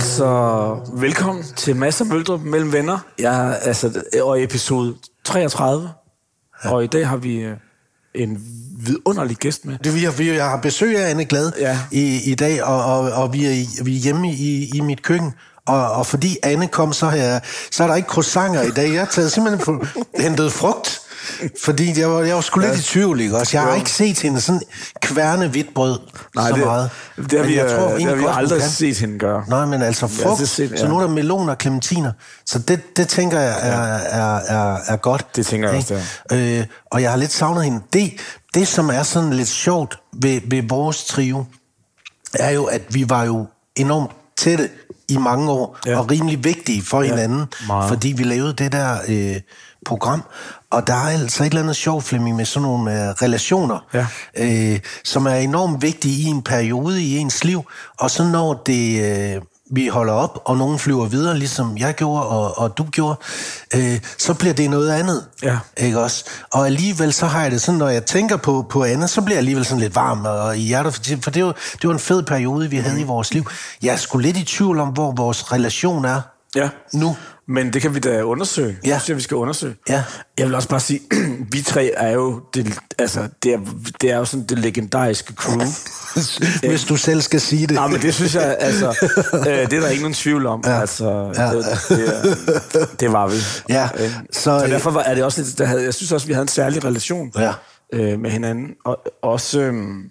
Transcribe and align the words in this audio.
Altså, 0.00 0.76
velkommen 0.92 1.44
til 1.56 1.76
Masser 1.76 2.04
Møldrup 2.04 2.40
mellem 2.40 2.72
venner. 2.72 2.98
Jeg 3.18 3.46
er 3.50 3.54
altså, 3.54 4.02
og 4.22 4.42
episode 4.42 4.94
33. 5.24 5.90
Ja. 6.64 6.70
Og 6.72 6.84
i 6.84 6.86
dag 6.86 7.08
har 7.08 7.16
vi 7.16 7.36
øh, 7.36 7.56
en 8.14 8.38
vidunderlig 8.78 9.36
gæst 9.36 9.64
med. 9.64 9.78
Det, 9.84 9.94
vi, 9.94 10.00
har, 10.00 10.10
vi 10.12 10.30
jeg 10.30 10.48
har 10.50 10.56
besøg 10.56 10.98
af 10.98 11.10
Anne 11.10 11.24
Glad 11.24 11.52
Ja. 11.58 11.78
i, 11.92 12.30
i 12.30 12.34
dag, 12.34 12.64
og, 12.64 12.84
og, 12.84 13.12
og 13.12 13.32
vi, 13.32 13.44
er, 13.46 13.50
i- 13.50 13.68
vi 13.84 13.96
er 13.96 14.00
hjemme 14.00 14.32
i, 14.32 14.70
i 14.74 14.80
mit 14.80 15.02
køkken. 15.02 15.32
Og, 15.66 15.90
og 15.92 16.06
fordi 16.06 16.36
Anne 16.42 16.68
kom, 16.68 16.92
så, 16.92 17.10
jeg, 17.10 17.40
så 17.70 17.82
er 17.82 17.86
der 17.88 17.94
ikke 17.94 18.08
croissanter 18.08 18.62
i 18.62 18.70
dag. 18.70 18.92
Jeg 18.92 19.00
har 19.00 19.06
taget 19.06 19.32
simpelthen 19.32 19.80
hentet 20.20 20.52
frugt. 20.52 21.00
Fordi 21.64 22.00
jeg 22.00 22.10
var, 22.10 22.20
jeg 22.22 22.34
var 22.34 22.40
sgu 22.40 22.60
lidt 22.60 22.78
i 22.78 22.82
tvivl, 22.82 23.20
ikke 23.20 23.36
også? 23.36 23.56
Jeg 23.56 23.62
har 23.66 23.74
ikke 23.74 23.90
set 23.90 24.18
hende 24.20 24.40
sådan 24.40 24.60
kværne 25.02 25.48
hvidt 25.48 25.74
brød 25.74 25.98
Nej, 26.34 26.48
så 26.48 26.54
det, 26.56 26.64
meget. 26.64 26.90
det 27.16 27.38
har 27.38 27.46
vi, 27.46 27.56
jeg 27.56 27.64
øh, 27.64 27.70
tror 27.70 27.88
det 27.88 28.02
har 28.04 28.14
vi 28.14 28.22
godt, 28.22 28.36
aldrig 28.36 28.60
kan. 28.60 28.70
set 28.70 28.98
hende 28.98 29.18
gøre. 29.18 29.44
Nej, 29.48 29.64
men 29.66 29.82
altså 29.82 30.06
frugt, 30.06 30.30
altid 30.30 30.46
set, 30.46 30.70
ja. 30.70 30.76
så 30.76 30.88
nu 30.88 30.96
er 30.96 31.00
der 31.00 31.08
melon 31.08 31.48
og 31.48 31.56
clementiner. 31.60 32.12
Så 32.46 32.58
det, 32.58 32.96
det 32.96 33.08
tænker 33.08 33.40
jeg 33.40 33.56
er, 33.60 33.96
er, 33.96 34.36
er, 34.36 34.78
er 34.86 34.96
godt. 34.96 35.36
Det 35.36 35.46
tænker 35.46 35.68
jeg 35.68 35.78
Ikke? 35.78 35.94
også, 35.94 36.06
Øh, 36.32 36.64
og 36.90 37.02
jeg 37.02 37.10
har 37.10 37.16
lidt 37.16 37.32
savnet 37.32 37.64
hende. 37.64 37.80
Det, 37.92 38.12
det, 38.54 38.68
som 38.68 38.88
er 38.90 39.02
sådan 39.02 39.32
lidt 39.32 39.48
sjovt 39.48 39.98
ved, 40.12 40.40
ved 40.50 40.62
vores 40.68 41.04
trio, 41.04 41.44
er 42.34 42.50
jo, 42.50 42.64
at 42.64 42.82
vi 42.88 43.08
var 43.10 43.24
jo 43.24 43.46
enormt 43.76 44.10
tætte 44.36 44.68
i 45.08 45.16
mange 45.16 45.50
år, 45.50 45.78
Ja. 45.86 45.90
ja. 45.90 45.98
og 45.98 46.10
rimelig 46.10 46.44
vigtige 46.44 46.82
for 46.82 47.02
ja, 47.02 47.08
hinanden, 47.08 47.46
meget. 47.66 47.88
fordi 47.88 48.08
vi 48.12 48.22
lavede 48.24 48.52
det 48.52 48.72
der 48.72 48.98
øh, 49.08 49.36
program. 49.86 50.22
Og 50.76 50.86
der 50.86 50.94
er 50.94 50.98
altså 51.22 51.42
et 51.42 51.46
eller 51.48 51.62
andet 51.62 51.76
sjovt, 51.76 52.04
Flemming, 52.04 52.36
med 52.36 52.44
sådan 52.44 52.62
nogle 52.62 52.92
øh, 52.92 53.08
relationer, 53.22 53.78
Ja. 53.94 54.06
øh, 54.38 54.80
som 55.04 55.26
er 55.26 55.34
enormt 55.34 55.82
vigtige 55.82 56.22
i 56.22 56.24
en 56.24 56.42
periode 56.42 57.02
i 57.02 57.16
ens 57.16 57.44
liv, 57.44 57.62
og 57.98 58.10
så 58.10 58.24
når 58.24 58.62
det... 58.66 59.04
Øh, 59.36 59.42
vi 59.70 59.86
holder 59.88 60.12
op, 60.12 60.42
og 60.44 60.56
nogen 60.56 60.78
flyver 60.78 61.06
videre, 61.06 61.38
ligesom 61.38 61.76
jeg 61.78 61.94
gjorde, 61.94 62.26
og, 62.26 62.58
og 62.58 62.78
du 62.78 62.84
gjorde, 62.84 63.18
øh, 63.74 64.00
så 64.18 64.34
bliver 64.34 64.54
det 64.54 64.70
noget 64.70 64.90
andet. 64.92 65.24
Ja. 65.42 65.58
Ikke 65.76 66.00
også? 66.00 66.24
Og 66.52 66.66
alligevel 66.66 67.12
så 67.12 67.26
har 67.26 67.42
jeg 67.42 67.50
det 67.50 67.62
sådan, 67.62 67.78
når 67.78 67.88
jeg 67.88 68.04
tænker 68.06 68.36
på, 68.36 68.66
på 68.70 68.84
Anna, 68.84 69.06
så 69.06 69.20
bliver 69.22 69.34
jeg 69.34 69.38
alligevel 69.38 69.64
sådan 69.64 69.80
lidt 69.80 69.94
varm 69.94 70.24
og 70.24 70.56
i 70.58 70.60
hjertet, 70.60 70.94
for, 70.94 71.02
for 71.22 71.30
det, 71.30 71.44
var, 71.44 71.52
det 71.82 71.88
var 71.88 71.92
en 71.94 71.98
fed 72.00 72.22
periode, 72.22 72.70
vi 72.70 72.76
havde 72.76 73.00
i 73.00 73.04
vores 73.04 73.34
liv. 73.34 73.46
Jeg 73.82 73.92
er 73.92 73.96
sgu 73.96 74.18
lidt 74.18 74.36
i 74.36 74.44
tvivl 74.44 74.80
om, 74.80 74.88
hvor 74.88 75.12
vores 75.12 75.52
relation 75.52 76.04
er 76.04 76.20
Ja. 76.54 76.68
nu. 76.92 77.16
Men 77.48 77.72
det 77.72 77.82
kan 77.82 77.94
vi 77.94 77.98
da 78.00 78.22
undersøge. 78.22 78.78
Ja. 78.84 78.92
Det 78.92 79.00
synes 79.00 79.08
jeg, 79.08 79.16
vi 79.16 79.22
skal 79.22 79.34
undersøge. 79.36 79.74
Ja. 79.88 80.04
Jeg 80.38 80.46
vil 80.46 80.54
også 80.54 80.68
bare 80.68 80.80
sige, 80.80 81.00
vi 81.52 81.62
tre 81.62 81.92
er 81.96 82.10
jo 82.10 82.40
det, 82.54 82.78
altså, 82.98 83.28
det 83.42 83.54
er, 83.54 83.58
det 84.00 84.10
er 84.10 84.16
jo 84.16 84.24
sådan 84.24 84.46
det 84.46 84.58
legendariske 84.58 85.32
crew. 85.34 85.60
Hvis 86.70 86.84
du 86.84 86.96
selv 86.96 87.22
skal 87.22 87.40
sige 87.40 87.66
det. 87.66 87.74
Nej, 87.74 87.86
men 87.88 88.02
det 88.02 88.14
synes 88.14 88.34
jeg, 88.34 88.56
altså, 88.60 88.88
øh, 89.34 89.44
det 89.44 89.72
er 89.72 89.80
der 89.80 89.88
ikke 89.88 90.02
nogen 90.02 90.14
tvivl 90.14 90.46
om. 90.46 90.62
Ja. 90.66 90.80
Altså, 90.80 91.32
Ja. 91.36 91.50
det, 91.50 91.64
det, 92.72 93.00
det 93.00 93.12
var 93.12 93.26
vi. 93.28 93.36
Ja, 93.68 93.88
Øh, 93.98 94.10
så, 94.32 94.40
Så, 94.42 94.64
øh, 94.64 94.70
derfor 94.70 94.90
var, 94.90 95.00
er 95.00 95.14
det 95.14 95.24
også 95.24 95.42
lidt, 95.42 95.58
der 95.58 95.64
havde, 95.64 95.82
jeg 95.84 95.94
synes 95.94 96.12
også, 96.12 96.26
vi 96.26 96.32
havde 96.32 96.42
en 96.42 96.48
særlig 96.48 96.84
relation 96.84 97.32
Ja. 97.38 97.52
øh, 97.92 98.20
med 98.20 98.30
hinanden. 98.30 98.68
Og 98.84 98.98
også, 99.22 99.60
øhm, 99.60 100.02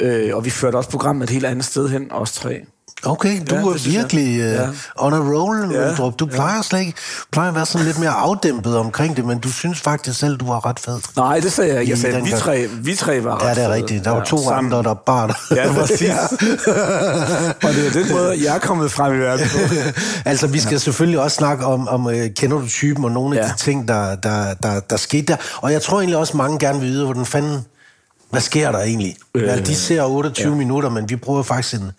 øh, 0.00 0.36
og 0.36 0.44
vi 0.44 0.50
førte 0.50 0.76
også 0.76 0.90
programmet 0.90 1.22
et 1.24 1.30
helt 1.30 1.46
andet 1.46 1.64
sted 1.64 1.88
hen, 1.88 2.06
os 2.10 2.32
tre. 2.32 2.60
Okay, 3.04 3.40
du 3.50 3.54
Ja, 3.54 3.60
ja, 3.60 3.66
er 3.66 3.90
virkelig 3.90 4.38
uh, 4.40 4.52
Ja. 4.52 4.68
on 4.96 5.12
a 5.14 5.16
roll, 5.18 5.72
Ja, 5.74 5.88
ja, 6.04 6.10
Du 6.10 6.26
plejer 6.26 6.62
slet 6.62 6.80
ikke 6.80 6.92
plejer 7.32 7.48
at 7.48 7.54
være 7.54 7.66
sådan 7.66 7.86
lidt 7.86 7.98
mere 7.98 8.10
afdæmpet 8.10 8.76
omkring 8.76 9.16
det, 9.16 9.24
men 9.24 9.38
du 9.38 9.52
synes 9.52 9.80
faktisk 9.80 10.18
selv, 10.18 10.36
du 10.36 10.46
var 10.46 10.66
ret 10.66 10.80
fed. 10.80 10.98
Nej, 11.16 11.40
det 11.40 11.52
sagde 11.52 11.72
jeg 11.72 11.80
ikke. 11.80 11.90
Jeg 11.90 11.98
sagde, 11.98 12.22
vi 12.24 12.30
tre, 12.30 12.66
vi 12.82 12.94
tre 12.94 13.24
var 13.24 13.44
Ja, 13.44 13.50
det 13.50 13.58
er 13.58 13.66
fede. 13.66 13.74
rigtigt. 13.74 14.04
Der 14.04 14.10
var 14.10 14.18
Ja, 14.18 14.24
to 14.24 14.42
sammen. 14.44 14.72
andre, 14.72 14.82
der 14.90 14.94
bar 14.94 15.26
dig. 15.26 15.36
Ja, 15.56 15.72
præcis. 15.80 16.10
og 17.62 17.68
det 17.74 17.86
er 17.86 17.90
den 17.92 18.12
måde, 18.12 18.44
jeg 18.44 18.54
er 18.54 18.58
kommet 18.58 18.92
frem 18.92 19.14
i 19.14 19.18
verden 19.18 19.46
på. 19.52 19.58
altså, 20.30 20.46
vi 20.46 20.58
skal 20.60 20.80
selvfølgelig 20.80 21.20
også 21.20 21.34
snakke 21.36 21.64
om, 21.66 21.88
om 21.88 22.06
uh, 22.06 22.12
kender 22.36 22.58
du 22.58 22.68
typen, 22.68 23.04
og 23.04 23.10
nogle 23.12 23.38
af 23.40 23.44
Ja. 23.44 23.48
de 23.48 23.56
ting, 23.58 23.88
der, 23.88 24.14
der, 24.14 24.54
der, 24.62 24.80
der 24.80 24.96
skete 24.96 25.26
der. 25.26 25.36
Og 25.56 25.72
jeg 25.72 25.82
tror 25.82 25.98
egentlig 25.98 26.16
også, 26.16 26.36
mange 26.36 26.58
gerne 26.58 26.80
vil 26.80 26.88
vide, 26.88 27.04
hvordan 27.04 27.26
fanden, 27.26 27.64
hvad 28.30 28.40
sker 28.40 28.72
der 28.72 28.78
egentlig? 28.78 29.16
Øh, 29.34 29.42
ja, 29.42 29.56
de 29.60 29.74
ser 29.74 30.02
28 30.04 30.48
ja. 30.52 30.54
minutter, 30.58 30.88
men 30.88 31.08
vi 31.10 31.16
bruger 31.16 31.42
faktisk 31.42 31.74
en, 31.74 31.90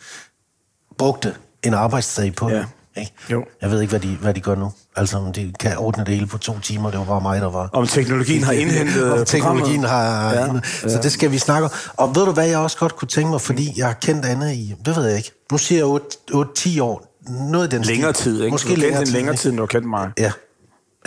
brugte 0.97 1.35
en 1.63 1.73
arbejdsdag 1.73 2.35
på 2.35 2.49
Ja. 2.49 2.65
Ikke? 2.97 3.11
Jo. 3.31 3.45
Jeg 3.61 3.71
ved 3.71 3.81
ikke, 3.81 3.91
hvad 3.91 3.99
de, 3.99 4.17
hvad 4.21 4.33
de 4.33 4.39
gør 4.39 4.55
nu. 4.55 4.71
Altså, 4.95 5.17
om 5.17 5.33
de 5.33 5.53
kan 5.59 5.77
ordne 5.77 6.05
det 6.05 6.13
hele 6.13 6.27
på 6.27 6.37
to 6.37 6.59
timer. 6.59 6.91
Det 6.91 6.99
var 6.99 7.05
bare 7.05 7.21
mig, 7.21 7.41
der 7.41 7.49
var... 7.49 7.69
Om 7.73 7.87
teknologien 7.87 8.43
har 8.43 8.51
indhentet 8.63 9.11
Om 9.13 9.25
teknologien 9.25 9.83
har... 9.83 10.33
Ja, 10.33 10.45
Ja, 10.53 10.59
så 10.89 10.99
det 11.03 11.11
skal 11.11 11.31
vi 11.31 11.37
snakke 11.37 11.65
om. 11.65 11.71
Og 11.97 12.15
ved 12.15 12.25
du, 12.25 12.31
hvad 12.31 12.47
jeg 12.47 12.57
også 12.57 12.77
godt 12.77 12.95
kunne 12.95 13.07
tænke 13.07 13.29
mig, 13.31 13.41
fordi 13.41 13.73
jeg 13.77 13.85
har 13.87 13.93
kendt 13.93 14.25
Anne 14.25 14.55
i... 14.55 14.75
Det 14.85 14.95
ved 14.95 15.05
jeg 15.07 15.17
ikke. 15.17 15.31
Nu 15.51 15.57
siger 15.57 16.01
jeg 16.33 16.37
8-10 16.77 16.81
år. 16.81 17.19
Noget 17.51 17.71
den 17.71 17.81
Længere 17.81 18.13
stil. 18.13 18.23
tid, 18.23 18.41
ikke? 18.43 18.51
Måske 18.51 18.69
du 18.69 18.75
længere 18.75 19.05
tid. 19.05 19.13
længere 19.13 19.35
tid, 19.35 19.49
end 19.49 19.57
du 19.57 19.63
har 19.63 19.67
kendt 19.67 19.87
mig. 19.89 20.11
Ja. 20.19 20.31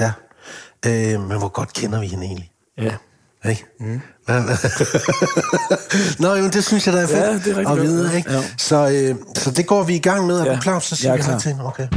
Ja. 0.01 0.13
Øh, 0.87 1.29
men 1.29 1.39
hvor 1.39 1.49
godt 1.49 1.73
kender 1.73 2.01
vi 2.01 2.07
hende 2.07 2.25
egentlig? 2.27 2.51
Ja. 2.79 2.93
Ikke? 3.51 3.65
Mm. 3.81 4.01
Nå, 6.23 6.35
jo, 6.35 6.49
det 6.49 6.65
synes 6.65 6.87
jeg, 6.87 6.95
der 6.95 7.01
er 7.03 7.07
fedt 7.07 7.19
Ja, 7.21 7.33
det 7.51 7.57
er 7.57 7.59
at 7.61 7.67
godt. 7.67 7.83
vide. 7.83 8.17
Ikke? 8.17 8.33
Ja. 8.33 8.43
Så, 8.59 8.89
øh, 8.91 9.15
så 9.37 9.51
det 9.51 9.67
går 9.67 9.83
vi 9.83 9.95
i 9.95 9.99
gang 9.99 10.27
med. 10.27 10.41
Er 10.41 10.45
Ja, 10.45 10.55
du 10.55 10.61
klar? 10.61 10.79
Så 10.79 10.97
siger 10.97 11.13
jeg 11.13 11.19
er 11.19 11.23
vi 11.23 11.23
hej 11.23 11.31
klar. 11.33 11.39
til 11.39 11.49
hende. 11.53 11.65
Okay. 11.67 11.89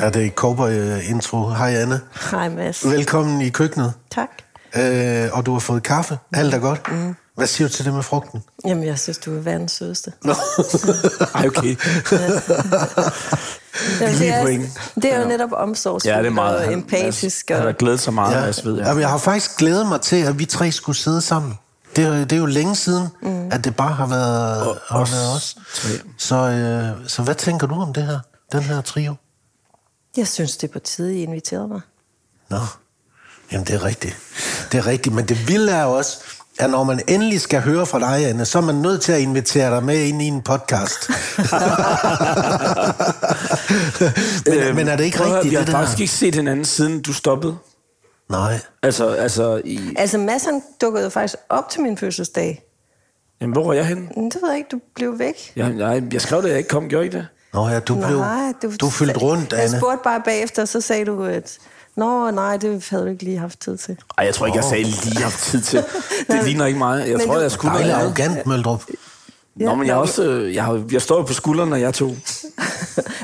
Ja, 0.00 0.10
det 0.10 0.26
er 0.26 0.30
Cowboy-intro. 0.30 1.48
Hej, 1.48 1.74
Anne. 1.74 2.00
Hej 2.30 2.48
Mads. 2.48 2.84
Velkommen 2.84 3.40
i 3.40 3.48
køkkenet. 3.48 3.92
Tak. 4.14 4.28
Øh, 4.76 5.28
og 5.32 5.46
du 5.46 5.52
har 5.52 5.58
fået 5.60 5.82
kaffe. 5.82 6.18
Alt 6.32 6.54
er 6.54 6.58
godt. 6.58 6.92
Mm. 6.92 7.14
Hvad 7.36 7.46
siger 7.46 7.68
du 7.68 7.74
til 7.74 7.84
det 7.84 7.94
med 7.94 8.02
frugten? 8.02 8.42
Jamen, 8.66 8.84
jeg 8.84 8.98
synes, 8.98 9.18
du 9.18 9.36
er 9.36 9.40
verdens 9.40 9.72
sødeste. 9.72 10.12
Nå. 10.24 10.34
Ej, 11.34 11.46
okay. 11.46 11.76
Jamen, 14.00 14.14
det, 14.18 14.28
er, 14.28 14.42
point. 14.42 14.80
det 14.94 15.12
er 15.14 15.20
jo 15.22 15.28
netop 15.28 15.50
omsorgsfuldt 15.52 16.16
Ja, 16.16 16.18
det 16.22 16.26
er 16.26 16.30
meget. 16.30 16.56
og 16.56 16.62
Han- 16.64 16.72
empatisk. 16.72 17.48
Han 17.48 17.58
Og, 17.58 17.62
har 17.64 17.72
glædet 17.72 18.00
sig 18.00 18.14
meget, 18.14 18.34
Ja. 18.34 18.40
ja. 18.44 18.52
ved 18.64 18.76
jeg. 18.78 18.86
Jamen, 18.86 19.00
jeg 19.00 19.08
har 19.10 19.18
faktisk 19.18 19.56
glædet 19.58 19.86
mig 19.88 20.00
til, 20.00 20.16
at 20.16 20.38
vi 20.38 20.44
tre 20.44 20.72
skulle 20.72 20.96
sidde 20.98 21.20
sammen. 21.20 21.58
Det 21.96 22.04
er, 22.04 22.10
det 22.24 22.32
er 22.32 22.36
jo 22.36 22.46
længe 22.46 22.76
siden, 22.76 23.08
mm. 23.22 23.48
at 23.52 23.64
det 23.64 23.76
bare 23.76 23.92
har 23.94 24.06
været, 24.06 24.66
Og 24.66 24.76
har 24.88 24.98
os 24.98 25.12
været 25.12 25.36
os. 25.36 25.56
Så, 26.18 26.34
øh, 26.36 27.08
så 27.08 27.22
hvad 27.22 27.34
tænker 27.34 27.66
du 27.66 27.74
om 27.74 27.92
det 27.92 28.06
her? 28.06 28.18
Den 28.52 28.62
her 28.62 28.80
trio? 28.80 29.14
jeg 30.16 30.28
synes, 30.28 30.56
det 30.56 30.68
er 30.68 30.72
på 30.72 30.78
tide, 30.78 31.18
I 31.18 31.22
inviterede 31.22 31.68
mig. 31.68 31.80
Nå, 32.50 32.58
jamen 33.52 33.66
det 33.66 33.74
er 33.74 33.84
rigtigt. 33.84 34.16
Det 34.72 34.78
er 34.78 34.86
rigtigt, 34.86 35.14
men 35.14 35.28
det 35.28 35.48
vilde 35.48 35.72
er 35.72 35.82
jo 35.82 35.92
også, 35.92 36.18
at 36.58 36.70
når 36.70 36.84
man 36.84 37.00
endelig 37.08 37.40
skal 37.40 37.60
høre 37.60 37.86
fra 37.86 37.98
dig, 38.00 38.26
Anne, 38.28 38.44
så 38.44 38.58
er 38.58 38.62
man 38.62 38.74
nødt 38.74 39.02
til 39.02 39.12
at 39.12 39.20
invitere 39.20 39.74
dig 39.74 39.84
med 39.84 40.02
ind 40.04 40.22
i 40.22 40.26
en 40.26 40.42
podcast. 40.42 41.08
men, 44.46 44.76
men 44.76 44.88
er 44.88 44.96
det 44.96 45.04
ikke 45.04 45.18
at 45.18 45.24
høre, 45.26 45.36
rigtigt, 45.36 45.50
Vi 45.50 45.56
har 45.56 45.64
det 45.64 45.72
der? 45.72 45.78
faktisk 45.78 46.00
ikke 46.00 46.12
set 46.12 46.34
hinanden, 46.34 46.64
siden 46.64 47.02
du 47.02 47.12
stoppede. 47.12 47.56
Nej. 48.30 48.60
Altså, 48.82 49.08
altså 49.08 49.60
i... 49.64 49.80
Altså, 49.96 50.18
Mads 50.18 50.44
han 50.44 50.62
dukkede 50.80 51.04
jo 51.04 51.10
faktisk 51.10 51.36
op 51.48 51.70
til 51.70 51.80
min 51.80 51.96
fødselsdag. 51.96 52.62
Jamen, 53.40 53.52
hvor 53.52 53.66
var 53.66 53.72
jeg 53.72 53.86
henne? 53.86 54.08
Men 54.16 54.24
det 54.30 54.36
ved 54.42 54.48
jeg 54.48 54.58
ikke, 54.58 54.68
du 54.72 54.80
blev 54.94 55.18
væk. 55.18 55.52
Jeg, 55.56 55.74
jeg, 55.78 56.02
jeg 56.12 56.20
skrev 56.20 56.42
det, 56.42 56.48
jeg 56.48 56.58
ikke 56.58 56.68
kom. 56.68 56.88
Gjorde 56.88 57.04
I 57.04 57.06
ikke 57.06 57.18
det? 57.18 57.26
Nå 57.54 57.68
ja, 57.68 57.80
du 57.80 57.94
blev... 57.94 58.18
nej, 58.18 58.52
du, 58.62 58.72
du 58.80 58.90
fyldte 58.90 59.18
rundt, 59.18 59.52
Jeg 59.52 59.62
Anne. 59.62 59.78
spurgte 59.78 59.98
bare 60.04 60.20
bagefter, 60.24 60.64
så 60.64 60.80
sagde 60.80 61.04
du, 61.04 61.24
at 61.24 61.58
Nå, 61.98 62.30
nej, 62.30 62.56
det 62.56 62.86
havde 62.90 63.04
du 63.04 63.08
ikke 63.10 63.24
lige 63.24 63.38
haft 63.38 63.60
tid 63.60 63.76
til. 63.76 63.96
Ej, 64.18 64.24
jeg 64.24 64.34
tror 64.34 64.46
ikke, 64.46 64.56
jeg 64.56 64.64
sagde 64.64 64.84
lige 64.84 65.22
haft 65.22 65.38
tid 65.42 65.60
til. 65.60 65.84
Det 66.30 66.44
ligner 66.44 66.66
ikke 66.66 66.78
mig. 66.78 67.08
Jeg 67.08 67.16
Men 67.16 67.26
tror, 67.26 67.34
du- 67.34 67.40
jeg 67.40 67.50
skulle 67.50 67.78
være 67.78 67.92
arrogant, 67.94 68.46
Møldrup. 68.46 68.82
Nå, 69.56 69.74
men 69.74 69.86
jeg, 69.86 69.96
også, 69.96 70.22
øh, 70.24 70.54
jeg, 70.54 70.64
har, 70.64 70.84
jeg 70.92 71.02
står 71.02 71.16
jo 71.16 71.22
på 71.22 71.32
skuldrene, 71.32 71.70
når 71.70 71.76
jeg 71.76 71.94
to. 71.94 72.08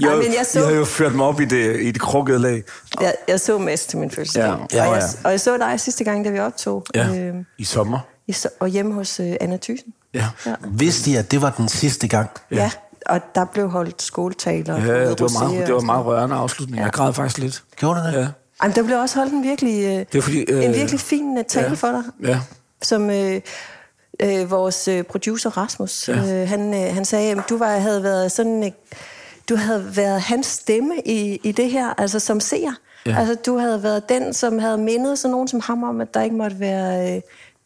I, 0.01 0.05
har, 0.05 0.17
men 0.17 0.25
jeg 0.39 0.47
så- 0.47 0.61
I 0.61 0.63
har 0.63 0.71
jo 0.71 0.85
ført 0.85 1.15
mig 1.15 1.27
op 1.27 1.41
i 1.41 1.45
det, 1.45 1.81
i 1.81 1.91
det 1.91 2.01
krukkede 2.01 2.39
lag. 2.39 2.63
Jeg, 3.01 3.15
jeg 3.29 3.41
så 3.41 3.59
Mads 3.59 3.87
til 3.87 3.99
min 3.99 4.11
fødselsdag. 4.11 4.43
Ja, 4.43 4.49
ja, 4.51 4.57
og, 4.57 4.69
ja. 4.73 4.93
jeg, 4.95 5.03
og 5.25 5.31
jeg 5.31 5.41
så 5.41 5.57
dig 5.57 5.81
sidste 5.81 6.05
gang, 6.05 6.25
da 6.25 6.31
vi 6.31 6.39
optog. 6.39 6.85
Ja, 6.95 7.09
øhm, 7.19 7.45
i 7.59 7.65
sommer. 7.65 7.99
i 8.27 8.33
så, 8.33 8.49
og 8.61 8.69
hjemme 8.69 8.95
hos 8.95 9.21
øh, 9.21 9.33
Anna 9.41 9.57
Thyssen. 9.63 9.93
Ja. 10.15 10.29
Ja. 10.47 10.55
Vidste 10.69 11.11
I, 11.11 11.15
at 11.17 11.31
det 11.31 11.43
var 11.43 11.51
den 11.51 11.69
sidste 11.69 12.09
gang? 12.09 12.31
Ja. 12.51 12.57
ja. 12.57 12.71
Og 13.07 13.21
der 13.35 13.45
blev 13.45 13.69
holdt 13.71 14.03
skoletaler. 14.03 14.75
og 14.75 14.81
Ja, 14.81 15.01
det 15.11 15.21
var 15.21 15.39
meget, 15.41 15.61
og 15.61 15.67
det 15.67 15.75
var 15.75 15.81
meget 15.81 16.07
rørende 16.07 16.37
afslutning. 16.37 16.83
Jeg 16.83 16.93
græd 16.93 17.13
faktisk 17.13 17.39
lidt. 17.39 17.63
Gjorde 17.77 18.01
du 18.01 18.07
det? 18.07 18.13
Ja. 18.13 18.27
Jamen, 18.63 18.77
der 18.77 18.83
blev 18.83 18.99
også 18.99 19.17
holdt 19.19 19.33
en 19.33 19.43
virkelig, 19.43 19.85
øh, 19.85 19.91
Det 19.91 20.15
er 20.15 20.21
fordi, 20.23 20.41
øh, 20.49 20.65
en 20.65 20.75
virkelig 20.75 21.01
fin 21.01 21.39
øh, 21.39 21.45
tale 21.45 21.67
ja. 21.69 21.73
for 21.75 21.89
dig, 21.89 22.03
Ja. 22.29 22.41
som 22.83 23.11
øh, 23.11 23.41
øh, 24.21 24.51
vores 24.51 24.89
øh, 24.89 25.03
producer 25.03 25.51
Rasmus, 25.51 26.09
Ja. 26.09 26.43
øh, 26.43 26.49
han, 26.49 26.75
øh, 26.75 26.95
han 26.95 27.05
sagde, 27.05 27.31
at 27.31 27.39
du 27.49 27.57
var, 27.59 27.79
havde 27.79 28.03
været 28.03 28.33
sådan, 28.33 28.65
øh, 28.65 28.71
du 29.49 29.57
havde 29.57 29.97
været 29.97 30.21
hans 30.21 30.47
stemme 30.47 30.95
i, 31.05 31.41
i 31.43 31.53
det 31.53 31.71
her, 31.71 31.95
altså 32.01 32.19
som 32.21 32.41
seer. 32.41 32.73
Ja. 33.07 33.17
Altså, 33.19 33.35
du 33.47 33.59
havde 33.59 33.83
været 33.83 34.09
den, 34.09 34.35
som 34.35 34.59
havde 34.59 34.79
mindet 34.79 35.19
sådan 35.19 35.31
nogen 35.33 35.49
som 35.49 35.61
ham 35.61 35.83
om, 35.83 36.01
at 36.01 36.15
der 36.15 36.23
ikke 36.23 36.37
måtte 36.37 36.61
være 36.61 37.17
øh, 37.17 37.21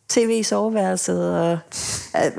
tv 0.09 0.29
i 0.41 0.43
soveværelset, 0.43 1.35
og 1.41 1.59
øh, 2.17 2.33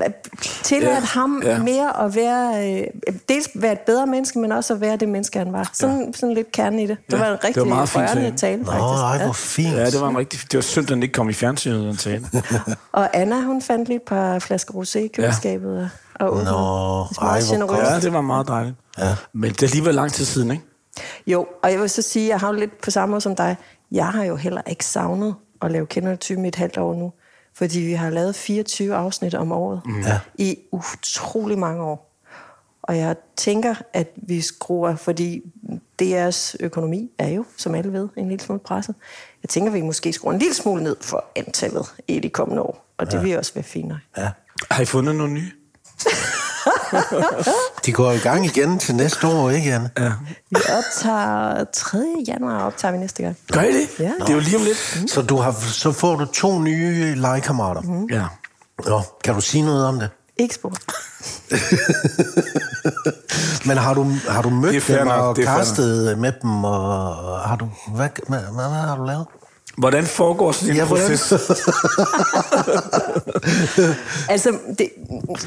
tilladt 0.64 0.84
Ja, 0.94 1.00
ham 1.00 1.42
ja. 1.46 1.60
mere 1.64 2.04
at 2.06 2.16
være, 2.16 2.72
øh, 2.82 2.88
dels 3.30 3.50
være 3.56 3.72
et 3.72 3.80
bedre 3.80 4.08
menneske, 4.08 4.40
men 4.40 4.52
også 4.52 4.74
at 4.74 4.82
være 4.82 4.96
det 4.98 5.10
menneske, 5.10 5.40
han 5.40 5.54
var. 5.54 5.70
Sådan, 5.74 6.14
sådan 6.14 6.36
lidt 6.36 6.52
kerne 6.52 6.84
i 6.84 6.88
det. 6.88 6.98
Det 7.12 7.14
Ja, 7.14 7.18
var 7.18 7.26
en 7.26 7.32
det 7.32 7.40
var 7.44 7.48
rigtig 7.48 7.68
meget 7.68 7.90
fint 7.90 8.04
rørende 8.04 8.24
tale. 8.24 8.38
tale, 8.38 8.62
Nå, 8.64 8.72
faktisk. 8.72 9.04
ej, 9.04 9.16
Ja. 9.18 9.24
hvor 9.24 9.34
fint. 9.34 9.76
Ja, 9.76 9.86
det 9.86 10.02
var 10.02 10.10
en 10.10 10.18
rigtig... 10.18 10.40
Det 10.52 10.56
var 10.58 10.62
synd, 10.62 10.86
at 10.86 10.90
den 10.90 11.04
ikke 11.04 11.14
kom 11.14 11.30
i 11.30 11.34
fjernsynet, 11.34 11.84
den 11.84 11.98
tale. 11.98 12.26
Og 12.92 13.10
Anna, 13.18 13.42
hun 13.42 13.62
fandt 13.62 13.88
lige 13.88 13.96
et 13.96 14.02
par 14.08 14.40
flasker 14.40 14.74
rosé 14.74 15.00
i 15.00 15.08
køleskabet. 15.08 15.80
Ja. 15.80 15.88
Og 16.26 16.32
åbnede. 16.32 16.46
Nå, 16.52 17.06
Det 17.10 17.18
ej, 17.18 17.40
hvor 17.40 17.54
generøst. 17.54 17.92
Ja, 17.92 18.00
det 18.00 18.14
var 18.14 18.22
meget 18.22 18.48
dejligt. 18.48 18.76
Ja. 18.98 19.16
Men 19.34 19.52
det 19.52 19.64
er 19.64 19.68
alligevel 19.68 19.96
lang 19.96 20.12
tid 20.14 20.26
siden, 20.26 20.52
ikke? 20.52 20.64
Jo, 21.28 21.46
og 21.64 21.72
jeg 21.72 21.80
vil 21.80 21.90
så 21.90 22.02
sige, 22.02 22.28
jeg 22.30 22.40
har 22.40 22.48
jo 22.48 22.54
lidt 22.54 22.82
på 22.82 22.92
samme 22.92 23.12
måde 23.12 23.22
som 23.22 23.36
dig. 23.36 23.56
Jeg 23.92 24.06
har 24.08 24.24
jo 24.24 24.36
heller 24.36 24.62
ikke 24.68 24.86
savnet 24.86 25.36
at 25.62 25.72
lave 25.72 25.86
kender 25.86 26.10
du 26.12 26.16
typen 26.18 26.46
i 26.46 26.48
et 26.48 26.56
halvt 26.56 26.78
år 26.78 26.94
nu. 26.94 27.12
Fordi 27.60 27.80
vi 27.80 27.94
har 27.94 28.10
lavet 28.10 28.36
24 28.36 28.96
afsnit 28.96 29.36
om 29.36 29.52
året 29.52 29.82
mm. 29.86 30.02
Ja. 30.02 30.20
i 30.36 30.58
utrolig 30.72 31.60
mange 31.60 31.84
år. 31.84 32.16
Og 32.82 32.98
jeg 32.98 33.16
tænker, 33.36 33.76
at 33.94 34.12
vi 34.16 34.42
skruer, 34.42 34.96
fordi 34.96 35.42
DR's 36.02 36.56
økonomi 36.60 37.12
er 37.18 37.28
jo, 37.28 37.46
som 37.58 37.76
alle 37.76 37.94
ved, 37.94 38.10
en 38.18 38.30
lille 38.30 38.44
smule 38.44 38.60
presset. 38.60 38.96
Jeg 39.44 39.50
tænker, 39.50 39.72
at 39.72 39.74
vi 39.74 39.82
måske 39.82 40.14
skruer 40.14 40.34
en 40.34 40.40
lille 40.40 40.54
smule 40.54 40.84
ned 40.84 40.96
for 41.02 41.26
antallet 41.36 41.86
i 42.08 42.20
de 42.20 42.30
kommende 42.30 42.62
år. 42.62 42.86
Og 42.98 43.06
det 43.06 43.18
ja. 43.18 43.22
vil 43.22 43.38
også 43.38 43.54
være 43.54 43.64
fint. 43.64 43.94
Ja. 44.18 44.32
Har 44.72 44.82
I 44.82 44.86
fundet 44.86 45.16
nogle 45.16 45.34
nye? 45.34 45.52
De 47.86 47.92
går 47.94 48.12
i 48.12 48.18
gang 48.18 48.46
igen 48.46 48.80
til 48.80 48.96
næste 48.96 49.28
år, 49.28 49.50
ikke, 49.50 49.74
Anne? 49.74 49.90
Ja. 49.98 50.12
Vi 50.50 50.58
optager 50.78 51.64
3. 51.74 51.98
januar, 52.28 52.64
optager 52.64 52.92
vi 52.92 52.98
næste 52.98 53.24
gang. 53.24 53.38
Gør 53.52 53.62
I 53.62 53.74
det? 53.74 53.88
Ja. 54.00 54.12
Det 54.20 54.30
er 54.30 54.34
jo 54.34 54.40
lige 54.40 54.58
om 54.58 54.64
lidt. 54.64 55.12
Så, 55.12 55.22
du 55.22 55.38
har, 55.38 55.52
så 55.52 55.92
får 55.92 56.16
du 56.16 56.26
to 56.26 56.60
nye 56.60 57.16
legekammerater. 57.16 57.82
Mm. 57.82 58.08
Ja. 58.12 58.24
Nå, 58.86 59.02
kan 59.24 59.34
du 59.34 59.42
sige 59.42 59.66
noget 59.66 59.86
om 59.86 60.00
det? 60.00 60.10
Ikke 60.38 60.56
spor. 60.56 60.74
Men 63.68 63.78
har 63.78 63.94
du, 63.94 64.12
har 64.28 64.42
du 64.42 64.50
mødt 64.50 64.88
dem 64.88 65.08
nok, 65.08 65.38
og 65.38 65.44
castet 65.44 66.18
med 66.18 66.34
dem, 66.42 66.64
og 66.64 67.40
har 67.40 67.56
du, 67.56 67.70
hvad, 67.96 68.10
hvad, 68.28 68.40
hvad, 68.40 68.68
hvad 68.70 68.80
har 68.80 68.98
du 68.98 69.04
lavet? 69.04 69.26
Hvordan 69.80 70.06
foregår 70.06 70.52
sådan 70.52 70.70
en 70.70 70.78
Ja, 70.78 70.86
proces? 70.86 71.34
Altså, 74.30 74.58
det, 74.78 74.90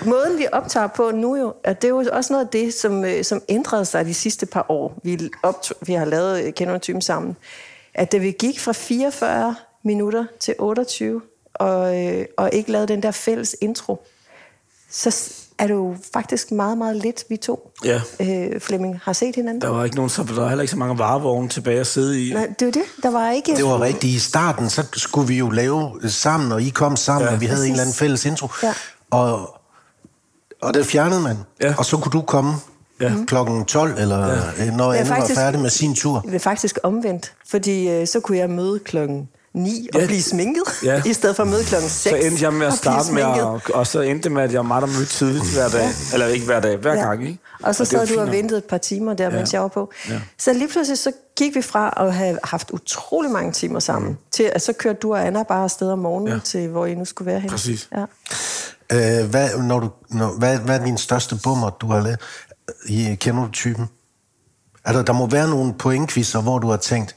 måden 0.06 0.38
vi 0.38 0.46
optager 0.52 0.86
på 0.86 1.10
nu 1.10 1.36
jo, 1.36 1.54
at 1.64 1.82
det 1.82 1.88
er 1.88 1.92
jo 1.92 2.04
også 2.12 2.32
noget 2.32 2.44
af 2.44 2.50
det, 2.50 2.74
som, 2.74 3.04
øh, 3.04 3.24
som 3.24 3.42
ændrede 3.48 3.84
sig 3.84 4.04
de 4.04 4.14
sidste 4.14 4.46
par 4.46 4.66
år. 4.68 5.00
Vi, 5.02 5.30
optog, 5.42 5.76
vi 5.86 5.92
har 5.92 6.04
lavet 6.04 6.44
øh, 6.44 6.52
Kender 6.52 7.00
sammen. 7.00 7.36
At 7.94 8.12
da 8.12 8.18
vi 8.18 8.30
gik 8.30 8.60
fra 8.60 8.72
44 8.72 9.54
minutter 9.82 10.24
til 10.40 10.54
28, 10.58 11.22
og, 11.54 12.04
øh, 12.04 12.26
og 12.36 12.50
ikke 12.52 12.72
lavede 12.72 12.88
den 12.88 13.02
der 13.02 13.10
fælles 13.10 13.56
intro, 13.60 14.06
så 14.90 15.34
er 15.58 15.66
det 15.66 15.74
jo 15.74 15.96
faktisk 16.12 16.50
meget, 16.52 16.78
meget 16.78 16.96
lidt, 16.96 17.24
vi 17.28 17.36
to, 17.36 17.70
Ja. 17.84 18.00
øh, 18.20 18.60
Flemming, 18.60 19.00
har 19.02 19.12
set 19.12 19.36
hinanden. 19.36 19.62
Der 19.62 19.68
var 19.68 19.84
ikke 19.84 19.96
nogen, 19.96 20.08
så 20.10 20.22
der 20.22 20.34
var 20.34 20.48
heller 20.48 20.62
ikke 20.62 20.70
så 20.70 20.76
mange 20.78 20.98
varevogne 20.98 21.48
tilbage 21.48 21.80
at 21.80 21.86
sidde 21.86 22.28
i. 22.28 22.32
Nej, 22.32 22.48
det 22.58 22.66
var 22.66 22.72
det. 22.72 22.82
Der 23.02 23.10
var 23.10 23.30
ikke... 23.30 23.56
Det 23.56 23.64
var 23.64 23.80
rigtigt. 23.80 24.12
I 24.12 24.18
starten, 24.18 24.70
så 24.70 24.84
skulle 24.92 25.28
vi 25.28 25.38
jo 25.38 25.50
lave 25.50 25.90
sammen, 26.08 26.52
og 26.52 26.62
I 26.62 26.68
kom 26.70 26.96
sammen, 26.96 27.28
Ja. 27.28 27.34
og 27.34 27.40
vi 27.40 27.46
havde 27.46 27.58
en 27.60 27.62
Præcis. 27.62 27.70
eller 27.72 27.82
anden 27.82 27.94
fælles 27.94 28.24
intro. 28.24 28.48
Ja. 28.62 28.72
Og, 29.10 29.56
og 30.62 30.74
det 30.74 30.86
fjernede 30.86 31.20
man. 31.20 31.36
Ja. 31.60 31.74
Og 31.78 31.84
så 31.84 31.96
kunne 31.96 32.12
du 32.12 32.20
komme 32.22 32.54
Ja. 33.00 33.12
klokken 33.26 33.64
12, 33.64 33.98
eller 33.98 34.26
ja. 34.58 34.70
når 34.70 34.92
Anne 34.92 35.10
var 35.10 35.30
færdig 35.34 35.60
med 35.60 35.70
sin 35.70 35.94
tur. 35.94 36.20
Det 36.20 36.34
er 36.34 36.38
faktisk 36.38 36.78
omvendt, 36.82 37.32
fordi 37.50 37.88
øh, 37.88 38.06
så 38.06 38.20
kunne 38.20 38.38
jeg 38.38 38.50
møde 38.50 38.78
klokken 38.78 39.28
9 39.54 39.88
og 39.94 40.00
Ja. 40.00 40.06
blive 40.06 40.22
sminket, 40.22 40.62
Ja. 40.84 41.02
i 41.10 41.12
stedet 41.12 41.36
for 41.36 41.42
at 41.42 41.48
møde 41.48 41.64
klokken 41.64 41.90
6 41.90 42.02
Så 42.02 42.16
endte 42.26 42.42
jeg 42.44 42.52
med 42.52 42.66
at 42.66 42.72
og 42.72 42.78
starte 42.78 43.12
med, 43.12 43.22
at, 43.22 43.70
og 43.70 43.86
så 43.86 44.00
endte 44.00 44.22
det 44.24 44.32
med, 44.32 44.42
at 44.42 44.52
jeg 44.52 44.58
var 44.58 44.62
meget 44.62 44.88
mødte 44.88 45.06
tidligt 45.06 45.52
hver 45.52 45.68
dag. 45.68 45.88
Eller 46.12 46.26
ikke 46.26 46.46
hver 46.46 46.60
dag, 46.60 46.76
hver 46.76 46.94
Ja. 46.94 47.00
gang, 47.02 47.26
ikke? 47.26 47.38
Og 47.62 47.74
så 47.74 47.80
var 47.96 48.04
sad 48.04 48.14
du 48.16 48.20
og 48.20 48.30
ventede 48.32 48.58
et 48.58 48.64
par 48.64 48.78
timer 48.78 49.14
der, 49.14 49.30
mens 49.30 49.52
Ja. 49.52 49.56
jeg 49.56 49.62
var 49.62 49.68
på. 49.68 49.90
Ja. 50.08 50.20
Så 50.38 50.52
lige 50.52 50.68
pludselig 50.68 50.98
så 50.98 51.12
gik 51.36 51.54
vi 51.54 51.62
fra 51.62 51.94
at 52.06 52.14
have 52.14 52.38
haft 52.44 52.70
utrolig 52.70 53.30
mange 53.30 53.52
timer 53.52 53.80
sammen, 53.80 54.10
mm. 54.10 54.16
til 54.30 54.42
at 54.54 54.62
så 54.62 54.72
kørte 54.72 54.98
du 55.02 55.12
og 55.14 55.26
Anna 55.26 55.42
bare 55.42 55.64
afsted 55.64 55.88
om 55.90 55.98
morgenen 55.98 56.32
Ja. 56.32 56.38
til, 56.44 56.68
hvor 56.68 56.86
I 56.86 56.94
nu 56.94 57.04
skulle 57.04 57.26
være 57.26 57.40
henne. 57.40 57.50
Præcis. 57.50 57.88
Ja. 57.96 58.02
Øh, 59.22 59.30
hvad, 59.30 59.58
når 59.58 59.80
du, 59.80 59.90
når, 60.10 60.38
hvad, 60.38 60.58
hvad 60.58 60.80
er 60.80 60.84
din 60.84 60.98
største 60.98 61.36
bummer, 61.44 61.70
du 61.70 61.86
har 61.86 62.00
lavet? 62.00 62.18
I, 62.88 63.14
kender 63.20 63.42
du 63.44 63.50
typen? 63.52 63.88
Altså, 64.84 65.02
der 65.02 65.12
må 65.12 65.26
være 65.26 65.48
nogle 65.48 65.74
pointquizzer, 65.74 66.40
hvor 66.40 66.58
du 66.58 66.70
har 66.70 66.76
tænkt, 66.76 67.16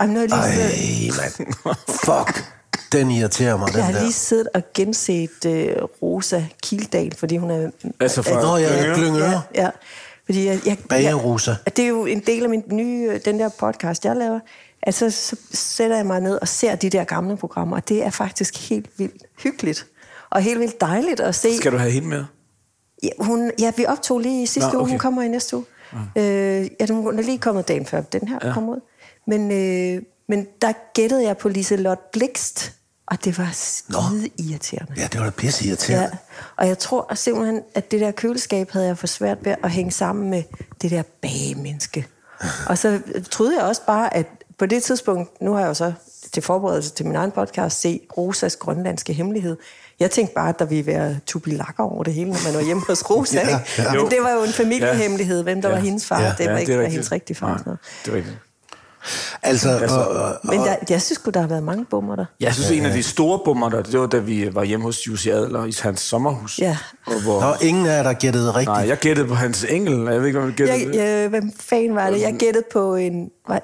Ej, 0.00 0.06
men 0.06 0.14
nu 0.14 0.20
har 0.20 0.46
jeg 0.46 0.56
lige 0.56 1.12
ej, 1.20 1.28
siddet, 1.28 1.56
mand, 1.64 1.74
fuck, 2.04 2.44
den 2.92 3.10
irriterer 3.10 3.56
mig, 3.56 3.68
den 3.68 3.76
jeg 3.76 3.84
har 3.84 3.92
der. 3.92 4.00
lige 4.00 4.12
siddet 4.12 4.48
og 4.54 4.62
genset 4.74 5.44
uh, 5.46 5.52
Rosa 6.02 6.44
Kildal, 6.62 7.14
fordi 7.16 7.36
hun 7.36 7.50
er... 7.50 7.70
Altså 8.00 8.22
fra 8.22 8.42
Nå, 8.42 8.56
ja, 8.56 8.68
Glyngøre? 8.68 8.96
Glyngøre. 8.96 9.42
Ja, 9.54 9.62
ja. 9.62 9.70
Fordi 10.24 10.46
jeg, 10.46 10.60
jeg, 10.66 10.78
Bagerosa. 10.88 11.50
Jeg, 11.50 11.76
det 11.76 11.84
er 11.84 11.88
jo 11.88 12.06
en 12.06 12.20
del 12.20 12.42
af 12.42 12.50
min 12.50 12.62
nye, 12.72 13.10
øh, 13.12 13.20
den 13.24 13.40
der 13.40 13.48
podcast, 13.48 14.04
jeg 14.04 14.16
laver. 14.16 14.40
Altså, 14.82 15.10
så 15.10 15.36
sætter 15.52 15.96
jeg 15.96 16.06
mig 16.06 16.20
ned 16.20 16.38
og 16.42 16.48
ser 16.48 16.74
de 16.74 16.90
der 16.90 17.04
gamle 17.04 17.36
programmer, 17.36 17.76
og 17.76 17.88
det 17.88 18.04
er 18.04 18.10
faktisk 18.10 18.68
helt 18.68 18.90
vildt 18.96 19.22
hyggeligt. 19.42 19.86
Og 20.30 20.40
helt 20.40 20.60
vildt 20.60 20.80
dejligt 20.80 21.20
at 21.20 21.34
se. 21.34 21.56
Skal 21.56 21.72
du 21.72 21.76
have 21.76 21.90
hende 21.92 22.08
med? 22.08 22.24
Ja, 23.02 23.08
hun, 23.18 23.52
ja, 23.58 23.72
vi 23.76 23.86
optog 23.86 24.18
lige 24.18 24.42
i 24.42 24.46
sidste 24.46 24.70
Nå, 24.70 24.74
uge, 24.74 24.82
okay. 24.82 24.90
hun 24.90 24.98
kommer 24.98 25.22
i 25.22 25.28
næste 25.28 25.56
uge. 25.56 25.64
Ja. 26.16 26.60
Øh, 26.60 26.68
ja, 26.80 26.86
hun 26.94 27.18
er 27.18 27.22
lige 27.22 27.38
kommet 27.38 27.68
dagen 27.68 27.86
før 27.86 28.00
den 28.00 28.28
her 28.28 28.38
ja. 28.42 28.52
kom 28.52 28.68
ud. 28.68 28.80
Men, 29.28 29.50
øh, 29.52 30.02
men 30.28 30.46
der 30.62 30.72
gættede 30.94 31.22
jeg 31.26 31.36
på 31.38 31.48
Liselott 31.48 32.10
Blikst, 32.12 32.72
og 33.06 33.24
det 33.24 33.38
var 33.38 33.50
skide 33.52 34.28
irriterende. 34.38 34.92
Ja, 34.96 35.08
det 35.12 35.18
var 35.20 35.24
da 35.24 35.30
pisse 35.30 35.64
irriterende. 35.66 36.04
Ja, 36.04 36.10
og 36.56 36.68
jeg 36.68 36.78
tror 36.78 37.14
simpelthen, 37.14 37.62
at 37.74 37.90
det 37.90 38.00
der 38.00 38.10
køleskab 38.10 38.70
havde 38.70 38.86
jeg 38.86 38.98
for 38.98 39.06
svært 39.06 39.38
ved 39.44 39.54
at 39.64 39.70
hænge 39.70 39.90
sammen 39.92 40.30
med 40.30 40.42
det 40.82 40.90
der 40.90 41.02
bagemenneske. 41.22 42.06
Og 42.66 42.78
så 42.78 43.00
troede 43.30 43.56
jeg 43.56 43.64
også 43.64 43.82
bare, 43.86 44.16
at 44.16 44.26
på 44.58 44.66
det 44.66 44.82
tidspunkt, 44.82 45.40
nu 45.42 45.52
har 45.52 45.60
jeg 45.60 45.68
jo 45.68 45.74
så 45.74 45.92
til 46.32 46.42
forberedelse 46.42 46.90
til 46.90 47.06
min 47.06 47.16
egen 47.16 47.30
podcast, 47.30 47.80
se 47.80 48.00
Rosas 48.16 48.56
grønlandske 48.56 49.12
hemmelighed. 49.12 49.56
Jeg 50.00 50.10
tænkte 50.10 50.34
bare, 50.34 50.48
at 50.48 50.58
der 50.58 50.64
ville 50.64 50.86
være 50.86 51.18
tubilakker 51.26 51.82
over 51.84 52.02
det 52.04 52.14
hele, 52.14 52.30
når 52.30 52.38
man 52.46 52.54
var 52.54 52.60
hjemme 52.64 52.82
hos 52.88 53.10
Rosa. 53.10 53.36
Ja, 53.48 53.58
ikke? 53.58 53.82
ja. 53.82 53.92
Men 54.02 54.10
det 54.10 54.18
var 54.22 54.30
jo 54.32 54.42
en 54.42 54.52
familiehemmelighed, 54.52 55.42
hvem 55.42 55.62
der 55.62 55.68
Ja. 55.68 55.74
var 55.74 55.80
hendes 55.80 56.06
far. 56.06 56.22
Ja. 56.22 56.34
Det 56.38 56.46
var 56.46 56.52
Ja, 56.52 56.58
ikke 56.58 56.72
er 56.72 56.76
var 56.76 56.82
rigtigt. 56.82 56.92
hendes 56.92 57.12
rigtige 57.12 57.36
far. 57.36 57.46
og 57.46 57.50
Nej, 57.52 57.58
sådan 57.58 57.68
noget. 57.70 57.78
det 58.04 58.12
er 58.12 58.16
rigtigt. 58.16 58.38
Altså, 59.42 59.68
Altså, 59.70 59.96
og, 59.96 60.08
og, 60.24 60.34
Men 60.44 60.58
der, 60.60 60.74
jeg 60.90 61.02
synes 61.02 61.20
der 61.34 61.40
har 61.40 61.46
været 61.48 61.62
mange 61.62 61.84
bummer 61.84 62.16
der. 62.16 62.24
Jeg 62.40 62.54
synes, 62.54 62.70
en 62.70 62.84
af 62.84 62.92
de 62.92 63.02
store 63.02 63.40
bummer, 63.44 63.68
der, 63.68 63.82
det 63.82 64.00
var, 64.00 64.06
da 64.06 64.18
vi 64.18 64.48
var 64.54 64.64
hjemme 64.64 64.84
hos 64.86 65.06
Jussi 65.06 65.30
Adler 65.30 65.64
i 65.64 65.72
hans 65.82 66.00
sommerhus. 66.00 66.58
Ja. 66.58 66.76
Og 67.06 67.22
hvor, 67.22 67.42
og 67.42 67.56
ingen 67.64 67.86
af 67.86 67.96
jer, 67.96 68.02
der 68.02 68.12
gættede 68.12 68.50
rigtigt. 68.50 68.68
nej, 68.68 68.88
jeg 68.88 68.98
gættede 68.98 69.28
på 69.28 69.34
hans 69.34 69.64
engel. 69.64 70.12
Jeg 70.12 70.20
ved 70.20 70.26
ikke, 70.26 70.40
jeg 70.40 70.52
gættede 70.52 70.78
Jeg, 70.78 70.86
det. 70.86 70.94
jeg, 71.22 71.28
hvem 71.28 71.52
fanden 71.60 71.94
var 71.94 72.10
det? 72.10 72.20
Jeg 72.20 72.34
gættede 72.38 72.64
på 72.72 72.94
en... 72.96 73.30
Var, 73.48 73.62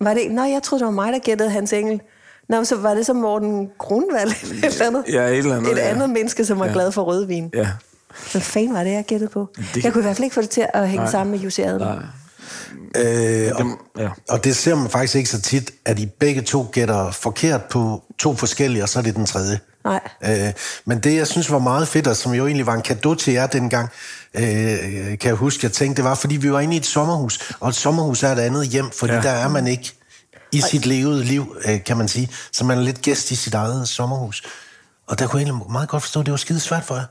var 0.00 0.14
det, 0.14 0.22
nej, 0.30 0.44
jeg 0.52 0.62
troede, 0.62 0.80
det 0.80 0.86
var 0.86 0.92
mig, 0.92 1.12
der 1.12 1.18
gættede 1.18 1.50
Hans 1.50 1.72
Engel. 1.72 2.00
Nå, 2.48 2.64
så 2.64 2.76
var 2.76 2.94
det 2.94 3.06
så 3.06 3.12
Morten 3.12 3.68
Grunwald 3.78 4.32
eller 4.42 4.56
et 4.68 4.72
eller 4.72 4.86
andet. 4.86 5.04
Ja, 5.12 5.22
et 5.26 5.38
eller 5.38 5.56
andet, 5.56 5.72
Et 5.72 5.76
ja. 5.78 5.82
andet 5.82 6.10
menneske, 6.10 6.44
som 6.44 6.58
var 6.58 6.66
Ja. 6.66 6.72
glad 6.72 6.92
for 6.92 7.02
rødvin. 7.02 7.50
Ja. 7.54 7.68
Hvad 8.32 8.42
fanden 8.42 8.74
var 8.74 8.84
det, 8.84 8.90
jeg 8.92 9.04
gættede 9.04 9.30
på? 9.30 9.48
Det- 9.74 9.84
Jeg 9.84 9.92
kunne 9.92 10.02
i 10.02 10.04
hvert 10.04 10.16
fald 10.16 10.24
ikke 10.24 10.34
få 10.34 10.40
det 10.40 10.50
til 10.50 10.66
at 10.74 10.88
hænge 10.88 11.02
Nej. 11.02 11.10
sammen 11.10 11.30
med 11.30 11.38
Jussi 11.40 11.62
Adler. 11.62 11.94
Nej. 11.94 12.02
Øh, 12.96 13.50
og, 13.54 13.58
Dem, 13.58 13.76
ja. 13.98 14.08
og 14.28 14.44
det 14.44 14.56
ser 14.56 14.74
man 14.74 14.90
faktisk 14.90 15.14
ikke 15.14 15.30
så 15.30 15.40
tit, 15.40 15.70
at 15.84 15.98
I 15.98 16.06
begge 16.06 16.42
to 16.42 16.66
gætter 16.72 17.10
forkert 17.10 17.64
på 17.64 18.02
to 18.18 18.36
forskellige, 18.36 18.82
og 18.82 18.88
så 18.88 18.98
er 18.98 19.02
det 19.02 19.14
den 19.16 19.26
tredje. 19.26 19.60
Nej. 19.84 20.00
Øh, 20.24 20.52
men 20.84 20.98
det, 20.98 21.16
jeg 21.16 21.26
synes 21.26 21.50
var 21.50 21.58
meget 21.58 21.88
fedt, 21.88 22.06
og 22.06 22.16
som 22.16 22.32
jo 22.34 22.46
egentlig 22.46 22.66
var 22.66 22.74
en 22.74 22.82
gave 22.82 23.16
til 23.16 23.32
jer 23.32 23.46
dengang, 23.46 23.88
øh, 24.34 24.42
kan 24.42 25.18
jeg 25.24 25.34
huske, 25.34 25.60
jeg 25.64 25.72
tænkte, 25.72 26.02
det 26.02 26.08
var, 26.08 26.14
fordi 26.14 26.36
vi 26.36 26.52
var 26.52 26.60
inde 26.60 26.74
i 26.74 26.76
et 26.78 26.86
sommerhus, 26.86 27.52
og 27.60 27.68
et 27.68 27.74
sommerhus 27.74 28.22
er 28.22 28.28
et 28.32 28.38
andet 28.38 28.66
hjem, 28.66 28.90
fordi 28.90 29.12
Ja. 29.12 29.20
der 29.20 29.30
er 29.30 29.48
man 29.48 29.66
ikke 29.66 29.92
i 30.52 30.60
sit 30.60 30.86
levede 30.86 31.24
liv, 31.24 31.56
øh, 31.68 31.84
kan 31.84 31.96
man 31.96 32.08
sige. 32.08 32.28
Så 32.52 32.64
man 32.64 32.78
er 32.78 32.82
lidt 32.82 33.02
gæst 33.02 33.30
i 33.30 33.34
sit 33.34 33.54
eget 33.54 33.88
sommerhus. 33.88 34.42
Og 35.08 35.18
der 35.18 35.26
kunne 35.26 35.40
jeg 35.42 35.48
egentlig 35.48 35.72
meget 35.72 35.88
godt 35.88 36.02
forstå, 36.02 36.20
at 36.20 36.26
det 36.26 36.30
var 36.32 36.36
skide 36.38 36.60
svært 36.60 36.84
for 36.84 36.94
jer. 36.94 37.04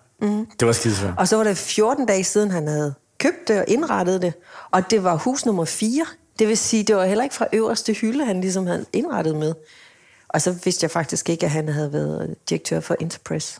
Det 0.59 0.67
var 0.67 0.73
skidesvært. 0.73 1.13
Og 1.17 1.27
så 1.27 1.35
var 1.37 1.43
det 1.43 1.57
14 1.57 2.05
dage 2.05 2.23
siden, 2.23 2.51
han 2.51 2.67
havde 2.67 2.93
købt 3.17 3.47
det 3.47 3.59
og 3.59 3.65
indrettet 3.67 4.21
det. 4.21 4.33
Og 4.71 4.91
det 4.91 5.03
var 5.03 5.15
hus 5.15 5.45
nummer 5.45 5.65
4. 5.65 6.05
Det 6.39 6.47
vil 6.47 6.57
sige, 6.57 6.83
det 6.83 6.95
var 6.95 7.05
heller 7.05 7.23
ikke 7.23 7.35
fra 7.35 7.45
øverste 7.53 7.93
hylde, 7.93 8.25
han 8.25 8.41
ligesom 8.41 8.67
havde 8.67 8.85
indrettet 8.93 9.35
med. 9.35 9.53
Og 10.29 10.41
så 10.41 10.51
vidste 10.63 10.83
jeg 10.83 10.91
faktisk 10.91 11.29
ikke, 11.29 11.45
at 11.45 11.51
han 11.51 11.69
havde 11.69 11.93
været 11.93 12.35
direktør 12.49 12.79
for 12.79 12.95
Interpress. 12.99 13.59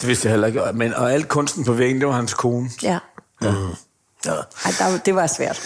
Det 0.00 0.08
vidste 0.08 0.26
jeg 0.26 0.32
heller 0.32 0.46
ikke. 0.46 0.60
Men, 0.74 0.94
og 0.94 1.12
al 1.12 1.24
kunsten 1.24 1.64
på 1.64 1.72
væggen, 1.72 2.00
det 2.00 2.08
var 2.08 2.14
hans 2.14 2.34
kone. 2.34 2.70
Ja. 2.82 2.98
Ja. 3.42 3.52
Ej, 4.64 4.72
der, 4.78 4.98
det 5.04 5.14
var 5.14 5.26
svært. 5.26 5.62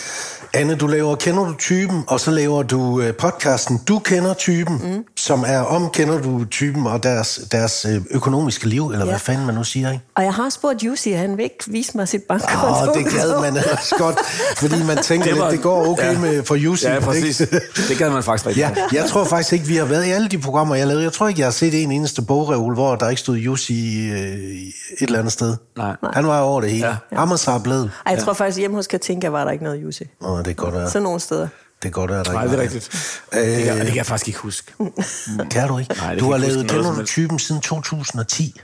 Anne, 0.55 0.75
du 0.75 0.87
laver 0.87 1.14
Kender 1.17 1.45
du 1.45 1.55
typen, 1.55 2.05
og 2.07 2.21
så 2.21 2.31
laver 2.31 2.62
du 2.62 3.00
øh, 3.00 3.14
podcasten 3.14 3.81
Du 3.88 3.99
kender 3.99 4.35
typen, 4.35 4.81
mm. 4.85 5.05
som 5.17 5.45
er 5.47 5.59
om 5.59 5.90
Kender 5.90 6.23
du 6.23 6.45
typen 6.45 6.87
og 6.87 7.02
deres, 7.02 7.40
deres 7.52 7.87
øh, 7.88 8.02
økonomiske 8.11 8.69
liv, 8.69 8.87
eller 8.87 9.05
ja. 9.05 9.11
hvad 9.11 9.19
fanden 9.19 9.47
man 9.47 9.55
nu 9.55 9.64
siger, 9.64 9.93
ikke? 9.93 10.05
Og 10.14 10.25
jeg 10.25 10.35
har 10.35 10.49
spurgt 10.49 10.83
Jussi, 10.83 11.12
han 11.12 11.37
vil 11.37 11.43
ikke 11.43 11.64
vise 11.67 11.97
mig 11.97 12.09
sit 12.09 12.23
bankkonto. 12.23 12.90
Åh, 12.90 12.97
det 12.97 13.12
gad 13.12 13.40
man 13.40 13.57
ellers 13.57 13.93
godt, 13.99 14.19
fordi 14.57 14.83
man 14.87 15.02
tænker 15.02 15.26
det, 15.26 15.38
var, 15.38 15.50
lidt, 15.50 15.57
det 15.57 15.62
går 15.62 15.87
okay 15.87 16.12
ja. 16.12 16.19
med 16.19 16.45
for 16.45 16.55
Jussi. 16.55 16.87
Ja, 16.87 17.00
præcis. 17.00 17.40
ikke? 17.40 17.61
Det 17.88 17.99
gad 17.99 18.11
man 18.11 18.23
faktisk 18.23 18.47
rigtig 18.47 18.61
Ja, 18.61 18.71
jeg 18.93 19.05
tror 19.05 19.25
faktisk 19.25 19.52
ikke, 19.52 19.67
vi 19.67 19.76
har 19.76 19.85
været 19.85 20.07
i 20.07 20.11
alle 20.11 20.28
de 20.28 20.38
programmer, 20.38 20.75
jeg 20.75 20.87
lavede. 20.87 21.05
Jeg 21.05 21.12
tror 21.12 21.28
ikke, 21.28 21.40
jeg 21.40 21.47
har 21.47 21.52
set 21.52 21.83
en 21.83 21.93
eneste 21.93 22.23
bogreol, 22.23 22.75
hvor 22.75 22.97
der 22.97 23.09
ikke 23.09 23.21
stod 23.21 23.37
Jussi 23.37 24.09
øh, 24.11 24.19
et 24.19 24.73
eller 25.00 25.19
andet 25.19 25.33
sted. 25.33 25.57
Nej. 25.76 25.97
Han 26.12 26.26
var 26.26 26.40
over 26.40 26.61
det 26.61 26.71
hele. 26.71 26.87
Ja. 26.87 26.97
Amager 27.12 27.61
blevet. 27.64 27.90
Ej, 28.07 28.12
jeg 28.12 28.23
tror 28.23 28.33
faktisk, 28.33 28.59
hjemme 28.59 28.76
hos 28.76 28.87
Katinka 28.87 29.28
var 29.28 29.45
der 29.45 29.50
ikke 29.50 29.64
noget 29.64 29.83
Jussi. 29.83 30.05
Åh, 30.38 30.45
det 30.45 30.57
kan 30.57 30.64
godt 30.64 30.75
være. 30.75 30.90
Sådan 30.90 31.02
nogle 31.02 31.21
steder. 31.21 31.49
Det 31.83 31.83
kan 31.83 31.90
godt 31.90 32.11
være, 32.11 32.25
der 32.25 32.33
Nej, 32.33 32.42
ikke 32.42 32.52
det 32.57 32.59
er 32.59 32.62
rigtigt. 32.62 32.90
Det 33.33 33.64
kan, 33.64 33.78
det 33.78 33.87
kan 33.87 33.97
jeg 33.97 34.07
faktisk 34.07 34.28
ikke 34.28 34.40
huske. 34.40 34.73
Kan 35.50 35.68
du 35.68 35.78
ikke? 35.78 35.95
Nej, 35.95 36.14
det 36.14 36.23
du 36.23 36.30
har 36.30 36.38
lavet 36.38 36.71
Kender 36.71 36.95
du 36.95 37.04
typen 37.04 37.38
siden 37.38 37.61
2010. 37.61 38.61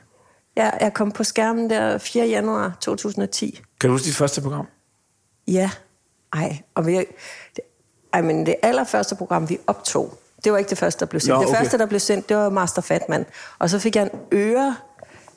Ja, 0.57 0.71
jeg 0.81 0.95
kom 0.95 1.13
på 1.13 1.25
skærmen 1.25 1.71
der 1.71 1.99
4. 1.99 2.27
januar 2.27 2.73
2010. 2.81 3.61
Kan 3.81 3.89
du 3.89 3.95
huske 3.95 4.07
dit 4.07 4.17
første 4.17 4.41
program? 4.41 4.67
Ja. 5.49 5.71
Ej, 6.33 6.59
og 6.75 6.87
vi... 6.87 7.05
Ej, 8.13 8.23
men 8.23 8.47
det 8.47 8.55
allerførste 8.63 9.15
program, 9.17 9.49
vi 9.49 9.59
optog, 9.67 10.19
det 10.45 10.53
var 10.53 10.59
ikke 10.59 10.71
det 10.71 10.79
første, 10.79 11.01
der 11.01 11.07
blev 11.07 11.21
sendt. 11.21 11.35
Nå, 11.35 11.41
Det 11.41 11.49
okay. 11.49 11.59
første, 11.59 11.79
der 11.79 11.87
blev 11.87 12.01
sendt, 12.01 12.29
det 12.29 12.37
var 12.37 12.51
Master 12.51 12.83
Fatman. 12.83 13.27
Og 13.59 13.71
så 13.71 13.79
fik 13.79 13.97
jeg 13.97 14.03
en 14.03 14.11
øre 14.33 14.77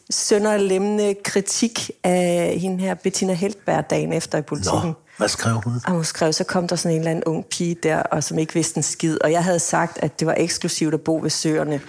sønderlemmende 0.10 1.16
kritik 1.24 1.92
af 2.04 2.58
hende 2.62 2.78
her 2.78 2.94
Bettina 2.94 3.34
Heltberg 3.34 3.90
dagen 3.90 4.14
efter 4.14 4.38
i 4.38 4.42
politikken. 4.42 4.90
Nå, 4.90 4.94
hvad 5.18 5.28
skrev 5.28 5.62
hun? 5.64 5.74
Og 5.86 5.92
hun 5.92 6.04
skrev, 6.04 6.34
så 6.34 6.44
kom 6.44 6.68
der 6.68 6.76
sådan 6.76 6.92
en 6.96 7.00
eller 7.02 7.12
anden 7.12 7.24
ung 7.24 7.46
pige 7.46 7.76
der, 7.84 7.98
og 7.98 8.24
som 8.24 8.40
ikke 8.40 8.54
vidste 8.54 8.78
en 8.78 8.84
skid. 8.84 9.18
Og 9.24 9.32
jeg 9.32 9.44
havde 9.44 9.60
sagt, 9.60 9.98
at 10.02 10.20
det 10.20 10.28
var 10.28 10.36
eksklusivt 10.38 10.94
at 10.94 11.02
bo 11.02 11.20
ved 11.24 11.30
søerne. 11.30 11.82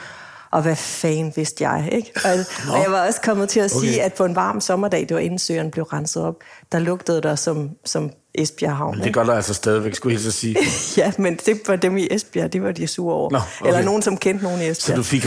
Og 0.50 0.62
hvad 0.62 0.76
fanden 0.76 1.32
vidste 1.37 1.68
jeg, 1.68 1.88
ikke? 1.92 2.12
Og, 2.25 2.30
og 2.75 2.82
jeg 2.82 2.90
var 2.92 3.06
også 3.06 3.20
kommet 3.20 3.49
til 3.49 3.61
at 3.61 3.70
sige, 3.70 3.92
Okay. 3.92 4.04
at 4.04 4.12
på 4.14 4.25
en 4.25 4.35
varm 4.37 4.61
sommerdag, 4.61 5.00
det 5.00 5.14
var 5.14 5.18
inden 5.20 5.38
søerne 5.38 5.70
blev 5.70 5.85
renset 5.85 6.23
op, 6.23 6.35
der 6.73 6.78
lugtede 6.78 7.23
der 7.23 7.35
som, 7.35 7.70
som 7.85 8.11
Esbjerg 8.35 8.76
Havn. 8.76 8.97
Men 8.99 9.04
det 9.06 9.14
gør 9.14 9.25
der 9.25 9.35
altså 9.35 9.54
stadigvæk, 9.54 9.94
skulle 9.94 10.18
jeg 10.18 10.26
at 10.26 10.32
sige. 10.32 10.56
Ja, 11.02 11.12
men 11.18 11.37
det 11.47 11.61
var 11.66 11.76
dem 11.76 11.97
i 11.97 12.08
Esbjerg, 12.11 12.52
det 12.52 12.62
var 12.62 12.73
de 12.73 12.87
sure 12.87 13.14
over. 13.14 13.30
Nå, 13.30 13.38
okay. 13.61 13.68
Eller 13.68 13.82
nogen, 13.85 14.02
som 14.02 14.16
kendte 14.16 14.44
nogen 14.44 14.61
i 14.61 14.68
Esbjerg. 14.68 14.76
Så 14.76 14.94
du 14.97 15.02
fik... 15.02 15.23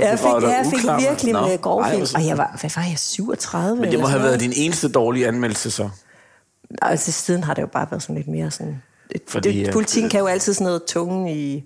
jeg 0.00 0.18
fik, 0.18 0.26
jeg 0.42 0.66
fik 0.70 0.78
uklar, 0.78 1.00
virkelig 1.00 1.32
Nå. 1.32 1.46
med 1.46 1.58
grove 1.60 1.82
Ej, 1.82 1.90
film. 1.90 2.00
hvor 2.00 2.06
så- 2.06 2.16
Og 2.16 2.26
jeg 2.26 2.38
var, 2.38 2.56
hvad 2.60 2.70
var 2.76 2.82
jeg, 2.82 2.98
37? 2.98 3.76
Men 3.80 3.90
det 3.92 4.00
må 4.00 4.06
have 4.06 4.22
været 4.22 4.40
din 4.40 4.52
eneste 4.56 4.88
dårlige 4.88 5.28
anmeldelse 5.28 5.70
så. 5.70 5.88
Altså, 6.82 7.12
siden 7.12 7.44
har 7.44 7.54
det 7.54 7.62
jo 7.62 7.66
bare 7.66 7.86
været 7.90 8.02
sådan 8.02 8.16
lidt 8.16 8.28
mere 8.28 8.50
sådan... 8.50 8.82
Fordi, 9.12 9.22
Fordi, 9.28 9.58
det, 9.60 9.66
at- 9.66 9.72
politikken 9.72 10.10
kan 10.10 10.20
jo 10.20 10.26
altid 10.26 10.54
sådan 10.54 10.64
noget 10.64 10.82
tunge 10.86 11.34
i, 11.34 11.54
i 11.56 11.64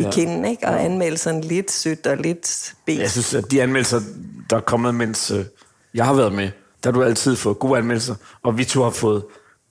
Ja. 0.00 0.04
ja. 0.04 0.10
kinden, 0.10 0.44
ikke? 0.44 0.66
Og 0.68 0.84
anmelde 0.84 1.18
sådan 1.18 1.40
lidt 1.40 1.70
sødt 1.70 2.06
og 2.06 2.16
lidt 2.16 2.74
ben. 2.86 3.00
Jeg 3.00 3.10
synes, 3.10 3.34
at 3.34 3.50
de 3.50 3.62
anmeldelser, 3.62 4.00
der 4.50 4.56
er 4.56 4.60
kommet, 4.60 4.94
mens 4.94 5.30
øh, 5.30 5.44
jeg 5.94 6.04
har 6.04 6.14
været 6.14 6.32
med, 6.32 6.50
der 6.84 6.90
har 6.90 6.92
du 6.92 7.02
altid 7.02 7.36
fået 7.36 7.58
gode 7.58 7.78
anmeldelser, 7.78 8.14
og 8.42 8.58
vi 8.58 8.64
to 8.64 8.82
har 8.82 8.90
fået 8.90 9.24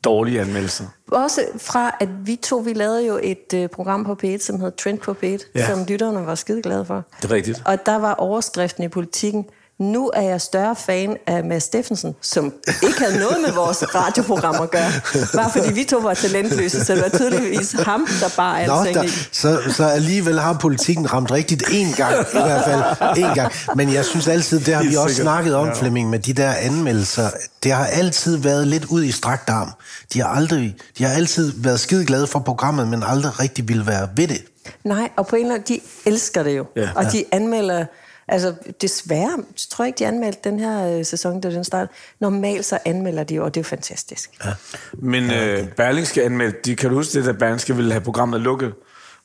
dårlige 0.03 0.41
anmeldelser. 0.41 0.85
Også 1.11 1.41
fra, 1.57 1.95
at 1.99 2.09
vi 2.27 2.35
to, 2.35 2.57
vi 2.57 2.73
lavede 2.73 3.07
jo 3.07 3.19
et 3.23 3.53
uh, 3.53 3.67
program 3.75 4.05
på 4.05 4.17
P1, 4.23 4.37
som 4.39 4.59
hed 4.59 4.71
Trend 4.71 4.99
på 4.99 5.11
P1, 5.23 5.25
Ja. 5.25 5.37
ja. 5.55 5.67
som 5.67 5.85
lytterne 5.87 6.25
var 6.25 6.35
skide 6.35 6.61
glade 6.61 6.85
for. 6.85 7.03
Det 7.21 7.31
er 7.31 7.35
rigtigt. 7.35 7.61
Og 7.65 7.85
der 7.85 7.95
var 7.95 8.13
overskriften 8.13 8.83
i 8.83 8.87
politikken, 8.87 9.45
nu 9.79 10.11
er 10.13 10.21
jeg 10.21 10.41
større 10.41 10.75
fan 10.75 11.17
af 11.27 11.43
Mads 11.43 11.63
Steffensen, 11.63 12.15
som 12.21 12.53
ikke 12.83 12.99
havde 12.99 13.19
noget 13.19 13.37
med 13.45 13.53
vores 13.53 13.95
radioprogram 13.95 14.55
at 14.61 14.71
gøre. 14.71 14.91
Bare 15.35 15.51
fordi 15.51 15.73
vi 15.73 15.83
to 15.83 15.97
var 15.97 16.13
talentløse, 16.13 16.85
så 16.85 16.93
det 16.93 17.01
var 17.01 17.09
tydeligvis 17.17 17.71
ham, 17.71 18.07
der 18.21 18.29
bare 18.37 18.67
Nå, 18.67 18.73
altså 18.73 19.01
der, 19.01 19.09
så, 19.31 19.73
så 19.73 19.85
alligevel 19.85 20.39
har 20.39 20.53
politikken 20.53 21.13
ramt 21.13 21.31
rigtigt 21.31 21.63
én 21.63 21.95
gang, 21.95 22.13
i 22.13 22.25
hvert 22.31 22.63
fald 22.65 22.81
én 23.17 23.33
gang. 23.33 23.51
Men 23.75 23.93
jeg 23.93 24.05
synes 24.05 24.27
altid, 24.27 24.59
det 24.59 24.73
har 24.73 24.83
vi 24.83 24.95
også 24.95 25.15
snakket 25.15 25.55
om, 25.55 25.75
Flemming, 25.75 26.09
med 26.09 26.19
de 26.19 26.33
der 26.33 26.51
anmeldelser. 26.51 27.29
Det 27.63 27.71
har 27.71 27.85
altid 27.85 28.37
været 28.37 28.67
lidt 28.67 28.85
ud 28.85 29.03
i 29.03 29.11
strakt 29.11 29.49
arm. 29.49 29.71
De 30.13 30.21
har, 30.21 30.27
aldrig, 30.29 30.75
de 30.97 31.03
har 31.03 31.13
altid 31.13 31.53
været 31.55 31.79
skide 31.79 32.05
glade 32.05 32.27
for 32.27 32.39
programmet, 32.39 32.87
men 32.87 33.03
aldrig 33.07 33.39
rigtig 33.39 33.67
ville 33.67 33.87
være 33.87 34.09
ved 34.15 34.27
det. 34.27 34.41
Nej, 34.83 35.09
og 35.17 35.27
på 35.27 35.35
en 35.35 35.41
eller 35.41 35.55
anden 35.55 35.75
de 35.75 36.09
elsker 36.09 36.43
det 36.43 36.57
jo. 36.57 36.65
Ja. 36.75 36.81
Ja. 36.81 36.89
Og 36.95 37.11
de 37.11 37.23
anmelder... 37.31 37.85
Altså, 38.27 38.53
desværre 38.81 39.37
tror 39.69 39.85
jeg 39.85 39.87
ikke, 39.87 39.99
de 39.99 40.07
anmeldte 40.07 40.49
den 40.49 40.59
her 40.59 40.97
øh, 40.97 41.05
sæson, 41.05 41.41
da 41.41 41.51
den 41.51 41.63
startede. 41.63 41.91
Normalt 42.19 42.65
så 42.65 42.79
anmelder 42.85 43.23
de 43.23 43.35
jo, 43.35 43.43
og 43.43 43.55
det 43.55 43.59
er 43.59 43.63
jo 43.63 43.69
fantastisk. 43.69 44.31
Ja. 44.45 44.53
Men 44.93 45.23
øh, 45.31 45.67
Berlingske 45.67 46.23
anmeldte, 46.23 46.59
de, 46.65 46.75
kan 46.75 46.89
du 46.89 46.95
huske 46.95 47.19
det, 47.19 47.25
da 47.25 47.31
Berlingske 47.31 47.75
ville 47.75 47.91
have 47.91 48.01
programmet 48.01 48.41
lukket? 48.41 48.73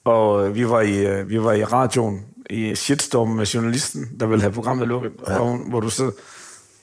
Og 0.04 0.46
øh, 0.46 0.54
vi 0.54 0.68
var 0.68 0.80
i, 0.80 1.06
øh, 1.06 1.28
vi 1.28 1.42
var 1.42 1.52
i 1.52 1.64
radioen 1.64 2.20
i 2.50 2.74
shitstorm 2.74 3.28
med 3.28 3.46
journalisten, 3.46 4.08
der 4.20 4.26
ville 4.26 4.42
have 4.42 4.52
programmet 4.52 4.88
lukket. 4.88 5.12
Ja. 5.28 5.38
Og 5.38 5.48
hun, 5.48 5.70
hvor 5.70 5.80
du 5.80 5.90
så 5.90 6.10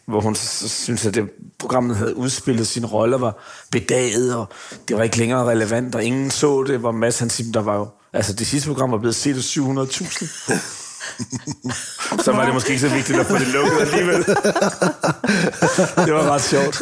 hvor 0.10 0.22
hun 0.22 0.36
synes, 0.36 1.06
at 1.06 1.14
det 1.14 1.30
programmet 1.60 1.98
havde 1.98 2.16
udspillet 2.16 2.68
sin 2.68 2.86
rolle, 2.86 3.22
var 3.22 3.38
bedaget, 3.72 4.36
og 4.36 4.50
det 4.88 4.98
var 4.98 5.04
ikke 5.04 5.18
længere 5.18 5.46
relevant, 5.46 5.96
og 5.96 6.04
ingen 6.04 6.32
så 6.32 6.64
det, 6.64 6.80
hvor 6.80 6.92
Mads 6.92 7.20
han 7.20 7.30
siger, 7.30 7.52
der 7.52 7.62
var 7.62 7.76
jo, 7.78 7.88
altså 8.14 8.34
det 8.34 8.48
sidste 8.48 8.68
program 8.68 8.92
var 8.92 8.98
blevet 8.98 9.16
set 9.16 9.36
af 9.36 9.40
700.000. 9.40 10.54
så 12.26 12.32
var 12.32 12.46
det 12.46 12.54
måske 12.54 12.70
ikke 12.70 12.82
så 12.82 12.90
vigtigt 12.90 13.20
at 13.20 13.26
få 13.26 13.38
det 13.38 13.48
lukket 13.48 13.80
alligevel. 13.80 14.18
det 16.06 16.14
var 16.14 16.34
ret 16.34 16.42
sjovt. 16.42 16.82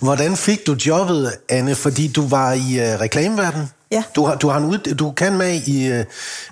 Hvordan 0.00 0.36
fik 0.36 0.66
du 0.66 0.76
jobbet, 0.86 1.32
Anne? 1.48 1.74
Fordi 1.74 2.08
du 2.08 2.28
var 2.28 2.52
i 2.52 2.80
øh, 2.80 3.00
reklameverdenen. 3.00 3.70
Ja. 3.90 4.02
Du, 4.16 4.24
har, 4.24 4.34
du, 4.34 4.48
har 4.48 4.58
en 4.58 4.64
ud, 4.64 4.78
du 4.78 5.10
kan 5.10 5.36
med 5.36 5.54
i 5.66 5.86
øh, 5.86 6.04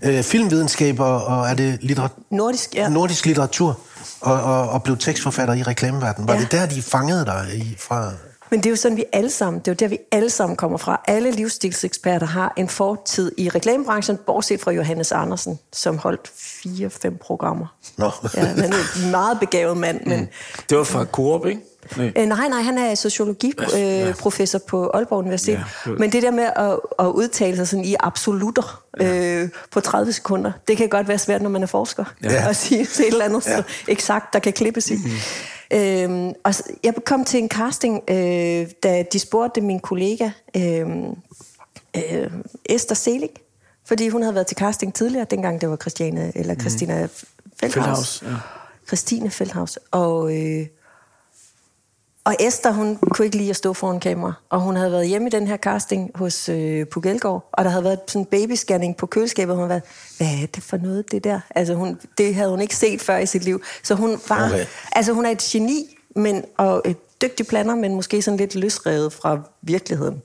øh, 0.02 0.22
filmvidenskab 0.22 1.00
og, 1.00 1.24
og 1.24 1.48
er 1.48 1.54
det 1.54 1.78
litteratur? 1.80 2.18
Nordisk, 2.30 2.74
ja. 2.74 2.88
nordisk 2.88 3.26
litteratur 3.26 3.80
og, 4.20 4.42
og, 4.42 4.68
og 4.68 4.82
blev 4.82 4.96
tekstforfatter 4.96 5.54
i 5.54 5.62
reklameverdenen. 5.62 6.28
Var. 6.28 6.34
Ja. 6.34 6.40
det 6.40 6.52
der, 6.52 6.66
de 6.66 6.82
fangede 6.82 7.24
dig 7.24 7.46
i, 7.54 7.76
fra? 7.78 8.12
Men 8.50 8.60
det 8.60 8.66
er 8.66 8.70
jo 8.70 8.76
sådan, 8.76 8.96
vi 8.96 9.04
alle 9.12 9.30
sammen, 9.30 9.60
det 9.60 9.68
er 9.68 9.72
jo 9.72 9.76
der, 9.76 9.88
vi 9.88 9.98
alle 10.12 10.30
sammen 10.30 10.56
kommer 10.56 10.78
fra. 10.78 11.00
Alle 11.06 11.30
livsstilseksperter 11.30 12.26
har 12.26 12.52
en 12.56 12.68
fortid 12.68 13.32
i 13.38 13.48
reklamebranchen, 13.48 14.16
bortset 14.26 14.60
fra 14.60 14.70
Johannes 14.70 15.12
Andersen, 15.12 15.58
som 15.72 15.98
holdt 15.98 16.32
fire-fem 16.34 17.16
programmer. 17.16 17.66
Nå. 17.96 18.10
Ja, 18.34 18.40
han 18.40 18.72
er 18.72 19.04
en 19.04 19.10
meget 19.10 19.40
begavet 19.40 19.76
mand, 19.76 20.06
men... 20.06 20.28
Det 20.70 20.78
var 20.78 20.84
fra 20.84 21.04
Coop, 21.04 21.46
ikke? 21.46 21.60
Nej. 21.96 22.12
Øh, 22.16 22.26
nej, 22.26 22.48
nej, 22.48 22.62
han 22.62 22.78
er 22.78 22.94
sociologiprofessor 22.94 24.08
øh, 24.08 24.14
professor 24.14 24.58
på 24.58 24.90
Aalborg 24.94 25.18
Universitet. 25.18 25.52
Ja, 25.52 25.64
Ja, 25.86 25.90
Men 25.90 26.12
det 26.12 26.22
der 26.22 26.30
med 26.30 26.44
at, 26.56 26.78
at 26.98 27.06
udtale 27.06 27.56
sig 27.56 27.68
sådan 27.68 27.84
i 27.84 27.96
absolutter 28.00 28.82
øh, 29.00 29.48
på 29.70 29.80
30 29.80 30.12
sekunder, 30.12 30.52
det 30.68 30.76
kan 30.76 30.88
godt 30.88 31.08
være 31.08 31.18
svært, 31.18 31.42
når 31.42 31.50
man 31.50 31.62
er 31.62 31.66
forsker. 31.66 32.04
Ja. 32.22 32.32
Ja. 32.32 32.48
At 32.50 32.56
sige 32.56 32.84
til 32.84 33.04
et 33.04 33.12
eller 33.12 33.24
andet 33.24 33.46
ja. 33.46 33.62
eksakt, 33.88 34.32
der 34.32 34.38
kan 34.38 34.52
klippes 34.52 34.90
i. 34.90 34.94
Mhm. 34.94 35.02
Mm-hmm. 35.02 35.16
Øhm, 35.72 36.32
og 36.44 36.54
så, 36.54 36.62
jeg 36.84 36.94
kom 37.04 37.24
til 37.24 37.42
en 37.42 37.48
casting, 37.48 38.02
øh, 38.10 38.66
da 38.82 39.04
de 39.12 39.18
spurgte 39.18 39.60
min 39.60 39.80
kollega 39.80 40.30
øh, 40.56 40.86
øh, 41.96 42.30
Esther 42.64 42.94
Selig, 42.94 43.30
fordi 43.84 44.08
hun 44.08 44.22
havde 44.22 44.34
været 44.34 44.46
til 44.46 44.56
casting 44.56 44.94
tidligere, 44.94 45.26
dengang 45.30 45.60
det 45.60 45.70
var 45.70 45.76
Christiane, 45.76 46.32
eller 46.34 46.54
Christina 46.54 47.02
mm. 47.02 47.10
Feldhaus. 47.60 47.74
Feldhaus, 47.74 48.22
ja. 48.22 48.36
Christine 48.86 49.30
Feldhaus. 49.30 49.78
Og, 49.90 50.36
øh, 50.36 50.66
og 52.26 52.36
Esther, 52.40 52.70
hun 52.72 52.96
kunne 52.96 53.24
ikke 53.24 53.36
lide 53.36 53.50
at 53.50 53.56
stå 53.56 53.72
foran 53.72 54.00
kamera. 54.00 54.32
Og 54.50 54.60
hun 54.60 54.76
havde 54.76 54.92
været 54.92 55.08
hjemme 55.08 55.28
i 55.28 55.30
den 55.30 55.46
her 55.46 55.56
casting 55.56 56.10
hos 56.14 56.48
øh, 56.48 56.86
Puk 56.86 57.06
Elgård, 57.06 57.48
og 57.52 57.64
der 57.64 57.70
havde 57.70 57.84
været 57.84 57.98
sådan 58.06 58.22
en 58.22 58.26
babyscanning 58.26 58.96
på 58.96 59.06
køleskabet, 59.06 59.52
og 59.54 59.60
hun 59.60 59.68
været, 59.68 59.82
hvad 60.16 60.26
er 60.42 60.46
det 60.46 60.62
for 60.62 60.76
noget, 60.76 61.12
det 61.12 61.24
der? 61.24 61.40
Altså, 61.54 61.74
hun, 61.74 61.98
det 62.18 62.34
havde 62.34 62.50
hun 62.50 62.60
ikke 62.60 62.76
set 62.76 63.00
før 63.00 63.16
i 63.16 63.26
sit 63.26 63.44
liv. 63.44 63.62
Så 63.82 63.94
hun 63.94 64.20
var, 64.28 64.46
Okay. 64.46 64.66
altså 64.92 65.12
hun 65.12 65.26
er 65.26 65.30
et 65.30 65.38
geni, 65.38 65.98
men, 66.16 66.44
og 66.56 66.82
et 66.84 67.20
dygtig 67.22 67.46
planer, 67.46 67.74
men 67.74 67.94
måske 67.94 68.22
sådan 68.22 68.38
lidt 68.38 68.54
løsrevet 68.54 69.12
fra 69.12 69.40
virkeligheden. 69.62 70.22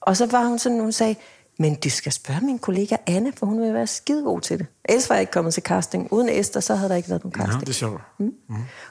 Og 0.00 0.16
så 0.16 0.26
var 0.26 0.44
hun 0.44 0.58
sådan, 0.58 0.80
hun 0.80 0.92
sagde, 0.92 1.14
men 1.60 1.74
du 1.74 1.90
skal 1.90 2.12
spørge 2.12 2.40
min 2.40 2.58
kollega 2.58 2.96
Anne, 3.06 3.32
for 3.36 3.46
hun 3.46 3.62
vil 3.62 3.74
være 3.74 3.86
skidegod 3.86 4.40
til 4.40 4.58
det. 4.58 4.66
Ellers 4.84 5.08
var 5.10 5.16
jeg 5.16 5.20
ikke 5.20 5.32
kommet 5.32 5.54
til 5.54 5.62
casting. 5.62 6.12
Uden 6.12 6.28
Esther, 6.28 6.60
så 6.60 6.74
havde 6.74 6.88
der 6.90 6.96
ikke 6.96 7.08
været 7.08 7.24
nogen 7.24 7.40
Ja, 7.40 7.44
casting. 7.44 7.60
det 7.60 7.68
er 7.68 7.74
sjovt. 7.74 8.00
Mm. 8.18 8.32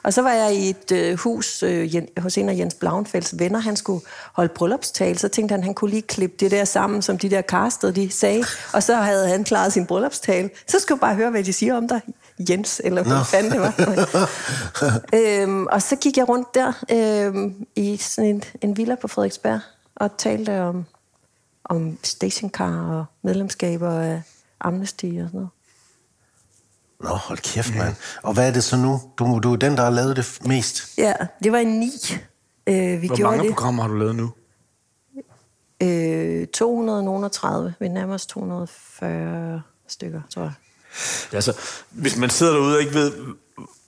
Og 0.02 0.12
så 0.12 0.22
var 0.22 0.32
jeg 0.32 0.54
i 0.54 0.70
et 0.70 0.92
øh, 0.92 1.18
hus 1.18 1.62
øh, 1.62 1.94
hos 2.18 2.38
en 2.38 2.48
af 2.48 2.56
Jens 2.56 2.74
Blauenfelds 2.74 3.38
venner. 3.38 3.58
Han 3.58 3.76
skulle 3.76 4.04
holde 4.32 4.52
bryllupstale. 4.54 5.18
Så 5.18 5.28
tænkte 5.28 5.52
han, 5.52 5.62
han 5.64 5.74
kunne 5.74 5.90
lige 5.90 6.02
klippe 6.02 6.36
det 6.40 6.50
der 6.50 6.64
sammen, 6.64 7.02
som 7.02 7.18
de 7.18 7.30
der 7.30 7.42
castede, 7.42 7.92
de 7.92 8.10
sagde. 8.10 8.44
Og 8.72 8.82
så 8.82 8.94
havde 8.96 9.28
han 9.28 9.44
klaret 9.44 9.72
sin 9.72 9.86
bryllupstale. 9.86 10.50
Så 10.66 10.78
skulle 10.78 10.96
jeg 10.96 11.00
bare 11.00 11.14
høre, 11.14 11.30
hvad 11.30 11.44
de 11.44 11.52
siger 11.52 11.76
om 11.76 11.88
dig, 11.88 12.00
Jens, 12.50 12.80
eller 12.84 13.02
hvad 13.02 13.24
fanden 13.24 13.52
det 13.52 13.60
var. 13.60 13.74
øhm, 15.42 15.66
og 15.66 15.82
så 15.82 15.96
gik 15.96 16.16
jeg 16.16 16.28
rundt 16.28 16.54
der 16.54 16.72
øhm, 16.92 17.66
i 17.76 17.96
sådan 17.96 18.30
en, 18.30 18.42
en 18.60 18.76
villa 18.76 18.94
på 18.94 19.08
Frederiksberg 19.08 19.60
og 19.96 20.10
talte 20.18 20.60
om, 20.62 20.84
om 21.68 21.98
stationcar 22.02 22.90
og 22.98 23.04
medlemskaber 23.22 23.90
af 23.90 24.22
Amnesty 24.60 25.04
og 25.04 25.10
sådan 25.10 25.30
noget. 25.32 25.48
Nå, 27.00 27.08
hold 27.08 27.38
kæft, 27.38 27.74
mand. 27.76 27.94
Og 28.22 28.34
hvad 28.34 28.48
er 28.48 28.52
det 28.52 28.64
så 28.64 28.76
nu? 28.76 29.00
Du, 29.18 29.38
du 29.42 29.52
er 29.52 29.56
den, 29.56 29.76
der 29.76 29.82
har 29.82 29.90
lavet 29.90 30.16
det 30.16 30.38
mest. 30.46 30.98
Ja, 30.98 31.14
det 31.44 31.52
var 31.52 31.58
en 31.58 31.80
ni. 31.80 31.90
Øh, 32.66 33.02
vi 33.02 33.06
Hvor 33.06 33.16
gjorde 33.16 33.30
mange 33.30 33.48
det. 33.48 33.54
programmer 33.54 33.82
har 33.82 33.88
du 33.90 33.94
lavet 33.96 34.16
nu? 34.16 34.32
Øh, 35.82 36.46
230. 36.46 37.74
Vi 37.80 37.88
nærmer 37.88 38.14
os 38.14 38.26
240 38.26 39.62
stykker, 39.88 40.20
tror 40.34 40.42
jeg. 40.42 40.52
Altså, 41.32 41.56
hvis 41.90 42.16
man 42.16 42.30
sidder 42.30 42.52
derude 42.52 42.74
og 42.76 42.80
ikke 42.80 42.94
ved... 42.94 43.12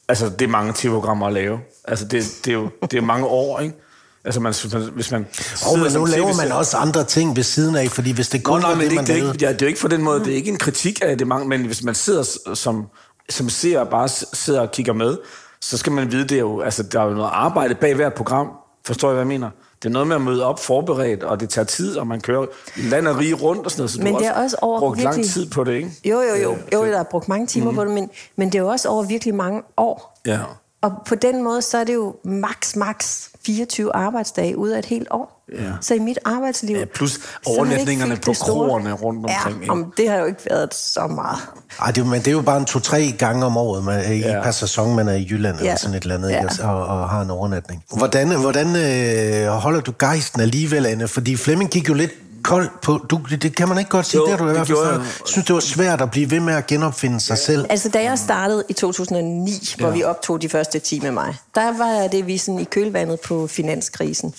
Altså, 0.09 0.29
det 0.29 0.43
er 0.43 0.49
mange 0.49 0.73
tv-programmer 0.77 1.27
at 1.27 1.33
lave. 1.33 1.61
Altså, 1.85 2.05
det, 2.05 2.39
det, 2.45 2.51
er 2.51 2.55
jo 2.55 2.71
det 2.83 2.95
er 2.95 3.01
mange 3.01 3.27
år, 3.27 3.61
ikke? 3.61 3.75
Altså, 4.25 4.41
man, 4.41 4.55
hvis 4.95 5.11
man, 5.11 5.27
Og 5.73 5.79
men 5.79 5.91
som 5.91 6.01
nu 6.01 6.07
laver 6.07 6.37
man 6.37 6.53
også 6.53 6.77
andre 6.77 7.05
ting 7.05 7.37
ved 7.37 7.43
siden 7.43 7.77
af, 7.77 7.89
fordi 7.91 8.13
hvis 8.13 8.29
det 8.29 8.43
kun 8.45 8.61
nej, 8.61 8.75
men 8.75 8.87
det, 8.87 8.95
man 8.95 9.07
det, 9.07 9.11
er 9.13 9.17
ikke, 9.17 9.29
ja, 9.47 9.53
det 9.53 9.63
er 9.63 9.67
jo 9.67 9.67
ikke 9.67 9.81
på 9.81 9.89
den 9.89 10.03
måde, 10.03 10.21
det 10.21 10.29
er 10.33 10.35
ikke 10.37 10.51
en 10.51 10.59
kritik 10.59 11.01
af 11.05 11.19
det 11.19 11.27
mange, 11.27 11.49
men 11.49 11.65
hvis 11.65 11.83
man 11.83 11.95
sidder 11.95 12.23
som, 12.55 12.87
som 13.29 13.49
ser 13.49 13.85
bare 13.85 14.09
sidder 14.33 14.61
og 14.61 14.71
kigger 14.71 14.93
med, 14.93 15.17
så 15.61 15.77
skal 15.77 15.93
man 15.93 16.13
vide, 16.13 16.23
det 16.23 16.33
er 16.33 16.41
jo, 16.41 16.61
altså, 16.61 16.83
der 16.83 17.01
er 17.01 17.05
jo 17.05 17.11
noget 17.11 17.31
arbejde 17.33 17.75
bag 17.75 17.95
hvert 17.95 18.15
program. 18.15 18.49
Forstår 18.87 19.09
I, 19.09 19.13
hvad 19.13 19.21
jeg 19.21 19.29
mener? 19.29 19.51
Det 19.83 19.89
er 19.89 19.93
noget 19.93 20.09
med 20.09 20.17
at 20.17 20.23
møde 20.23 20.45
op 20.45 20.59
forberedt, 20.61 21.23
og 21.23 21.41
det 21.41 21.49
tager 21.49 21.65
tid, 21.65 21.97
og 21.97 22.07
man 22.07 22.21
kører 22.21 22.47
land 22.77 23.09
og 23.09 23.19
rige 23.19 23.35
rundt 23.35 23.65
og 23.65 23.71
sådan 23.71 23.81
noget, 23.81 23.91
så 23.91 24.03
Men 24.03 24.13
du 24.13 24.19
det 24.19 24.27
er 24.27 24.33
også 24.33 24.57
over 24.63 24.81
brugt 24.81 25.03
lang 25.03 25.17
virkelig- 25.17 25.33
tid 25.33 25.51
på 25.51 25.65
det, 25.65 25.73
ikke? 25.73 25.91
Jo, 26.05 26.21
jo, 26.21 26.35
jo. 26.43 26.57
Jo 26.73 26.85
der 26.85 26.99
er 26.99 27.03
brugt 27.03 27.29
mange 27.29 27.47
timer 27.47 27.71
mm. 27.71 27.77
på 27.77 27.85
det, 27.85 27.91
men, 27.91 28.11
men 28.37 28.49
det 28.49 28.59
er 28.59 28.63
jo 28.63 28.69
også 28.69 28.89
over 28.89 29.03
virkelig 29.03 29.35
mange 29.35 29.63
år. 29.77 30.21
Ja. 30.27 30.39
Og 30.83 30.93
på 31.07 31.15
den 31.15 31.43
måde, 31.43 31.63
så 31.63 31.79
er 31.79 31.85
det 31.85 31.95
jo 31.95 32.15
max, 32.25 32.77
max 32.77 33.29
24 33.47 33.97
arbejdsdage 33.97 34.59
ud 34.59 34.69
af 34.69 34.79
et 34.79 34.85
helt 34.87 35.09
år. 35.11 35.45
Ja. 35.53 35.59
Så 35.81 35.95
i 35.95 35.99
mit 35.99 36.19
arbejdsliv... 36.25 36.77
Ja, 36.77 36.85
plus 36.85 37.17
ikke 37.17 37.27
overnatningerne 37.47 38.17
på 38.17 38.33
kroerne 38.33 38.93
rundt 38.93 39.25
omkring, 39.27 39.57
Ja, 39.57 39.61
ikke? 39.63 39.73
om, 39.73 39.93
det 39.97 40.09
har 40.09 40.17
jo 40.17 40.25
ikke 40.25 40.41
været 40.51 40.75
så 40.75 41.07
meget. 41.07 41.39
Ej, 41.81 41.91
det, 41.91 42.07
men 42.07 42.21
det 42.21 42.27
er 42.29 42.33
jo 42.33 42.41
bare 42.43 42.57
en 42.59 42.65
to-tre 42.65 43.15
gange 43.19 43.45
om 43.47 43.57
året, 43.57 43.85
man, 43.85 44.13
i 44.15 44.19
Ja. 44.19 44.43
per 44.43 44.51
sæson, 44.51 44.97
man 44.97 45.09
er 45.09 45.15
i 45.15 45.27
Jylland 45.31 45.57
ja. 45.59 45.65
Eller 45.65 45.77
sådan 45.79 45.97
et 45.97 46.03
eller 46.03 46.15
andet, 46.15 46.31
Ja. 46.31 46.43
ja. 46.59 46.69
og, 46.71 47.01
og 47.01 47.09
har 47.09 47.23
en 47.23 47.31
overnatning. 47.31 47.85
Hvordan, 47.97 48.41
hvordan 48.41 48.77
øh, 48.77 49.47
holder 49.47 49.81
du 49.81 49.93
gejsten 49.99 50.41
alligevel, 50.41 50.87
Anne? 50.87 51.09
Fordi 51.09 51.37
Flemming 51.37 51.71
gik 51.71 51.89
jo 51.89 51.95
lidt 51.95 52.11
kold 52.43 52.69
på... 52.83 52.99
Du, 53.11 53.21
det, 53.31 53.57
kan 53.57 53.69
man 53.69 53.79
ikke 53.79 53.91
godt 53.91 54.07
sige, 54.07 54.19
Jo, 54.21 54.25
det 54.27 54.31
har 54.31 54.39
du 54.39 54.45
i 54.45 54.49
det 54.49 54.57
hvert 54.57 54.67
fald 54.67 54.93
jeg. 54.93 55.01
Synes, 55.27 55.47
det 55.47 55.55
var 55.55 55.61
svært 55.61 56.01
at 56.01 56.11
blive 56.11 56.31
ved 56.31 56.41
med 56.41 56.55
at 56.55 56.67
genopfinde 56.67 57.21
sig 57.21 57.39
selv. 57.39 57.67
Altså, 57.71 57.89
da 57.89 58.03
jeg 58.03 58.19
startede 58.19 58.65
i 58.69 58.73
2009, 58.73 59.51
ja. 59.51 59.83
hvor 59.85 59.91
vi 59.91 60.03
optog 60.03 60.43
de 60.43 60.49
første 60.49 60.79
10 60.79 61.01
med 61.01 61.11
mig, 61.11 61.37
der 61.55 61.79
var 61.79 62.09
det 62.09 62.27
vi 62.27 62.39
sådan 62.39 62.61
i 62.61 62.65
kølvandet 62.65 63.21
på 63.21 63.47
finanskrisen. 63.47 64.35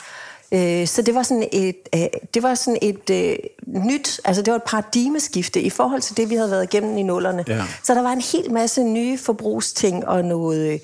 Øh, 0.53 0.87
Så 0.87 1.01
det 1.01 1.15
var 1.15 1.23
sådan 1.23 1.47
et, 1.51 1.75
øh, 1.95 2.01
det 2.33 2.43
var 2.43 2.55
sådan 2.55 2.77
et 2.81 3.09
øh, 3.09 3.35
nyt, 3.67 4.19
altså 4.25 4.41
det 4.41 4.51
var 4.51 4.57
et 4.57 4.63
paradigmeskifte 4.63 5.61
i 5.61 5.69
forhold 5.69 6.01
til 6.01 6.17
det, 6.17 6.29
vi 6.29 6.35
havde 6.35 6.51
været 6.51 6.63
igennem 6.63 6.97
i 6.97 7.03
nullerne. 7.03 7.43
Ja. 7.47 7.63
Så 7.83 7.93
der 7.93 8.01
var 8.01 8.11
en 8.11 8.21
hel 8.21 8.51
masse 8.53 8.83
nye 8.83 9.17
forbrugsting 9.17 10.07
og 10.07 10.25
noget, 10.25 10.73
øh, 10.73 10.79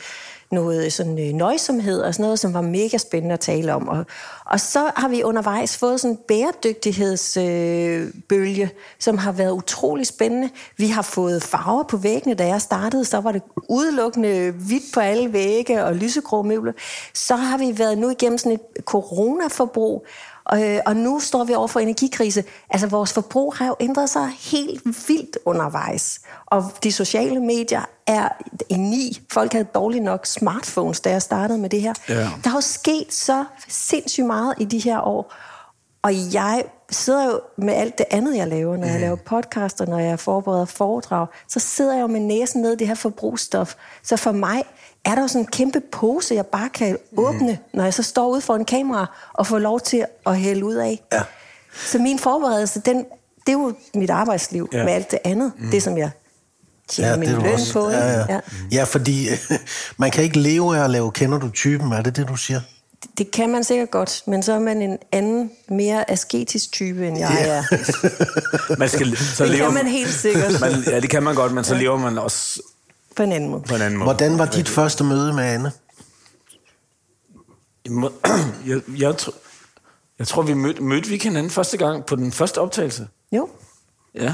noget 0.51 0.85
øh, 0.85 0.91
sådan 0.91 1.19
øh, 1.19 1.33
nøjsomhed 1.33 2.01
og 2.01 2.13
sådan 2.13 2.23
noget, 2.23 2.39
som 2.39 2.53
var 2.53 2.61
mega 2.61 2.97
spændende 2.97 3.33
at 3.33 3.39
tale 3.39 3.73
om. 3.73 3.87
Og, 3.87 4.05
og 4.45 4.59
så 4.59 4.91
har 4.95 5.07
vi 5.07 5.23
undervejs 5.23 5.77
fået 5.77 6.01
sådan 6.01 6.15
en 6.15 6.19
bæredygtighedsbølge, 6.27 8.63
øh, 8.63 8.69
som 8.99 9.17
har 9.17 9.31
været 9.31 9.51
utrolig 9.51 10.07
spændende. 10.07 10.49
Vi 10.77 10.87
har 10.87 11.01
fået 11.01 11.43
farver 11.43 11.83
på 11.83 11.97
væggene. 11.97 12.35
Da 12.35 12.47
jeg 12.47 12.61
startede, 12.61 13.05
så 13.05 13.19
var 13.19 13.31
det 13.31 13.41
udelukkende 13.69 14.51
hvidt 14.51 14.93
på 14.93 14.99
alle 14.99 15.33
vægge 15.33 15.83
og 15.83 15.95
lysegrå 15.95 16.41
møbler. 16.41 16.73
Så 17.13 17.35
har 17.35 17.57
vi 17.57 17.79
været 17.79 17.97
nu 17.97 18.09
igennem 18.09 18.37
sådan 18.37 18.51
et 18.51 18.61
coronaforbrug, 18.85 20.05
og, 20.47 20.63
øh, 20.63 20.79
og 20.85 20.95
nu 20.95 21.19
står 21.19 21.43
vi 21.43 21.53
over 21.53 21.67
for 21.67 21.79
energikrise. 21.79 22.43
Altså, 22.69 22.87
vores 22.87 23.13
forbrug 23.13 23.55
har 23.55 23.67
jo 23.67 23.75
ændret 23.79 24.09
sig 24.09 24.29
helt 24.39 24.85
vildt 24.85 25.37
undervejs. 25.45 26.19
Og 26.45 26.71
de 26.83 26.91
sociale 26.91 27.39
medier 27.39 27.81
er 28.07 28.29
en 28.69 28.79
ni. 28.79 29.21
Folk 29.31 29.51
havde 29.51 29.67
dårligt 29.75 30.03
nok 30.03 30.25
smartphones, 30.25 30.99
da 30.99 31.09
jeg 31.09 31.21
startede 31.21 31.59
med 31.59 31.69
det 31.69 31.81
her. 31.81 31.93
Ja. 32.09 32.15
Der 32.43 32.49
har 32.49 32.57
jo 32.57 32.61
sket 32.61 33.13
så 33.13 33.45
sindssygt 33.67 34.27
meget 34.27 34.53
i 34.59 34.65
de 34.65 34.79
her 34.79 35.01
år. 35.01 35.33
Og 36.01 36.33
jeg 36.33 36.63
sidder 36.91 37.25
jo 37.25 37.39
med 37.57 37.73
alt 37.73 37.97
det 37.97 38.05
andet, 38.11 38.37
jeg 38.37 38.47
laver. 38.47 38.77
Når 38.77 38.87
jeg 38.87 39.01
laver 39.01 39.15
podcaster, 39.15 39.85
når 39.85 39.99
jeg 39.99 40.19
forbereder 40.19 40.65
foredrag, 40.65 41.27
så 41.47 41.59
sidder 41.59 41.93
jeg 41.93 42.01
jo 42.01 42.07
med 42.07 42.19
næsen 42.19 42.61
ned 42.61 42.73
i 42.73 42.75
det 42.75 42.87
her 42.87 42.95
forbrugsstof. 42.95 43.75
Så 44.03 44.17
for 44.17 44.31
mig 44.31 44.63
er 45.07 45.15
der 45.15 45.27
sådan 45.27 45.41
en 45.41 45.47
kæmpe 45.47 45.79
pose, 45.91 46.35
jeg 46.35 46.45
bare 46.45 46.69
kan 46.69 46.97
åbne, 47.17 47.57
når 47.73 47.83
jeg 47.83 47.93
så 47.93 48.03
står 48.03 48.27
ude 48.27 48.41
for 48.41 48.55
en 48.55 48.65
kamera 48.65 49.05
og 49.33 49.47
får 49.47 49.59
lov 49.59 49.79
til 49.79 50.05
at 50.25 50.37
hælde 50.37 50.65
ud 50.65 50.75
af. 50.75 51.01
Ja. 51.13 51.21
Så 51.85 51.97
min 51.99 52.19
forberedelse, 52.19 52.81
den, 52.85 52.97
det 53.45 53.47
er 53.47 53.51
jo 53.51 53.73
mit 53.95 54.09
arbejdsliv 54.09 54.69
Ja. 54.73 54.83
med 54.83 54.93
alt 54.93 55.11
det 55.11 55.19
andet. 55.25 55.51
Mm. 55.57 55.71
Det, 55.71 55.83
som 55.83 55.97
jeg 55.97 56.09
tjener 56.89 57.09
ja, 57.11 57.17
min 57.17 57.29
er 57.29 57.39
løn 57.41 57.53
også. 57.53 57.73
på. 57.73 57.89
Ja, 57.89 58.07
ja. 58.11 58.25
Ja. 58.29 58.39
ja, 58.71 58.83
fordi 58.83 59.27
man 59.97 60.11
kan 60.11 60.23
ikke 60.23 60.39
leve 60.39 60.77
af 60.77 60.83
at 60.83 60.89
lave 60.89 61.11
kender 61.11 61.39
du 61.39 61.49
typen, 61.49 61.91
er 61.91 62.01
det 62.01 62.15
det, 62.15 62.27
du 62.27 62.35
siger? 62.35 62.61
Det 63.17 63.31
kan 63.31 63.49
man 63.49 63.63
sikkert 63.63 63.91
godt, 63.91 64.23
men 64.27 64.43
så 64.43 64.53
er 64.53 64.59
man 64.59 64.81
en 64.81 64.97
anden, 65.11 65.51
mere 65.69 66.11
asketisk 66.11 66.71
type, 66.71 67.07
end 67.07 67.17
jeg 67.19 67.37
Ja. 67.39 67.47
er. 67.47 68.75
Man 68.79 68.89
skal, 68.89 69.17
så 69.17 69.43
Det 69.43 69.51
lever 69.51 69.65
kan 69.65 69.73
man 69.73 69.87
helt 69.87 70.13
sikkert. 70.13 70.61
Man, 70.61 70.71
ja, 70.87 70.99
det 70.99 71.09
kan 71.09 71.23
man 71.23 71.35
godt, 71.35 71.51
men 71.51 71.63
så 71.63 71.75
lever 71.75 71.97
man 71.97 72.17
også 72.17 72.61
På 73.17 73.23
en 73.23 73.31
anden 73.31 73.49
måde. 73.49 73.63
på 73.67 73.75
en 73.75 73.81
anden 73.81 73.97
måde. 73.99 74.05
Hvordan 74.05 74.37
var 74.37 74.45
dit 74.45 74.69
første 74.69 75.03
møde 75.03 75.33
med 75.33 75.43
Anne? 75.43 75.71
Jeg, 77.85 78.11
jeg, 78.67 78.81
jeg, 78.99 79.09
tr- 79.21 79.37
jeg 80.19 80.27
tror, 80.27 80.41
vi 80.41 80.53
mødte, 80.53 80.83
mødte 80.83 81.09
vi 81.09 81.19
hinanden 81.23 81.49
første 81.51 81.77
gang 81.77 82.05
på 82.05 82.15
den 82.15 82.31
første 82.31 82.61
optagelse. 82.61 83.07
Jo. 83.31 83.49
Ja. 84.15 84.33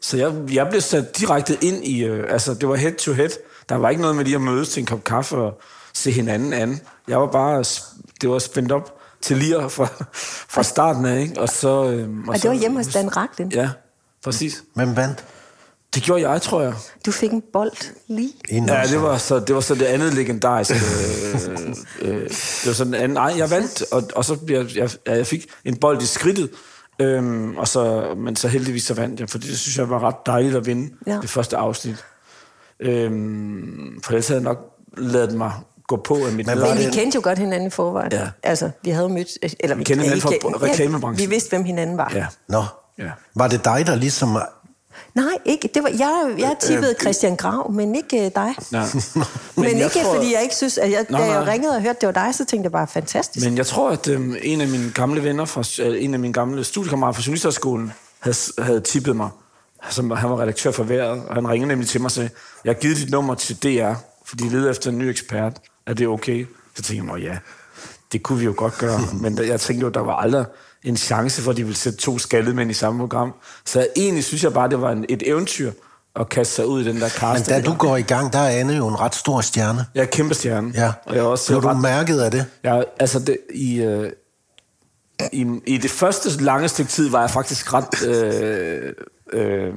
Så 0.00 0.16
jeg, 0.16 0.34
jeg 0.52 0.68
blev 0.68 0.80
sat 0.80 1.18
direkte 1.18 1.58
ind 1.64 1.84
i... 1.84 2.04
Øh, 2.04 2.32
altså, 2.32 2.54
det 2.54 2.68
var 2.68 2.74
head 2.74 2.92
to 2.92 3.12
head. 3.12 3.30
Der 3.68 3.74
var 3.74 3.90
ikke 3.90 4.02
noget 4.02 4.16
med 4.16 4.24
lige 4.24 4.34
at 4.34 4.40
mødes 4.40 4.68
til 4.68 4.80
en 4.80 4.86
kop 4.86 5.04
kaffe 5.04 5.36
og 5.36 5.60
se 5.92 6.10
hinanden 6.10 6.52
an. 6.52 6.80
Jeg 7.08 7.20
var 7.20 7.26
bare... 7.26 7.64
Det 8.20 8.30
var 8.30 8.38
spændt 8.38 8.72
op 8.72 8.98
til 9.20 9.36
lige 9.36 9.70
fra, 9.70 9.86
fra 10.48 10.62
starten 10.62 11.04
af, 11.04 11.20
ikke? 11.20 11.40
Og 11.40 11.48
så... 11.48 11.68
Øh, 11.90 12.08
Og 12.28 12.34
det 12.34 12.42
så, 12.42 12.48
var 12.48 12.54
hjemme 12.54 12.76
hos 12.76 12.86
Dan 12.86 13.16
Racklin. 13.16 13.52
Ja, 13.52 13.70
præcis. 14.24 14.64
Hvem 14.74 14.96
vandt? 14.96 15.24
Det 15.94 16.02
gjorde 16.02 16.30
jeg, 16.30 16.42
tror 16.42 16.62
jeg. 16.62 16.74
Du 17.06 17.10
fik 17.12 17.30
en 17.32 17.42
bold 17.52 17.72
lige. 18.08 18.32
Inden 18.48 18.70
Ja, 18.70 18.82
det 18.86 19.02
var 19.02 19.18
så 19.18 19.40
det, 19.40 19.54
var 19.54 19.60
så 19.60 19.74
det 19.74 19.82
andet 19.84 20.14
legendariske. 20.14 20.74
øh, 20.74 21.70
øh, 22.00 22.28
det 22.30 22.66
var 22.66 22.72
sådan 22.72 22.94
en 22.94 23.00
anden, 23.00 23.14
nej, 23.14 23.34
jeg 23.36 23.50
vandt, 23.50 23.82
og, 23.92 24.02
og 24.16 24.24
så 24.24 24.36
blev 24.36 24.56
jeg, 24.58 24.76
jeg, 24.76 24.90
ja, 25.06 25.16
jeg 25.16 25.26
fik 25.26 25.46
en 25.64 25.76
bold 25.76 26.02
i 26.02 26.06
skridtet, 26.06 26.50
øhm, 26.98 27.56
og 27.56 27.68
så, 27.68 28.04
men 28.16 28.36
så 28.36 28.48
heldigvis 28.48 28.84
så 28.84 28.94
vandt 28.94 29.20
jeg, 29.20 29.30
for 29.30 29.38
det 29.38 29.58
synes 29.58 29.78
jeg 29.78 29.90
var 29.90 30.02
ret 30.02 30.26
dejligt 30.26 30.56
at 30.56 30.66
vinde 30.66 30.90
Ja. 31.06 31.18
det 31.22 31.30
første 31.30 31.56
afsnit. 31.56 32.04
Øhm, 32.80 34.00
for 34.04 34.12
ellers 34.12 34.28
havde 34.28 34.40
jeg 34.40 34.44
nok 34.44 34.58
lavet 34.96 35.34
mig 35.34 35.52
gå 35.88 35.96
på 35.96 36.14
af 36.14 36.32
mit 36.32 36.46
Men 36.46 36.58
Men 36.58 36.78
vi 36.78 36.84
kendte 36.92 37.16
jo 37.16 37.20
godt 37.24 37.38
hinanden 37.38 37.66
i 37.66 37.70
forvejen. 37.70 38.12
Ja. 38.12 38.28
Altså, 38.42 38.70
vi 38.82 38.90
havde 38.90 39.08
mødt... 39.08 39.28
Eller, 39.60 39.76
Vi 39.76 39.84
kendte 39.84 40.02
hinanden 40.02 40.20
fra 40.20 40.30
reklamebranchen. 40.66 41.28
Vi 41.28 41.34
vidste, 41.34 41.50
hvem 41.50 41.64
hinanden 41.64 41.96
var. 41.96 42.12
Ja, 42.14 42.26
Nå. 42.48 42.64
ja. 42.98 43.10
Var 43.36 43.48
det 43.48 43.64
dig, 43.64 43.86
der 43.86 43.94
ligesom... 43.94 44.36
Nej, 45.14 45.24
ikke. 45.44 45.68
Det 45.74 45.82
var, 45.82 45.88
jeg, 45.88 46.34
jeg 46.38 46.56
tippede 46.60 46.94
Christian 47.00 47.36
Grav, 47.36 47.70
men 47.72 47.94
ikke 47.94 48.16
uh, 48.16 48.22
dig. 48.22 48.54
ja. 48.72 48.84
Men, 49.14 49.24
men 49.56 49.66
ikke, 49.66 49.88
tror- 49.88 50.14
fordi 50.14 50.32
jeg 50.34 50.42
ikke 50.42 50.54
synes... 50.54 50.78
At 50.78 50.90
jeg, 50.90 51.06
Nej, 51.10 51.20
da 51.20 51.26
jeg 51.32 51.44
nej. 51.44 51.52
ringede 51.52 51.76
og 51.76 51.82
hørte, 51.82 51.98
det 52.00 52.06
var 52.06 52.24
dig, 52.24 52.34
så 52.34 52.44
tænkte 52.44 52.64
jeg 52.66 52.72
bare, 52.72 52.86
fantastisk. 52.86 53.46
Men 53.46 53.56
jeg 53.56 53.66
tror, 53.66 53.90
at 53.90 54.08
øhm, 54.08 54.36
en 54.42 54.60
af 54.60 54.68
mine 54.68 54.92
gamle 54.94 55.24
venner, 55.24 55.44
fra, 55.44 55.84
øh, 55.84 56.04
en 56.04 56.14
af 56.14 56.20
mine 56.20 56.32
gamle 56.32 56.64
studiekammerater 56.64 57.14
fra 57.14 57.22
Journalisterskolen, 57.26 57.92
havde, 58.20 58.36
havde 58.58 58.80
tippet 58.80 59.16
mig. 59.16 59.28
Som, 59.90 60.10
han 60.10 60.30
var 60.30 60.40
redaktør 60.40 60.70
for 60.70 60.82
Været, 60.84 61.22
og 61.28 61.34
han 61.34 61.48
ringede 61.48 61.68
nemlig 61.68 61.88
til 61.88 62.00
mig 62.00 62.06
og 62.06 62.12
sagde, 62.12 62.30
jeg 62.64 62.74
har 62.74 62.80
givet 62.80 62.96
dit 62.96 63.10
nummer 63.10 63.34
til 63.34 63.56
DR, 63.62 63.92
fordi 64.26 64.44
de 64.44 64.48
leder 64.50 64.70
efter 64.70 64.90
en 64.90 64.98
ny 64.98 65.02
ekspert. 65.02 65.52
Er 65.86 65.94
det 65.94 66.08
okay? 66.08 66.46
Så 66.76 66.82
tænkte 66.82 66.94
jeg, 66.94 67.04
"Nå 67.04 67.16
ja, 67.16 67.38
det 68.12 68.22
kunne 68.22 68.38
vi 68.38 68.44
jo 68.44 68.54
godt 68.56 68.78
gøre. 68.78 69.00
Men 69.22 69.38
jeg 69.46 69.60
tænkte 69.60 69.84
jo, 69.84 69.90
der 69.90 70.00
var 70.00 70.16
aldrig 70.16 70.44
en 70.84 70.96
chance 70.96 71.42
for, 71.42 71.50
at 71.50 71.56
de 71.56 71.62
ville 71.64 71.76
sætte 71.78 71.98
to 71.98 72.18
skaldede 72.18 72.54
mænd 72.56 72.70
i 72.70 72.74
samme 72.74 72.98
program. 73.00 73.34
Så 73.66 73.86
egentlig 73.96 74.24
synes 74.24 74.44
jeg 74.44 74.52
bare, 74.52 74.68
det 74.68 74.80
var 74.80 74.90
en, 74.92 75.04
et 75.08 75.22
eventyr 75.28 75.72
at 76.16 76.28
kaste 76.28 76.54
sig 76.54 76.66
ud 76.66 76.80
i 76.80 76.84
den 76.84 76.94
der 76.94 77.00
Men 77.00 77.10
cast. 77.10 77.46
da 77.48 77.60
du 77.60 77.74
går 77.74 77.96
i 77.96 78.02
gang, 78.02 78.32
der 78.32 78.38
er 78.38 78.48
Anne 78.60 78.72
jo 78.72 78.88
en 78.88 79.00
ret 79.00 79.14
stor 79.14 79.40
stjerne. 79.40 79.86
Jeg 79.94 80.00
er 80.02 80.06
kæmpe 80.06 80.34
stjerne. 80.34 80.72
Ja. 80.74 80.92
Og 81.06 81.14
jeg 81.16 81.22
også 81.24 81.46
Blev 81.52 81.62
du 81.62 81.68
ret- 81.68 81.80
mærket 81.80 82.20
af 82.20 82.30
det? 82.30 82.46
Ja, 82.64 82.82
altså 83.00 83.18
det, 83.18 83.36
i, 83.54 83.74
øh, 83.82 84.10
i, 85.32 85.46
i 85.66 85.78
det 85.78 85.90
første 85.90 86.42
lange 86.44 86.68
stykke 86.68 86.90
tid 86.90 87.08
var 87.08 87.20
jeg 87.20 87.30
faktisk 87.30 87.72
ret 87.74 88.02
øh, 88.06 88.92
øh, 89.32 89.72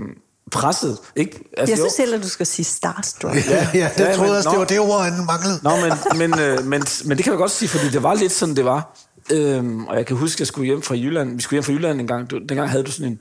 presset. 0.52 0.98
Ikke? 1.16 1.32
Altså, 1.58 1.72
jeg 1.72 1.80
jo. 1.80 1.84
synes 1.84 1.98
heller, 1.98 2.22
du 2.22 2.30
skal 2.30 2.46
sige 2.46 2.66
starstruck. 2.66 3.36
Ja, 3.50 3.68
ja 3.74 3.90
det 3.98 4.04
Ja, 4.04 4.16
troede 4.16 4.20
men- 4.22 4.28
jeg 4.28 4.38
også, 4.38 4.50
det 4.50 4.60
var 4.60 4.66
det 4.66 4.80
ord, 4.80 5.04
han 5.04 5.26
manglede. 5.26 5.60
Nå, 5.64 5.72
men, 5.76 6.30
men, 6.30 6.40
øh, 6.40 6.66
men, 6.66 6.84
men 7.06 7.18
det 7.18 7.24
kan 7.24 7.32
jeg 7.34 7.38
godt 7.38 7.52
sige, 7.52 7.70
fordi 7.70 7.90
det 7.90 8.04
var 8.04 8.14
lidt 8.14 8.32
sådan, 8.32 8.56
det 8.56 8.66
var. 8.66 8.96
Øhm, 9.34 9.86
og 9.86 9.96
jeg 9.96 10.06
kan 10.06 10.18
huske, 10.18 10.36
at 10.36 10.40
jeg 10.40 10.48
skulle 10.48 10.66
hjem 10.66 10.82
fra 10.82 10.96
Jylland. 10.96 11.36
Vi 11.36 11.42
skulle 11.42 11.56
hjem 11.58 11.64
fra 11.64 11.74
Jylland 11.74 12.00
en 12.02 12.08
gang. 12.08 12.30
Du, 12.30 12.38
dengang 12.38 12.70
havde 12.70 12.84
du 12.84 12.92
sådan 12.92 13.12
en 13.12 13.20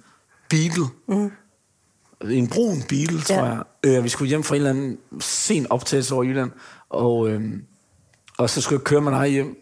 Beetle. 0.50 0.84
Mm. 1.08 1.30
En 2.30 2.48
brun 2.48 2.82
Beetle, 2.88 3.20
tror 3.20 3.34
Ja. 3.36 3.44
jeg. 3.44 3.62
Øh, 3.86 4.04
vi 4.04 4.08
skulle 4.08 4.28
hjem 4.28 4.42
fra 4.42 4.54
en 4.54 4.60
eller 4.60 4.70
anden 4.70 4.98
sen 5.20 5.66
optagelse 5.70 6.14
over 6.14 6.24
Jylland. 6.24 6.50
Og, 6.90 7.28
øhm, 7.30 7.64
og 8.38 8.50
så 8.50 8.60
skulle 8.60 8.78
jeg 8.78 8.84
køre 8.84 9.00
med 9.00 9.12
dig 9.12 9.26
hjem. 9.28 9.56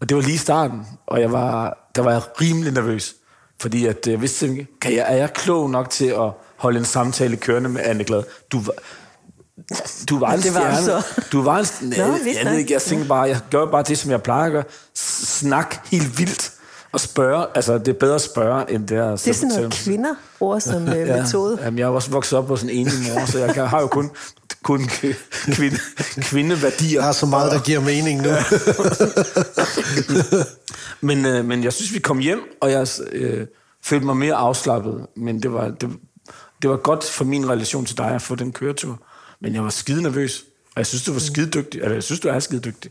Og 0.00 0.08
det 0.08 0.16
var 0.16 0.22
lige 0.22 0.38
starten. 0.38 0.82
Og 1.06 1.20
jeg 1.20 1.32
var, 1.32 1.78
der 1.94 2.02
var 2.02 2.12
jeg 2.12 2.22
rimelig 2.40 2.72
nervøs. 2.72 3.14
Fordi 3.60 3.86
at, 3.86 4.06
øh, 4.06 4.12
jeg 4.12 4.20
vidste 4.20 4.38
simpelthen 4.38 4.68
kan 4.80 4.94
jeg, 4.94 5.04
er 5.08 5.16
jeg 5.16 5.32
klog 5.32 5.70
nok 5.70 5.90
til 5.90 6.06
at 6.06 6.30
holde 6.56 6.78
en 6.78 6.84
samtale 6.84 7.36
kørende 7.36 7.68
med 7.68 7.80
Anne 7.84 8.04
Glad? 8.04 8.22
Du 8.52 8.60
du 10.08 10.18
var 10.18 10.32
en 10.32 10.40
Det 10.40 10.54
var 10.54 10.70
du 10.70 10.76
stjerne. 10.82 11.02
så. 11.02 11.20
Du 11.32 11.42
var 11.42 11.58
en 11.58 11.64
st- 11.64 11.84
Nå, 11.84 11.90
jeg, 11.96 12.36
jeg, 12.44 12.50
ved 12.52 12.58
ikke, 12.58 12.72
jeg 12.72 12.82
tænkte 12.82 13.08
bare, 13.08 13.20
jeg 13.22 13.40
gør 13.50 13.66
bare 13.66 13.82
det, 13.82 13.98
som 13.98 14.10
jeg 14.10 14.22
plejer 14.22 14.44
at 14.46 14.52
gøre. 14.52 14.64
Snak 14.94 15.76
helt 15.90 16.18
vildt. 16.18 16.52
at 16.94 17.00
spørge, 17.00 17.46
altså 17.54 17.78
det 17.78 17.88
er 17.88 17.92
bedre 17.92 18.14
at 18.14 18.20
spørge, 18.20 18.70
end 18.72 18.88
det 18.88 18.96
er 18.96 19.10
Det 19.16 19.28
er 19.28 19.32
sådan 19.32 19.48
noget 19.48 19.64
fortælle. 19.64 19.84
kvinderord 19.84 20.60
som 20.60 20.88
øh, 20.88 21.08
metode. 21.22 21.58
Jamen, 21.62 21.78
jeg 21.78 21.84
er 21.84 21.88
også 21.88 22.10
vokset 22.10 22.38
op 22.38 22.48
hos 22.48 22.62
en 22.62 22.70
enig 22.70 22.92
mor, 23.14 23.26
så 23.26 23.38
jeg 23.38 23.54
kan, 23.54 23.66
har 23.66 23.80
jo 23.80 23.86
kun, 23.86 24.10
kun 24.62 24.88
kvinde, 25.52 25.78
kvindeværdier. 26.20 27.00
Der 27.00 27.08
er 27.08 27.12
så 27.12 27.26
meget, 27.26 27.52
der 27.52 27.58
giver 27.60 27.80
mening 27.80 28.22
nu. 28.22 28.28
Men, 31.00 31.26
øh, 31.26 31.44
men 31.44 31.64
jeg 31.64 31.72
synes, 31.72 31.94
vi 31.94 31.98
kom 31.98 32.18
hjem, 32.18 32.40
og 32.60 32.70
jeg 32.70 32.86
øh, 33.12 33.46
følte 33.84 34.06
mig 34.06 34.16
mere 34.16 34.34
afslappet. 34.34 35.06
Men 35.16 35.42
det 35.42 35.52
var, 35.52 35.68
det, 35.68 35.90
det 36.62 36.70
var 36.70 36.76
godt 36.76 37.04
for 37.04 37.24
min 37.24 37.48
relation 37.50 37.84
til 37.84 37.96
dig 37.98 38.06
at 38.10 38.22
få 38.22 38.34
den 38.34 38.52
køretur. 38.52 38.98
Men 39.40 39.54
jeg 39.54 39.62
var 39.64 39.70
skide 39.70 40.02
nervøs, 40.02 40.40
og 40.74 40.76
jeg 40.76 40.86
synes, 40.86 41.04
du 41.04 41.12
var 41.12 41.20
skide 41.20 41.50
dygtig. 41.50 41.80
Eller 41.80 41.94
jeg 41.94 42.02
synes, 42.02 42.20
du 42.20 42.28
er 42.28 42.38
skide 42.38 42.60
dygtig. 42.60 42.90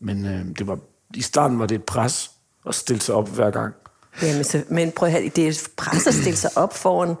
Men 0.00 0.26
øh, 0.26 0.44
det 0.58 0.66
var, 0.66 0.78
i 1.14 1.22
starten 1.22 1.58
var 1.58 1.66
det 1.66 1.74
et 1.74 1.84
pres 1.84 2.30
at 2.68 2.74
stille 2.74 3.02
sig 3.02 3.14
op 3.14 3.28
hver 3.28 3.50
gang. 3.50 3.74
Jamen, 4.22 4.44
så, 4.44 4.62
men 4.68 4.92
prøv 4.92 5.06
at 5.08 5.12
høre, 5.12 5.30
det 5.36 5.44
er 5.44 5.48
et 5.48 5.68
pres 5.76 6.06
at 6.06 6.14
stille 6.14 6.36
sig 6.36 6.50
op 6.56 6.76
foran 6.76 7.14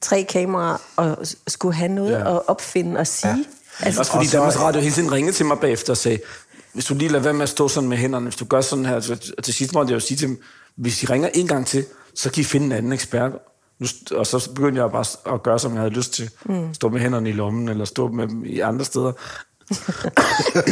tre 0.00 0.26
kameraer 0.30 0.76
og 0.96 1.18
skulle 1.48 1.74
have 1.74 1.88
noget 1.92 2.10
Ja. 2.12 2.34
at 2.36 2.48
opfinde 2.48 3.00
og 3.00 3.06
sige. 3.06 3.30
Ja. 3.30 3.44
Altså, 3.80 4.00
Også 4.00 4.12
fordi 4.12 4.24
Og 4.24 4.30
så- 4.30 4.36
Danmarks 4.36 4.58
Radio 4.58 4.80
hele 4.80 4.94
tiden 4.94 5.12
ringede 5.12 5.36
til 5.36 5.46
mig 5.46 5.58
bagefter 5.60 5.92
og 5.92 5.96
sagde, 5.96 6.18
hvis 6.72 6.84
du 6.84 6.94
lige 6.94 7.08
lader 7.08 7.22
være 7.24 7.32
med 7.34 7.42
at 7.42 7.48
stå 7.48 7.68
sådan 7.68 7.88
med 7.88 7.96
hænderne, 7.96 8.24
hvis 8.24 8.36
du 8.36 8.44
gør 8.44 8.60
sådan 8.60 8.86
her, 8.86 9.00
så, 9.00 9.32
og 9.38 9.44
til 9.44 9.54
sidst 9.54 9.72
måtte 9.74 9.90
jeg 9.90 9.94
jo 9.94 10.00
sige 10.00 10.18
til 10.18 10.28
dem, 10.28 10.42
hvis 10.76 11.02
I 11.02 11.06
ringer 11.06 11.28
en 11.34 11.46
gang 11.48 11.66
til, 11.66 11.86
så 12.14 12.30
kan 12.30 12.40
I 12.40 12.44
finde 12.44 12.66
en 12.66 12.72
anden 12.72 12.92
ekspert. 12.92 13.32
Nu, 13.80 13.86
og 14.18 14.26
så 14.26 14.50
begyndte 14.54 14.82
jeg 14.82 14.90
bare 14.90 15.34
at 15.34 15.42
gøre, 15.42 15.58
som 15.58 15.72
jeg 15.72 15.80
havde 15.80 15.94
lyst 15.94 16.12
til. 16.12 16.30
Mm. 16.44 16.74
Stå 16.74 16.88
med 16.88 17.00
hænderne 17.00 17.28
i 17.28 17.32
lommen, 17.32 17.68
eller 17.68 17.84
stå 17.84 18.08
med 18.08 18.28
dem 18.28 18.44
i 18.44 18.60
andre 18.60 18.84
steder. 18.84 19.12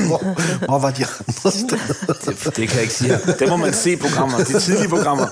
hvor, 0.08 0.34
hvor 0.68 0.78
var 0.78 0.90
de 0.90 1.04
andre 1.04 1.50
steder? 1.50 2.14
Det, 2.24 2.56
det 2.56 2.68
kan 2.68 2.74
jeg 2.74 2.82
ikke 2.82 2.94
sige. 2.94 3.18
Det 3.38 3.48
må 3.48 3.56
man 3.56 3.72
se 3.72 3.92
i 3.92 3.96
programmer, 3.96 4.38
de 4.38 4.60
tidlige 4.60 4.88
programmer. 4.88 5.26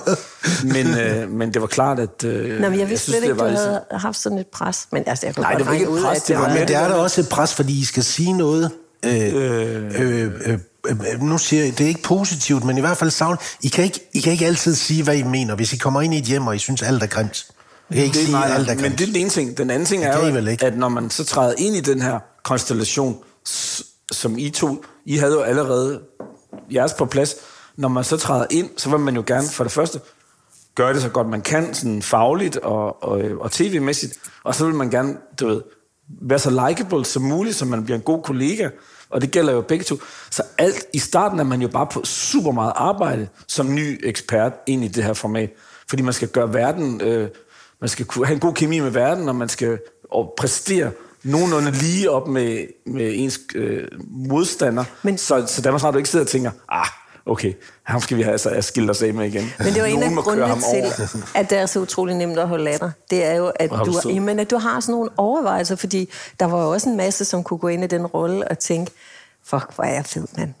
Men, 0.63 0.87
øh, 0.87 1.31
men 1.31 1.53
det 1.53 1.61
var 1.61 1.67
klart, 1.67 1.99
at... 1.99 2.23
Øh, 2.23 2.61
Nå, 2.61 2.69
men 2.69 2.79
jeg 2.79 2.89
vidste 2.89 3.03
synes, 3.03 3.17
slet 3.17 3.23
ikke, 3.23 3.33
det 3.33 3.39
du 3.39 3.43
var 3.43 3.51
havde 3.51 3.81
haft 3.91 4.17
sådan 4.17 4.37
et 4.37 4.47
pres. 4.47 4.87
Men 4.91 5.03
altså, 5.07 5.25
jeg 5.25 5.35
kunne 5.35 5.41
Nej, 5.41 5.53
det 5.53 5.65
var 5.65 5.73
ikke 5.73 5.85
et 5.85 5.89
ud, 5.89 6.01
pres, 6.01 6.17
at 6.17 6.21
det 6.21 6.27
det 6.27 6.37
var 6.43 6.53
Men 6.53 6.67
det 6.67 6.75
er 6.75 6.87
der 6.87 6.95
også 6.95 7.21
et 7.21 7.29
pres, 7.29 7.53
fordi 7.53 7.79
I 7.81 7.85
skal 7.85 8.03
sige 8.03 8.33
noget. 8.33 8.71
Øh, 9.05 9.35
øh, 9.35 10.01
øh, 10.01 10.31
øh, 10.45 10.59
øh, 10.89 11.21
nu 11.21 11.37
siger 11.37 11.63
jeg, 11.63 11.77
det 11.77 11.83
er 11.83 11.87
ikke 11.87 12.03
positivt, 12.03 12.63
men 12.63 12.77
i 12.77 12.81
hvert 12.81 12.97
fald 12.97 13.11
savn. 13.11 13.37
I 13.61 13.67
kan, 13.67 13.83
ikke, 13.83 13.99
I 14.13 14.19
kan 14.19 14.31
ikke 14.31 14.45
altid 14.45 14.75
sige, 14.75 15.03
hvad 15.03 15.17
I 15.17 15.23
mener, 15.23 15.55
hvis 15.55 15.73
I 15.73 15.77
kommer 15.77 16.01
ind 16.01 16.13
i 16.13 16.17
et 16.17 16.25
hjem, 16.25 16.47
og 16.47 16.55
I 16.55 16.59
synes, 16.59 16.81
alt 16.81 17.03
er 17.03 17.07
grimt. 17.07 17.45
I 17.89 17.93
kan 17.93 18.03
ikke 18.03 18.13
det, 18.13 18.25
sige, 18.25 18.31
nej, 18.31 18.43
alt 18.43 18.53
er 18.53 18.57
nej, 18.57 18.65
grimt. 18.65 18.81
men 18.81 18.91
det 18.91 19.01
er 19.01 19.05
den 19.05 19.15
ene 19.15 19.29
ting. 19.29 19.57
Den 19.57 19.69
anden 19.69 19.85
ting 19.85 20.03
er 20.03 20.19
kan 20.19 20.45
I 20.45 20.49
jo, 20.49 20.57
at 20.61 20.77
når 20.77 20.89
man 20.89 21.09
så 21.09 21.25
træder 21.25 21.53
ind 21.57 21.75
i 21.75 21.81
den 21.81 22.01
her 22.01 22.19
konstellation, 22.43 23.17
som 24.11 24.37
I 24.37 24.49
to, 24.49 24.83
I 25.05 25.17
havde 25.17 25.33
jo 25.33 25.41
allerede 25.41 26.01
jeres 26.71 26.93
på 26.93 27.05
plads, 27.05 27.35
når 27.75 27.87
man 27.87 28.03
så 28.03 28.17
træder 28.17 28.45
ind, 28.49 28.69
så 28.77 28.89
vil 28.89 28.99
man 28.99 29.15
jo 29.15 29.23
gerne 29.27 29.47
for 29.47 29.63
det 29.63 29.73
første 29.73 29.99
gøre 30.75 30.93
det 30.93 31.01
så 31.01 31.09
godt 31.09 31.29
man 31.29 31.41
kan, 31.41 31.73
sådan 31.73 32.01
fagligt 32.01 32.57
og, 32.57 33.03
og, 33.03 33.21
og 33.39 33.51
tv-mæssigt, 33.51 34.19
og 34.43 34.55
så 34.55 34.65
vil 34.65 34.75
man 34.75 34.89
gerne, 34.89 35.17
du 35.39 35.47
ved, 35.47 35.61
være 36.21 36.39
så 36.39 36.67
likable 36.67 37.05
som 37.05 37.21
muligt, 37.21 37.55
så 37.55 37.65
man 37.65 37.83
bliver 37.83 37.97
en 37.97 38.03
god 38.03 38.23
kollega, 38.23 38.69
og 39.09 39.21
det 39.21 39.31
gælder 39.31 39.53
jo 39.53 39.61
begge 39.61 39.83
to. 39.83 39.97
Så 40.31 40.43
alt, 40.57 40.85
i 40.93 40.99
starten 40.99 41.39
er 41.39 41.43
man 41.43 41.61
jo 41.61 41.67
bare 41.67 41.87
på 41.87 42.05
super 42.05 42.51
meget 42.51 42.73
arbejde 42.75 43.27
som 43.47 43.75
ny 43.75 43.99
ekspert 44.03 44.53
ind 44.67 44.83
i 44.83 44.87
det 44.87 45.03
her 45.03 45.13
format, 45.13 45.49
fordi 45.89 46.01
man 46.01 46.13
skal 46.13 46.27
gøre 46.27 46.53
verden, 46.53 47.01
øh, 47.01 47.29
man 47.81 47.89
skal 47.89 48.05
kunne 48.05 48.25
have 48.25 48.33
en 48.33 48.39
god 48.39 48.53
kemi 48.53 48.79
med 48.79 48.89
verden, 48.89 49.29
og 49.29 49.35
man 49.35 49.49
skal 49.49 49.79
og 50.11 50.33
præstere 50.37 50.91
nogenlunde 51.23 51.71
lige 51.71 52.11
op 52.11 52.27
med, 52.27 52.67
med 52.85 53.11
ens 53.15 53.39
øh, 53.55 53.87
modstander, 54.09 54.83
Men, 55.03 55.17
så, 55.17 55.45
så 55.47 55.61
Danmarks 55.61 55.83
Radio 55.83 55.97
ikke 55.97 56.09
sidder 56.09 56.25
og 56.25 56.29
tænker, 56.29 56.51
ah, 56.69 56.87
okay, 57.25 57.53
ham 57.83 58.01
skal 58.01 58.17
vi 58.17 58.21
have 58.21 58.31
altså, 58.31 58.61
skilt 58.61 58.89
os 58.89 59.01
af 59.01 59.13
med 59.13 59.25
igen. 59.25 59.51
Men 59.57 59.73
det 59.73 59.81
var 59.81 59.87
en 59.87 60.03
af 60.03 60.23
grundene 60.23 60.55
til, 60.55 61.05
at 61.35 61.49
det 61.49 61.57
er 61.57 61.65
så 61.65 61.79
utrolig 61.79 62.15
nemt 62.15 62.39
at 62.39 62.47
holde 62.47 62.71
af 62.71 62.79
dig. 62.79 62.91
Det 63.11 63.25
er 63.25 63.35
jo, 63.35 63.51
at 63.55 63.69
du 63.69 63.75
du, 63.85 63.93
sød. 64.03 64.11
jamen, 64.11 64.39
at 64.39 64.51
du 64.51 64.57
har 64.57 64.79
sådan 64.79 64.93
nogle 64.93 65.09
overvejelser, 65.17 65.75
fordi 65.75 66.09
der 66.39 66.45
var 66.45 66.63
jo 66.63 66.71
også 66.71 66.89
en 66.89 66.97
masse, 66.97 67.25
som 67.25 67.43
kunne 67.43 67.57
gå 67.57 67.67
ind 67.67 67.83
i 67.83 67.87
den 67.87 68.05
rolle 68.05 68.47
og 68.47 68.59
tænke, 68.59 68.91
fuck, 69.45 69.75
hvor 69.75 69.83
er 69.83 69.93
jeg 69.93 70.05
fed, 70.05 70.27
mand. 70.37 70.53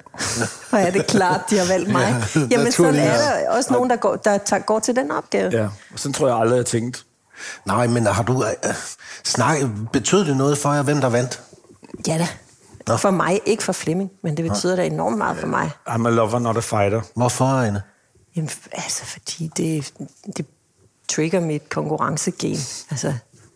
Hvor 0.69 0.77
er 0.77 0.91
det 0.91 1.07
klart, 1.07 1.41
de 1.49 1.57
har 1.57 1.67
valgt 1.67 1.91
mig. 1.91 2.01
Ja, 2.35 2.39
Jamen, 2.39 2.49
sådan 2.49 2.63
naturligt, 2.63 3.03
er 3.03 3.17
der 3.17 3.49
også 3.49 3.73
nogen, 3.73 3.89
der 3.89 3.95
går, 3.95 4.15
der 4.15 4.37
tager, 4.37 4.61
går 4.61 4.79
til 4.79 4.95
den 4.95 5.11
opgave. 5.11 5.51
Ja, 5.51 5.63
og 5.93 5.99
sådan 5.99 6.13
tror 6.13 6.27
jeg 6.27 6.37
aldrig, 6.37 6.55
jeg 6.55 6.59
har 6.59 6.63
tænkt. 6.63 7.06
Nej, 7.65 7.87
men 7.87 8.05
har 8.05 8.23
du 8.23 8.43
øh, 8.43 8.73
snakket, 9.23 9.71
betød 9.93 10.25
det 10.25 10.37
noget 10.37 10.57
for 10.57 10.73
jer, 10.73 10.81
hvem 10.81 11.01
der 11.01 11.09
vandt? 11.09 11.41
Ja 12.07 12.17
da. 12.17 12.27
Nå. 12.87 12.97
For 12.97 13.11
mig, 13.11 13.39
ikke 13.45 13.63
for 13.63 13.73
Flemming, 13.73 14.09
men 14.23 14.37
det 14.37 14.49
betyder 14.51 14.75
da 14.75 14.85
enormt 14.85 15.17
meget 15.17 15.37
for 15.37 15.47
mig. 15.47 15.71
I'm 15.89 16.07
a 16.07 16.09
lover, 16.09 16.39
not 16.39 16.57
a 16.57 16.59
fighter. 16.59 17.01
Hvorfor, 17.15 17.45
Anne? 17.45 17.81
Jamen, 18.35 18.49
altså, 18.71 19.05
fordi 19.05 19.51
det, 19.57 19.93
det 20.37 20.45
trigger 21.09 21.39
mit 21.39 21.69
konkurrencegen. 21.69 22.59
Altså, 22.91 23.13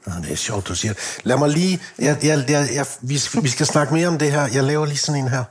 Nå, 0.08 0.14
det 0.22 0.32
er 0.32 0.36
sjovt, 0.36 0.68
du 0.68 0.76
siger. 0.76 0.94
Lad 1.24 1.38
mig 1.38 1.50
lige... 1.50 1.80
Jeg, 2.00 2.18
jeg, 2.24 2.46
jeg, 2.50 2.70
jeg, 2.74 2.86
vi, 3.02 3.18
skal- 3.18 3.44
vi 3.44 3.50
skal 3.50 3.66
snakke 3.66 3.94
mere 3.94 4.08
om 4.08 4.18
det 4.18 4.32
her. 4.32 4.48
Jeg 4.54 4.64
laver 4.64 4.86
lige 4.86 4.98
sådan 4.98 5.22
en 5.24 5.28
her. 5.30 5.44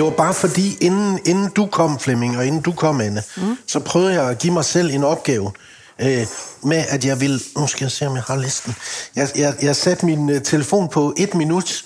Det 0.00 0.04
var 0.04 0.10
bare 0.10 0.34
fordi, 0.34 0.76
inden, 0.80 1.18
inden 1.24 1.50
du 1.50 1.66
kom, 1.66 1.98
Flemming, 1.98 2.38
og 2.38 2.46
inden 2.46 2.60
du 2.60 2.72
kom, 2.72 3.00
Anne, 3.00 3.22
mm. 3.36 3.56
så 3.66 3.80
prøvede 3.80 4.14
jeg 4.14 4.30
at 4.30 4.38
give 4.38 4.52
mig 4.52 4.64
selv 4.64 4.90
en 4.90 5.04
opgave 5.04 5.52
øh, 5.98 6.26
med, 6.62 6.84
at 6.88 7.04
jeg 7.04 7.20
vil... 7.20 7.42
Nu 7.56 7.66
skal 7.66 7.84
jeg 7.84 7.92
se, 7.92 8.06
om 8.06 8.14
jeg 8.14 8.22
har 8.22 8.36
listen. 8.36 8.74
Jeg, 9.16 9.28
jeg, 9.36 9.54
jeg 9.62 9.76
satte 9.76 10.06
min 10.06 10.30
øh, 10.30 10.42
telefon 10.42 10.88
på 10.88 11.14
et 11.16 11.34
minut, 11.34 11.84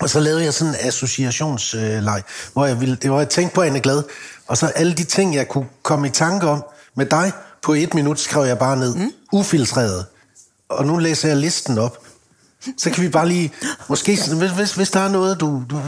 og 0.00 0.10
så 0.10 0.20
lavede 0.20 0.44
jeg 0.44 0.54
sådan 0.54 0.74
en 0.74 0.80
associationsleg, 0.80 2.22
hvor 2.52 2.66
jeg, 2.66 2.80
ville, 2.80 2.98
hvor 3.04 3.18
jeg 3.18 3.28
tænkte 3.28 3.54
på 3.54 3.62
Anne 3.62 3.80
Glad, 3.80 4.02
og 4.46 4.56
så 4.56 4.66
alle 4.66 4.94
de 4.94 5.04
ting, 5.04 5.34
jeg 5.34 5.48
kunne 5.48 5.66
komme 5.82 6.06
i 6.06 6.10
tanke 6.10 6.46
om 6.46 6.64
med 6.96 7.06
dig, 7.06 7.32
på 7.62 7.74
et 7.74 7.94
minut 7.94 8.20
skrev 8.20 8.44
jeg 8.44 8.58
bare 8.58 8.76
ned. 8.76 8.94
Mm. 8.94 9.12
Ufiltreret. 9.32 10.06
Og 10.68 10.86
nu 10.86 10.96
læser 10.96 11.28
jeg 11.28 11.36
listen 11.36 11.78
op. 11.78 12.03
Så 12.78 12.90
kan 12.90 13.04
vi 13.04 13.08
bare 13.08 13.28
lige... 13.28 13.52
Måske, 13.88 14.18
hvis, 14.38 14.50
hvis, 14.50 14.74
hvis 14.74 14.90
der 14.90 15.00
er 15.00 15.08
noget, 15.08 15.40
du... 15.40 15.62
du 15.70 15.80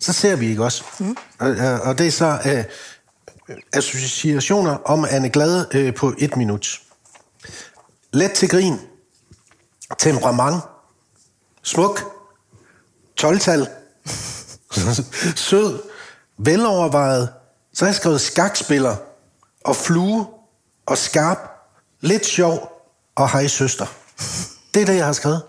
så 0.00 0.12
ser 0.12 0.36
vi 0.36 0.46
ikke 0.48 0.64
også. 0.64 0.84
Mm. 0.98 1.16
Og, 1.38 1.48
og- 1.50 1.80
og 1.80 1.98
det 1.98 2.06
er 2.06 2.10
så 2.10 2.38
øh, 2.46 2.64
associationer 3.72 4.76
om 4.84 5.06
Anne 5.10 5.30
Glad 5.30 5.64
øh, 5.74 5.94
på 5.94 6.14
et 6.18 6.36
minut. 6.36 6.80
Let 8.12 8.32
til 8.32 8.48
grin. 8.48 8.76
Temperament. 9.98 10.62
Smuk. 11.62 12.00
12-tal. 13.20 13.68
Sød. 15.36 15.82
Velovervejet. 16.38 17.28
Så 17.74 17.84
har 17.84 17.88
jeg 17.90 17.94
skrevet 17.96 18.20
skakspiller. 18.20 18.96
Og 19.64 19.76
flue. 19.76 20.26
Og 20.86 20.98
skarp. 20.98 21.38
Lidt 22.00 22.26
sjov. 22.26 22.72
Og 23.16 23.30
hej 23.32 23.46
søster. 23.46 23.86
Det 24.74 24.82
er 24.82 24.86
det, 24.86 24.96
jeg 24.96 25.06
har 25.06 25.12
skrevet. 25.12 25.42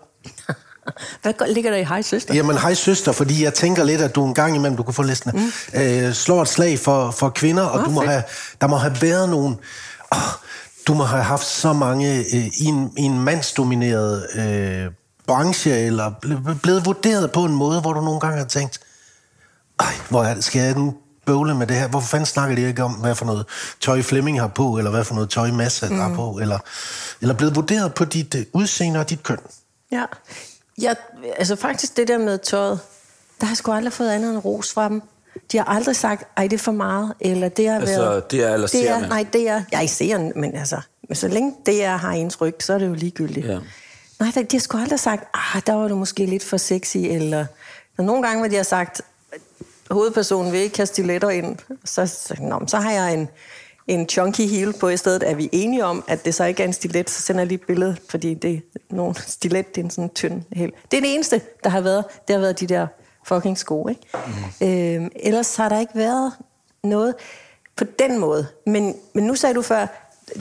Hvad 1.21 1.53
ligger 1.53 1.71
der 1.71 1.77
i 1.77 1.83
hej, 1.83 2.01
søster? 2.01 2.33
Jamen, 2.33 2.57
hej 2.57 2.73
søster, 2.73 3.11
fordi 3.11 3.43
jeg 3.43 3.53
tænker 3.53 3.83
lidt, 3.83 4.01
at 4.01 4.15
du 4.15 4.25
en 4.25 4.33
gang 4.33 4.55
imellem, 4.55 4.77
du 4.77 4.83
kan 4.83 4.93
få 4.93 5.01
listen, 5.03 5.31
mm. 5.73 5.79
øh, 5.81 6.13
slår 6.13 6.41
et 6.41 6.47
slag 6.47 6.79
for, 6.79 7.11
for 7.11 7.29
kvinder, 7.29 7.63
og 7.63 7.79
Ah, 7.79 7.85
du 7.85 7.91
må 7.91 8.01
fedt. 8.01 8.11
have, 8.11 8.23
der 8.61 8.67
må 8.67 8.75
have 8.75 9.01
været 9.01 9.29
nogen... 9.29 9.57
Oh, 10.11 10.17
du 10.87 10.93
må 10.93 11.03
have 11.03 11.23
haft 11.23 11.45
så 11.45 11.73
mange 11.73 12.17
øh, 12.19 12.45
i, 12.61 12.65
en, 12.65 12.91
i 12.97 13.01
en 13.01 13.19
mandsdomineret 13.19 14.27
øh, 14.35 14.91
branche, 15.27 15.79
eller 15.79 16.11
ble- 16.25 16.59
blevet 16.63 16.85
vurderet 16.85 17.31
på 17.31 17.43
en 17.45 17.55
måde, 17.55 17.81
hvor 17.81 17.93
du 17.93 18.01
nogle 18.01 18.19
gange 18.19 18.37
har 18.37 18.45
tænkt, 18.45 18.79
ej, 19.79 19.93
hvor 20.09 20.23
er 20.23 20.33
det, 20.33 20.43
skal 20.43 20.61
jeg 20.61 20.75
nu 20.75 20.93
bøvle 21.25 21.55
med 21.55 21.67
det 21.67 21.75
her? 21.75 21.87
Hvorfor 21.87 22.07
fanden 22.07 22.25
snakker 22.25 22.55
de 22.55 22.67
ikke 22.67 22.83
om, 22.83 22.91
hvad 22.91 23.15
for 23.15 23.25
noget 23.25 23.45
tøj 23.81 24.01
Flemming 24.01 24.39
har 24.39 24.47
på, 24.47 24.77
eller 24.77 24.91
hvad 24.91 25.03
for 25.03 25.13
noget 25.15 25.29
tøj 25.29 25.51
Mads 25.51 25.81
mm. 25.89 25.99
har 25.99 26.15
på, 26.15 26.37
eller, 26.41 26.59
eller 27.21 27.35
blevet 27.35 27.55
vurderet 27.55 27.93
på 27.93 28.05
dit 28.05 28.35
øh, 28.35 28.45
udseende 28.53 28.99
og 28.99 29.09
dit 29.09 29.23
køn? 29.23 29.37
Ja. 29.91 30.05
Jeg, 30.81 30.95
altså 31.37 31.55
faktisk 31.55 31.97
det 31.97 32.07
der 32.07 32.17
med 32.17 32.37
tøjet, 32.37 32.79
der 33.39 33.45
har 33.45 33.51
jeg 33.51 33.57
sgu 33.57 33.71
aldrig 33.71 33.93
fået 33.93 34.09
andet 34.09 34.31
end 34.31 34.45
ros 34.45 34.73
fra 34.73 34.89
dem. 34.89 35.01
De 35.51 35.57
har 35.57 35.65
aldrig 35.65 35.95
sagt, 35.95 36.27
ej, 36.37 36.43
det 36.43 36.53
er 36.53 36.57
for 36.57 36.71
meget, 36.71 37.13
eller 37.19 37.49
det 37.49 37.69
har 37.69 37.79
Altså, 37.79 37.99
været... 37.99 38.31
det 38.31 38.43
er 38.43 38.53
eller 38.53 38.67
det 38.67 38.89
er? 38.89 39.07
Nej, 39.07 39.25
det 39.33 39.49
er... 39.49 39.63
Jeg 39.71 39.89
ser 39.89 40.17
men 40.35 40.55
altså... 40.55 40.81
Men 41.09 41.15
så 41.15 41.27
længe 41.27 41.55
det 41.65 41.83
er 41.83 41.97
har 41.97 42.11
ens 42.11 42.41
ryg, 42.41 42.55
så 42.59 42.73
er 42.73 42.77
det 42.77 42.87
jo 42.87 42.93
ligegyldigt. 42.93 43.47
Ja. 43.47 43.59
Nej, 44.19 44.31
de 44.35 44.47
har 44.51 44.59
sgu 44.59 44.77
aldrig 44.77 44.99
sagt, 44.99 45.23
ah, 45.33 45.61
der 45.67 45.73
var 45.73 45.87
du 45.87 45.95
måske 45.95 46.25
lidt 46.25 46.43
for 46.43 46.57
sexy, 46.57 46.97
eller... 46.97 47.45
Og 47.97 48.03
nogle 48.03 48.23
gange, 48.23 48.39
hvor 48.39 48.47
de 48.47 48.55
har 48.55 48.63
sagt, 48.63 49.01
hovedpersonen 49.91 50.51
vil 50.51 50.59
ikke 50.59 50.77
have 50.77 50.85
stiletter 50.85 51.29
ind, 51.29 51.57
så, 51.85 52.05
så, 52.05 52.35
nå, 52.39 52.61
så 52.67 52.77
har 52.77 52.91
jeg 52.91 53.13
en, 53.13 53.29
en 53.91 54.09
chunky 54.09 54.41
heel 54.41 54.73
på 54.73 54.89
i 54.89 54.97
stedet. 54.97 55.29
Er 55.29 55.35
vi 55.35 55.49
enige 55.51 55.85
om, 55.85 56.03
at 56.07 56.25
det 56.25 56.35
så 56.35 56.45
ikke 56.45 56.63
er 56.63 56.67
en 56.67 56.73
stilet, 56.73 57.09
så 57.09 57.21
sender 57.21 57.41
jeg 57.41 57.47
lige 57.47 57.59
et 57.61 57.67
billede, 57.67 57.97
fordi 58.09 58.33
det 58.33 58.53
er 58.55 58.95
nogle 58.95 59.15
stilet, 59.27 59.75
det 59.75 59.81
er 59.81 59.85
en 59.85 59.91
sådan 59.91 60.09
tynd 60.09 60.41
hæl. 60.53 60.71
Det 60.91 60.97
er 60.97 61.01
det 61.01 61.13
eneste, 61.13 61.41
der 61.63 61.69
har 61.69 61.81
været. 61.81 62.05
Det 62.27 62.33
har 62.33 62.41
været 62.41 62.59
de 62.59 62.67
der 62.67 62.87
fucking 63.25 63.57
sko, 63.57 63.87
ikke? 63.87 64.01
Mm. 64.61 64.67
Øhm, 64.67 65.11
ellers 65.15 65.55
har 65.55 65.69
der 65.69 65.79
ikke 65.79 65.95
været 65.95 66.33
noget 66.83 67.15
på 67.75 67.83
den 67.99 68.19
måde. 68.19 68.47
Men, 68.65 68.95
men 69.13 69.23
nu 69.23 69.35
sagde 69.35 69.55
du 69.55 69.61
før, 69.61 69.87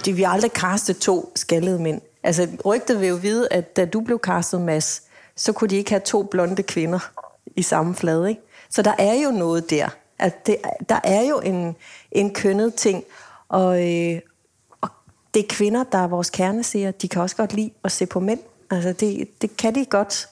de 0.05 0.13
vi 0.13 0.23
aldrig 0.23 0.51
castet 0.51 0.99
to 0.99 1.33
skaldede 1.37 1.79
mænd. 1.79 2.01
Altså, 2.23 2.49
rygtet 2.65 3.01
vil 3.01 3.09
jo 3.09 3.15
vide, 3.15 3.49
at 3.51 3.77
da 3.77 3.85
du 3.85 4.01
blev 4.01 4.19
castet, 4.19 4.61
Mads, 4.61 5.03
så 5.37 5.53
kunne 5.53 5.69
de 5.69 5.77
ikke 5.77 5.91
have 5.91 6.01
to 6.01 6.23
blonde 6.23 6.63
kvinder 6.63 7.11
i 7.57 7.63
samme 7.63 7.95
flade, 7.95 8.29
ikke? 8.29 8.41
Så 8.71 8.83
der 8.83 8.95
er 8.99 9.15
jo 9.15 9.31
noget 9.31 9.71
der. 9.71 9.89
At 10.19 10.47
det, 10.47 10.57
der 10.89 11.01
er 11.05 11.23
jo 11.23 11.39
en, 11.39 11.77
en 12.13 12.35
kønnet 12.35 12.75
ting, 12.75 13.05
og, 13.51 13.91
øh, 13.93 14.21
og 14.81 14.89
det 15.35 15.43
er 15.43 15.47
kvinder, 15.49 15.85
der 15.93 15.99
er 15.99 16.09
vores 16.09 16.31
kerneseere. 16.31 16.93
De 17.03 17.09
kan 17.09 17.23
også 17.23 17.37
godt 17.37 17.53
lide 17.53 17.71
at 17.85 17.93
se 17.93 18.07
på 18.07 18.21
mænd. 18.21 18.41
Altså, 18.71 18.93
det, 18.93 19.29
det 19.43 19.57
kan 19.57 19.75
de 19.75 19.85
godt. 19.85 20.29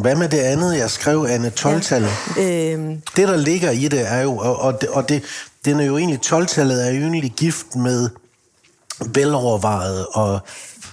Hvad 0.00 0.16
med 0.16 0.28
det 0.28 0.38
andet, 0.38 0.76
jeg 0.78 0.90
skrev, 0.90 1.26
Anne, 1.28 1.52
12-tallet? 1.60 2.10
Ja. 2.36 2.72
Øhm. 2.72 3.02
Det, 3.16 3.28
der 3.28 3.36
ligger 3.36 3.70
i 3.70 3.88
det, 3.88 4.12
er 4.12 4.20
jo, 4.20 4.36
og, 4.36 4.56
og, 4.56 4.80
det, 4.80 4.88
og 4.88 5.08
det, 5.08 5.22
den 5.64 5.80
er 5.80 5.84
jo 5.84 5.96
egentlig, 5.96 6.20
12-tallet 6.26 6.86
er 6.86 6.90
jo 6.90 7.00
egentlig 7.00 7.32
gift 7.36 7.76
med 7.76 8.08
velovervejet 9.14 10.06
og 10.12 10.40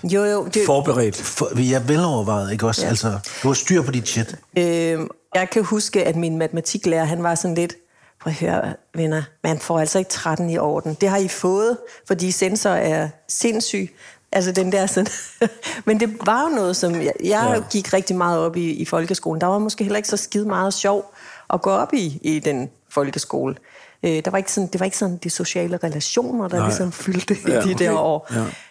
jo, 0.03 0.23
jo, 0.23 0.45
det, 0.45 0.61
forberedt. 0.65 1.15
For, 1.15 1.49
vi 1.55 1.73
er 1.73 1.79
velovervejet, 1.79 2.51
ikke 2.51 2.67
også? 2.67 2.81
Ja. 2.81 2.89
Altså, 2.89 3.19
du 3.43 3.47
har 3.47 3.53
styr 3.53 3.81
på 3.81 3.91
dit 3.91 4.07
shit. 4.07 4.35
Øh, 4.57 4.99
jeg 5.35 5.49
kan 5.51 5.63
huske, 5.63 6.03
at 6.03 6.15
min 6.15 6.37
matematiklærer, 6.37 7.05
han 7.05 7.23
var 7.23 7.35
sådan 7.35 7.55
lidt, 7.55 7.73
prøv 8.21 8.31
at 8.31 8.39
høre, 8.39 8.73
venner, 8.95 9.23
man 9.43 9.59
får 9.59 9.79
altså 9.79 9.99
ikke 9.99 10.11
13 10.11 10.49
i 10.49 10.57
orden. 10.57 10.93
Det 10.93 11.09
har 11.09 11.17
I 11.17 11.27
fået, 11.27 11.77
fordi 12.07 12.31
sensor 12.31 12.69
er 12.69 13.09
sindssyg. 13.27 13.95
Altså 14.31 14.51
den 14.51 14.71
der 14.71 14.85
sådan... 14.85 15.11
Men 15.85 15.99
det 15.99 16.17
var 16.25 16.43
jo 16.43 16.55
noget, 16.55 16.75
som... 16.75 16.93
Jeg, 16.93 17.13
jeg 17.23 17.53
ja. 17.55 17.63
gik 17.71 17.93
rigtig 17.93 18.15
meget 18.15 18.39
op 18.39 18.57
i, 18.57 18.71
i 18.71 18.85
folkeskolen. 18.85 19.41
Der 19.41 19.47
var 19.47 19.59
måske 19.59 19.83
heller 19.83 19.97
ikke 19.97 20.09
så 20.09 20.17
skide 20.17 20.45
meget 20.45 20.73
sjov 20.73 21.13
at 21.53 21.61
gå 21.61 21.69
op 21.69 21.93
i, 21.93 22.19
i 22.21 22.39
den 22.39 22.69
folkeskole. 22.89 23.55
Øh, 24.03 24.21
der 24.25 24.31
var 24.31 24.37
ikke 24.37 24.51
sådan, 24.51 24.67
det 24.67 24.79
var 24.79 24.85
ikke 24.85 24.97
sådan 24.97 25.17
de 25.17 25.29
sociale 25.29 25.79
relationer, 25.83 26.47
der 26.47 26.57
Nej. 26.57 26.67
ligesom 26.67 26.91
fyldte 26.91 27.37
ja, 27.47 27.49
i 27.49 27.53
de 27.53 27.73
okay. 27.73 27.85
der 27.85 27.97
år. 27.97 28.27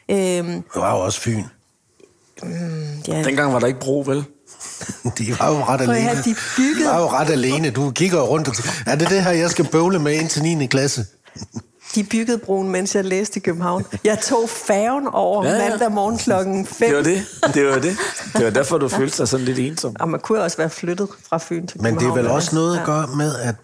Ja. 0.08 0.38
Øhm, 0.38 0.62
det 0.62 0.82
var 0.82 0.96
jo 0.96 1.04
også 1.04 1.20
Fyn. 1.20 1.42
Mm, 2.42 2.50
ja. 3.08 3.22
Dengang 3.22 3.52
var 3.52 3.58
der 3.58 3.66
ikke 3.66 3.80
bro, 3.80 4.04
vel? 4.06 4.24
De 5.18 5.36
var 5.38 5.48
jo 5.48 5.64
ret 5.64 5.80
alene. 5.80 6.00
Have, 6.00 6.22
de, 6.24 6.34
byggede... 6.56 6.84
de 6.84 6.90
var 6.90 7.00
jo 7.00 7.08
ret 7.08 7.30
alene. 7.30 7.70
Du 7.70 7.90
kigger 7.90 8.20
rundt 8.20 8.48
og 8.48 8.54
tænker, 8.54 8.70
er 8.86 8.96
det 8.96 9.10
det 9.10 9.22
her, 9.22 9.30
jeg 9.30 9.50
skal 9.50 9.64
bøvle 9.64 9.98
med 9.98 10.12
ind 10.12 10.28
til 10.28 10.42
9. 10.42 10.66
klasse? 10.66 11.06
De 11.94 12.04
byggede 12.04 12.38
broen, 12.38 12.70
mens 12.70 12.94
jeg 12.94 13.04
læste 13.04 13.36
i 13.36 13.40
København. 13.40 13.84
Jeg 14.04 14.18
tog 14.18 14.50
færgen 14.50 15.08
over 15.12 15.46
ja, 15.46 15.52
ja. 15.52 15.68
mandag 15.68 15.92
morgen 15.92 16.18
klokken 16.18 16.66
5. 16.66 16.88
Det 16.88 16.96
var 16.96 17.02
det. 17.02 17.26
Det 17.54 17.66
var 17.66 17.78
det. 17.78 17.96
Det 18.32 18.44
var 18.44 18.50
derfor, 18.50 18.78
du 18.78 18.88
følte 18.88 19.18
dig 19.18 19.28
sådan 19.28 19.46
lidt 19.46 19.58
ensom. 19.58 19.96
Og 20.00 20.08
man 20.08 20.20
kunne 20.20 20.42
også 20.42 20.56
være 20.56 20.70
flyttet 20.70 21.08
fra 21.28 21.38
Fyn 21.38 21.66
til 21.66 21.78
København. 21.80 21.94
Men 21.94 22.04
det 22.04 22.10
er 22.10 22.22
vel 22.22 22.26
også 22.26 22.54
noget 22.54 22.78
at 22.78 22.86
gøre 22.86 23.06
med, 23.16 23.34
at 23.36 23.54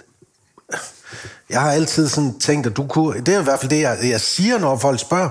jeg 1.51 1.61
har 1.61 1.71
altid 1.73 2.09
sådan 2.09 2.39
tænkt, 2.39 2.67
at 2.67 2.77
du 2.77 2.87
kunne... 2.87 3.21
Det 3.21 3.35
er 3.35 3.41
i 3.41 3.45
hvert 3.45 3.61
fald 3.61 3.71
det, 3.71 3.81
jeg, 3.81 3.99
jeg 4.03 4.21
siger, 4.21 4.59
når 4.59 4.77
folk 4.77 5.01
spørger. 5.01 5.29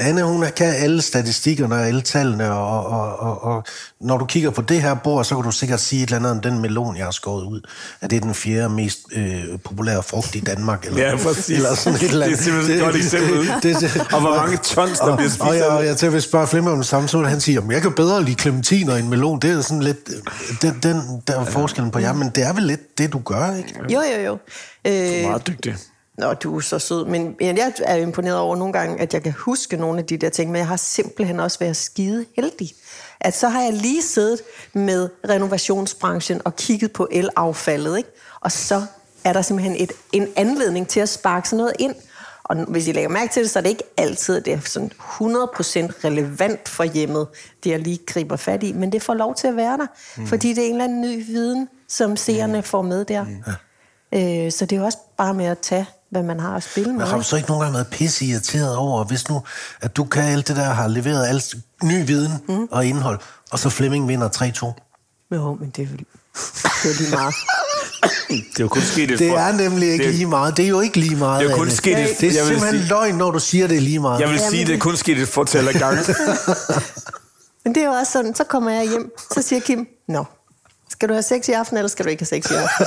Anne, 0.00 0.22
hun 0.22 0.44
kan 0.56 0.74
alle 0.74 1.02
statistikkerne 1.02 1.74
og 1.74 1.86
alle 1.86 2.00
tallene, 2.00 2.52
og, 2.52 2.86
og, 2.86 3.18
og, 3.18 3.44
og 3.44 3.64
når 4.00 4.18
du 4.18 4.24
kigger 4.24 4.50
på 4.50 4.62
det 4.62 4.82
her 4.82 4.94
bord, 4.94 5.24
så 5.24 5.34
kan 5.34 5.44
du 5.44 5.50
sikkert 5.50 5.80
sige 5.80 6.02
et 6.02 6.06
eller 6.06 6.16
andet 6.16 6.30
om 6.30 6.40
den 6.40 6.58
melon, 6.58 6.96
jeg 6.96 7.04
har 7.04 7.10
skåret 7.10 7.44
ud. 7.44 7.60
At 8.00 8.10
det 8.10 8.16
er 8.16 8.20
den 8.20 8.34
fjerde 8.34 8.68
mest 8.68 8.98
øh, 9.12 9.44
populære 9.64 10.02
frugt 10.02 10.34
i 10.34 10.40
Danmark. 10.40 10.86
Eller, 10.86 11.08
ja, 11.08 11.16
præcis. 11.16 11.56
Eller 11.56 11.74
sådan 11.74 11.98
et 11.98 12.02
eller 12.02 12.26
andet. 12.26 12.38
Det 12.38 12.46
er 12.46 12.50
simpelthen 12.50 12.76
et 12.76 12.82
godt 12.82 12.96
eksempel. 12.96 13.52
Det, 13.62 13.80
det, 13.80 14.06
og 14.12 14.20
hvor 14.20 14.36
mange 14.36 14.56
tons, 14.56 14.98
der 14.98 15.04
og, 15.04 15.16
bliver 15.16 15.30
spist. 15.30 15.40
Og, 15.42 15.56
jeg, 15.56 15.66
og 15.66 15.86
jeg 15.86 15.96
til 15.96 16.06
at 16.06 16.22
spørge 16.22 16.46
Flimmer 16.46 16.70
om 16.70 16.76
det 16.76 16.86
samme, 16.86 17.08
så 17.08 17.22
han 17.22 17.40
siger, 17.40 17.60
at 17.60 17.70
jeg 17.70 17.82
kan 17.82 17.92
bedre 17.92 18.24
lide 18.24 18.40
clementiner 18.40 18.96
end 18.96 19.08
melon. 19.08 19.40
Det 19.40 19.50
er 19.50 19.60
sådan 19.60 19.82
lidt, 19.82 20.10
den, 20.62 20.78
den 20.82 21.22
der 21.26 21.40
er 21.40 21.44
forskellen 21.44 21.90
på 21.90 21.98
jer, 21.98 22.12
men 22.12 22.30
det 22.34 22.46
er 22.46 22.52
vel 22.52 22.62
lidt 22.62 22.98
det, 22.98 23.12
du 23.12 23.18
gør, 23.18 23.56
ikke? 23.56 23.74
Jo, 23.92 24.00
jo, 24.16 24.22
jo. 24.26 24.38
Øh, 24.84 24.92
du 24.92 24.98
er 24.98 25.28
meget 25.28 25.46
dygtig. 25.46 25.76
Nå, 26.20 26.34
du 26.34 26.56
er 26.56 26.60
så 26.60 26.78
sød. 26.78 27.04
Men 27.04 27.36
jeg 27.40 27.72
er 27.84 27.96
imponeret 27.96 28.38
over 28.38 28.56
nogle 28.56 28.72
gange, 28.72 29.00
at 29.00 29.14
jeg 29.14 29.22
kan 29.22 29.32
huske 29.32 29.76
nogle 29.76 29.98
af 29.98 30.06
de 30.06 30.16
der 30.16 30.28
ting, 30.28 30.50
men 30.50 30.58
jeg 30.58 30.66
har 30.66 30.76
simpelthen 30.76 31.40
også 31.40 31.58
været 31.58 31.76
skide 31.76 32.26
heldig. 32.36 32.70
At 33.20 33.36
så 33.36 33.48
har 33.48 33.62
jeg 33.62 33.72
lige 33.72 34.02
siddet 34.02 34.40
med 34.72 35.08
renovationsbranchen 35.28 36.40
og 36.44 36.56
kigget 36.56 36.92
på 36.92 37.08
elaffaldet, 37.10 37.98
ikke? 37.98 38.10
og 38.40 38.52
så 38.52 38.82
er 39.24 39.32
der 39.32 39.42
simpelthen 39.42 39.76
et, 39.78 39.92
en 40.12 40.28
anledning 40.36 40.88
til 40.88 41.00
at 41.00 41.08
sparke 41.08 41.48
sådan 41.48 41.56
noget 41.56 41.72
ind. 41.78 41.94
Og 42.42 42.56
hvis 42.56 42.88
I 42.88 42.92
lægger 42.92 43.10
mærke 43.10 43.32
til 43.32 43.42
det, 43.42 43.50
så 43.50 43.58
er 43.58 43.62
det 43.62 43.70
ikke 43.70 43.84
altid 43.96 44.40
det 44.40 44.52
er 44.52 44.60
sådan 44.60 44.92
100% 44.92 44.98
relevant 46.04 46.68
for 46.68 46.84
hjemmet, 46.84 47.26
det 47.64 47.70
jeg 47.70 47.78
lige 47.78 47.98
griber 48.06 48.36
fat 48.36 48.62
i, 48.62 48.72
men 48.72 48.92
det 48.92 49.02
får 49.02 49.14
lov 49.14 49.34
til 49.34 49.48
at 49.48 49.56
være 49.56 49.78
der, 49.78 49.86
mm. 50.16 50.26
fordi 50.26 50.48
det 50.48 50.58
er 50.58 50.66
en 50.66 50.72
eller 50.72 50.84
anden 50.84 51.00
ny 51.00 51.26
viden, 51.26 51.68
som 51.88 52.16
seerne 52.16 52.56
mm. 52.56 52.62
får 52.62 52.82
med 52.82 53.04
der. 53.04 53.24
Mm. 53.24 53.42
Øh, 54.12 54.52
så 54.52 54.66
det 54.66 54.78
er 54.78 54.82
også 54.82 54.98
bare 55.16 55.34
med 55.34 55.46
at 55.46 55.58
tage 55.58 55.86
hvad 56.10 56.22
man 56.22 56.40
har 56.40 56.56
at 56.56 56.62
spille 56.62 56.90
med. 56.92 56.98
Men 56.98 57.08
har 57.08 57.16
du 57.16 57.22
så 57.22 57.36
ikke 57.36 57.48
nogen 57.48 57.62
gange 57.62 57.74
været 57.74 57.86
pisse 57.86 58.24
irriteret 58.24 58.76
over, 58.76 59.04
hvis 59.04 59.28
nu, 59.28 59.42
at 59.80 59.96
du 59.96 60.04
kan 60.04 60.22
alt 60.22 60.48
det 60.48 60.56
der, 60.56 60.62
har 60.62 60.88
leveret 60.88 61.28
alt 61.28 61.54
ny 61.82 62.06
viden 62.06 62.32
mm. 62.48 62.68
og 62.70 62.86
indhold, 62.86 63.18
og 63.50 63.58
så 63.58 63.70
Flemming 63.70 64.08
vinder 64.08 64.28
3-2? 64.28 65.34
Jo, 65.34 65.54
men 65.54 65.70
det 65.70 65.82
er, 65.82 65.86
det 66.82 66.90
er 66.90 66.98
lige 66.98 67.10
meget. 67.10 67.34
det 68.52 68.60
er 68.60 68.64
jo 68.64 68.68
kun 68.68 68.82
sket 68.82 69.08
Det 69.08 69.30
er 69.30 69.52
nemlig 69.52 69.92
ikke 69.92 70.04
det, 70.04 70.14
lige 70.14 70.26
meget. 70.26 70.56
Det 70.56 70.64
er 70.64 70.68
jo 70.68 70.80
ikke 70.80 70.96
lige 70.96 71.16
meget. 71.16 71.44
Det 71.44 71.52
er 71.52 71.56
kun 71.56 71.70
sket 71.70 71.96
Det 72.20 72.28
er 72.28 72.44
simpelthen 72.44 72.70
sige, 72.70 72.88
løgn, 72.88 73.14
når 73.14 73.30
du 73.30 73.38
siger, 73.38 73.66
det 73.66 73.76
er 73.76 73.80
lige 73.80 73.98
meget. 73.98 74.20
Jeg 74.20 74.28
vil 74.28 74.40
sige, 74.50 74.66
det 74.66 74.74
er 74.74 74.78
kun 74.78 74.96
sket 74.96 75.18
et 75.18 75.28
fortæl 75.28 75.68
af 75.68 75.74
gange. 75.74 76.00
men 77.64 77.74
det 77.74 77.82
er 77.82 77.86
jo 77.86 77.92
også 77.92 78.12
sådan, 78.12 78.34
så 78.34 78.44
kommer 78.44 78.70
jeg 78.70 78.88
hjem, 78.88 79.12
så 79.34 79.42
siger 79.42 79.60
Kim, 79.60 79.86
nå, 80.08 80.24
skal 81.00 81.08
du 81.08 81.14
have 81.14 81.22
sex 81.22 81.48
i 81.48 81.52
aften, 81.52 81.76
eller 81.76 81.88
skal 81.88 82.04
du 82.04 82.10
ikke 82.10 82.20
have 82.20 82.26
sex 82.26 82.50
i 82.50 82.54
aften? 82.54 82.86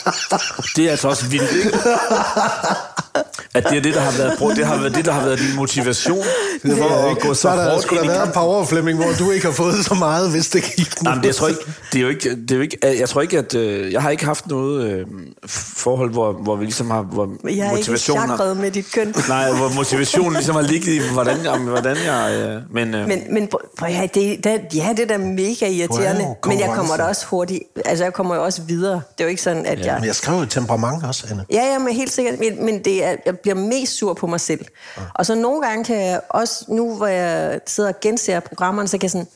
det 0.76 0.86
er 0.86 0.90
altså 0.90 1.08
også 1.08 1.26
vildt, 1.26 1.52
ikke? 1.52 1.78
At 3.54 3.64
det 3.70 3.78
er 3.78 3.82
det, 3.82 3.94
der 3.94 4.00
har 4.00 4.18
været 4.18 4.38
brugt. 4.38 4.56
Det 4.56 4.66
har 4.66 4.76
været 4.76 4.94
det, 4.94 5.04
der 5.04 5.12
har 5.12 5.24
været 5.24 5.38
din 5.38 5.56
motivation 5.56 6.24
for 6.64 7.10
at 7.10 7.18
gå 7.18 7.34
så, 7.34 7.40
så 7.40 7.48
der, 7.48 7.70
hårdt 7.70 7.92
ind 7.92 8.04
i 8.04 8.08
været 8.08 8.26
en 8.26 8.32
power 8.32 8.64
Flemming, 8.64 8.98
hvor 8.98 9.12
du 9.18 9.30
ikke 9.30 9.46
har 9.46 9.52
fået 9.52 9.84
så 9.84 9.94
meget, 9.94 10.30
hvis 10.30 10.48
det 10.48 10.62
gik. 10.76 11.02
Nej, 11.02 11.14
men 11.14 11.22
det, 11.22 11.26
jeg 11.28 11.34
tror 11.34 11.48
ikke, 11.48 11.60
det 11.92 11.98
er 11.98 12.02
jo 12.02 12.08
ikke, 12.08 12.30
det 12.30 12.50
er 12.50 12.56
jo 12.56 12.62
ikke, 12.62 12.78
jeg 12.98 13.08
tror 13.08 13.20
ikke, 13.20 13.38
at 13.38 13.54
øh, 13.54 13.92
jeg 13.92 14.02
har 14.02 14.10
ikke 14.10 14.24
haft 14.24 14.46
noget 14.46 14.84
øh, 14.84 15.06
forhold, 15.46 16.12
hvor, 16.12 16.32
hvor 16.32 16.56
vi 16.56 16.64
ligesom 16.64 16.90
har, 16.90 17.02
hvor 17.02 17.28
jeg 17.50 17.66
har 17.66 17.76
motivationen 17.76 18.30
ikke 18.30 18.54
med 18.60 18.70
dit 18.70 18.92
køn. 18.92 19.14
Nej, 19.28 19.52
hvor 19.52 19.68
motivationen 19.74 20.32
ligesom 20.32 20.54
har 20.54 20.62
ligget 20.62 20.92
i, 20.92 21.00
hvordan 21.12 21.44
jeg, 21.44 21.58
hvordan 21.58 21.96
jeg 21.96 22.32
øh, 22.34 22.62
men, 22.74 22.94
øh, 22.94 23.08
men, 23.08 23.22
men 23.30 23.48
ja, 23.88 24.08
det, 24.14 24.44
det, 24.44 24.60
ja, 24.74 24.88
det 24.96 25.02
er 25.02 25.06
da 25.06 25.18
mega 25.18 25.68
irriterende, 25.68 26.24
wow, 26.24 26.36
men 26.46 26.60
jeg 26.60 26.70
kommer 26.74 26.96
da 26.96 27.02
også 27.02 27.26
hurtigt, 27.26 27.62
altså 27.84 28.04
jeg 28.04 28.12
kommer 28.12 28.34
jo 28.34 28.44
også 28.44 28.62
videre. 28.62 28.94
Det 28.94 29.20
er 29.20 29.24
jo 29.24 29.28
ikke 29.28 29.42
sådan, 29.42 29.66
at 29.66 29.78
ja, 29.78 29.84
jeg... 29.84 29.94
Men 30.00 30.06
jeg 30.06 30.14
skrev 30.14 30.38
jo 30.38 30.46
temperament 30.46 31.04
også, 31.04 31.26
Anne. 31.30 31.44
Ja, 31.52 31.72
ja, 31.72 31.78
men 31.78 31.94
helt 31.94 32.12
sikkert, 32.12 32.38
men, 32.38 32.64
men 32.64 32.84
det 32.84 33.04
er, 33.04 33.16
jeg 33.26 33.34
bliver 33.42 33.54
mest 33.54 33.92
sur 33.92 34.14
på 34.14 34.26
mig 34.26 34.40
selv. 34.40 34.66
Ja. 34.96 35.02
Og 35.14 35.26
så 35.26 35.34
nogle 35.34 35.62
gange 35.62 35.84
kan 35.84 36.06
jeg 36.06 36.20
også, 36.28 36.64
nu 36.68 36.96
hvor 36.96 37.06
jeg 37.06 37.60
sidder 37.66 37.88
og 37.88 38.00
genser 38.00 38.40
programmerne, 38.40 38.88
så 38.88 38.98
kan 38.98 39.02
jeg 39.02 39.10
sådan, 39.10 39.26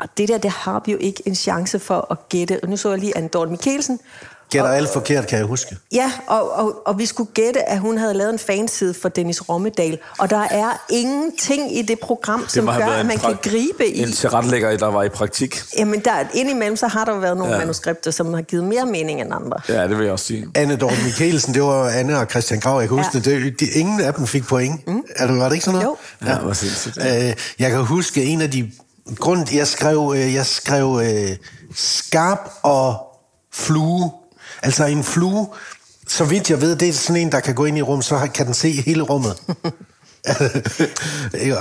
og 0.00 0.08
det 0.18 0.28
der, 0.28 0.38
det 0.38 0.50
har 0.50 0.82
vi 0.86 0.92
jo 0.92 0.98
ikke 0.98 1.22
en 1.26 1.34
chance 1.34 1.78
for 1.78 2.06
at 2.10 2.28
gætte. 2.28 2.60
Og 2.62 2.68
nu 2.68 2.76
så 2.76 2.90
jeg 2.90 2.98
lige 2.98 3.16
Anne 3.16 3.28
Dorte 3.28 3.50
Mikkelsen, 3.50 4.00
Gætter 4.54 4.70
alt 4.70 4.92
forkert, 4.92 5.26
kan 5.26 5.38
jeg 5.38 5.46
huske. 5.46 5.76
Ja, 5.92 6.12
og, 6.26 6.52
og, 6.52 6.82
og 6.86 6.98
vi 6.98 7.06
skulle 7.06 7.30
gætte, 7.34 7.68
at 7.68 7.78
hun 7.78 7.98
havde 7.98 8.14
lavet 8.14 8.32
en 8.32 8.38
fanside 8.38 8.94
for 8.94 9.08
Dennis 9.08 9.48
Rommedal. 9.48 9.98
Og 10.18 10.30
der 10.30 10.46
er 10.50 10.84
ingenting 10.90 11.76
i 11.78 11.82
det 11.82 11.98
program, 12.00 12.42
det 12.42 12.50
som 12.50 12.66
gør, 12.66 12.72
at 12.72 13.06
man 13.06 13.18
kan 13.18 13.36
gribe 13.42 13.86
i... 13.86 14.02
En 14.02 14.12
tilrettelægger, 14.12 14.76
der 14.76 14.86
var 14.86 15.02
i 15.02 15.08
praktik. 15.08 15.62
Jamen, 15.78 16.00
der, 16.00 16.12
indimellem 16.34 16.76
så 16.76 16.86
har 16.86 17.04
der 17.04 17.18
været 17.18 17.36
nogle 17.36 17.52
ja. 17.52 17.58
manuskripter, 17.58 18.10
som 18.10 18.34
har 18.34 18.42
givet 18.42 18.64
mere 18.64 18.86
mening 18.86 19.20
end 19.20 19.34
andre. 19.34 19.60
Ja, 19.68 19.88
det 19.88 19.98
vil 19.98 20.04
jeg 20.04 20.12
også 20.12 20.24
sige. 20.24 20.46
Anne 20.54 20.76
Dorte 20.76 20.96
Mikkelsen, 21.04 21.54
det 21.54 21.62
var 21.62 21.88
Anne 21.88 22.18
og 22.18 22.26
Christian 22.30 22.60
Grav, 22.60 22.80
jeg 22.80 22.88
kan 22.88 22.96
huske 22.96 23.30
ja. 23.30 23.30
det. 23.30 23.60
De, 23.60 23.66
ingen 23.66 24.00
af 24.00 24.14
dem 24.14 24.26
fik 24.26 24.44
point. 24.44 24.86
Mm. 24.86 25.02
Er 25.16 25.26
det, 25.26 25.36
var 25.38 25.44
det 25.44 25.52
ikke 25.52 25.64
sådan 25.64 25.80
noget? 25.80 25.96
Jo. 26.22 26.26
Ja, 26.26 26.32
ja 26.32 26.40
var 26.42 26.52
sindssygt. 26.52 26.98
Øh, 26.98 27.34
jeg 27.58 27.70
kan 27.70 27.84
huske 27.84 28.24
en 28.24 28.40
af 28.40 28.50
de... 28.50 28.70
Grund, 29.16 29.54
jeg 29.54 29.66
skrev, 29.66 30.12
øh, 30.16 30.34
jeg 30.34 30.46
skrev 30.46 31.00
øh, 31.04 31.36
skarp 31.74 32.50
og 32.62 32.96
flue 33.52 34.10
Altså 34.64 34.84
en 34.84 35.04
flue, 35.04 35.48
så 36.08 36.24
vidt 36.24 36.50
jeg 36.50 36.60
ved, 36.60 36.76
det 36.76 36.88
er 36.88 36.92
sådan 36.92 37.22
en, 37.22 37.32
der 37.32 37.40
kan 37.40 37.54
gå 37.54 37.64
ind 37.64 37.78
i 37.78 37.82
rum, 37.82 38.02
så 38.02 38.28
kan 38.34 38.46
den 38.46 38.54
se 38.54 38.70
hele 38.70 39.02
rummet. 39.02 39.42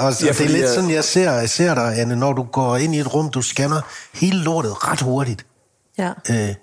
og 0.04 0.14
ja, 0.24 0.32
det 0.32 0.42
er 0.42 0.48
lidt 0.48 0.70
sådan, 0.70 0.90
jeg 0.90 1.04
ser, 1.04 1.32
jeg 1.32 1.50
ser 1.50 1.74
dig, 1.76 2.00
Anne, 2.00 2.16
når 2.16 2.34
du 2.34 2.44
går 2.44 2.78
ind 2.78 2.96
i 2.96 3.00
et 3.00 3.14
rum, 3.14 3.30
du 3.30 3.42
scanner 3.42 3.82
hele 4.14 4.38
lortet 4.44 4.88
ret 4.88 5.02
hurtigt. 5.02 5.46
Ja. 5.98 6.12
Øh, 6.30 6.56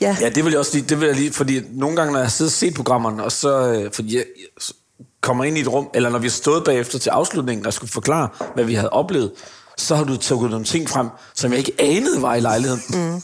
Ja. 0.00 0.16
ja, 0.20 0.28
det 0.28 0.44
vil 0.44 0.50
jeg 0.50 0.58
også 0.58 0.74
lige, 0.74 0.88
det 0.88 1.00
vil 1.00 1.06
jeg 1.06 1.16
lige, 1.16 1.32
fordi 1.32 1.60
nogle 1.70 1.96
gange, 1.96 2.12
når 2.12 2.20
jeg 2.20 2.30
sidder 2.30 2.48
og 2.48 2.52
ser 2.52 2.72
programmerne, 2.72 3.24
og 3.24 3.32
så, 3.32 3.72
øh, 3.72 3.92
fordi 3.92 4.16
jeg 4.16 4.24
kommer 5.20 5.44
ind 5.44 5.58
i 5.58 5.60
et 5.60 5.68
rum, 5.72 5.88
eller 5.94 6.10
når 6.10 6.18
vi 6.18 6.26
har 6.26 6.30
stået 6.30 6.64
bagefter 6.64 6.98
til 6.98 7.10
afslutningen, 7.10 7.66
og 7.66 7.72
skulle 7.72 7.92
forklare, 7.92 8.28
hvad 8.54 8.64
vi 8.64 8.74
havde 8.74 8.90
oplevet, 8.90 9.32
så 9.76 9.94
har 9.96 10.04
du 10.04 10.16
taget 10.16 10.50
nogle 10.50 10.64
ting 10.64 10.90
frem, 10.90 11.08
som 11.34 11.50
jeg 11.50 11.58
ikke 11.58 11.72
anede 11.78 12.22
var 12.22 12.34
i 12.34 12.40
lejligheden. 12.40 12.82
Mm. 12.88 13.22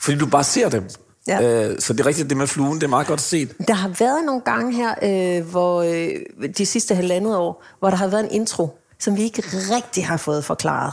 Fordi 0.00 0.18
du 0.18 0.26
bare 0.26 0.44
ser 0.44 0.68
dem. 0.68 0.88
Ja. 1.28 1.68
Øh, 1.68 1.80
så 1.80 1.92
det 1.92 2.00
er 2.00 2.06
rigtigt, 2.06 2.28
det 2.28 2.36
med 2.36 2.46
fluen, 2.46 2.74
det 2.74 2.82
er 2.82 2.88
meget 2.88 3.06
godt 3.06 3.20
set. 3.20 3.54
Der 3.68 3.74
har 3.74 3.88
været 3.88 4.24
nogle 4.26 4.40
gange 4.40 4.74
her, 4.74 4.94
øh, 5.02 5.50
hvor 5.50 5.82
øh, 5.82 6.48
de 6.58 6.66
sidste 6.66 6.94
halvandet 6.94 7.36
år, 7.36 7.64
hvor 7.78 7.90
der 7.90 7.96
har 7.96 8.06
været 8.06 8.24
en 8.24 8.30
intro, 8.30 8.78
som 8.98 9.16
vi 9.16 9.22
ikke 9.22 9.42
rigtig 9.46 10.06
har 10.06 10.16
fået 10.16 10.44
forklaret, 10.44 10.92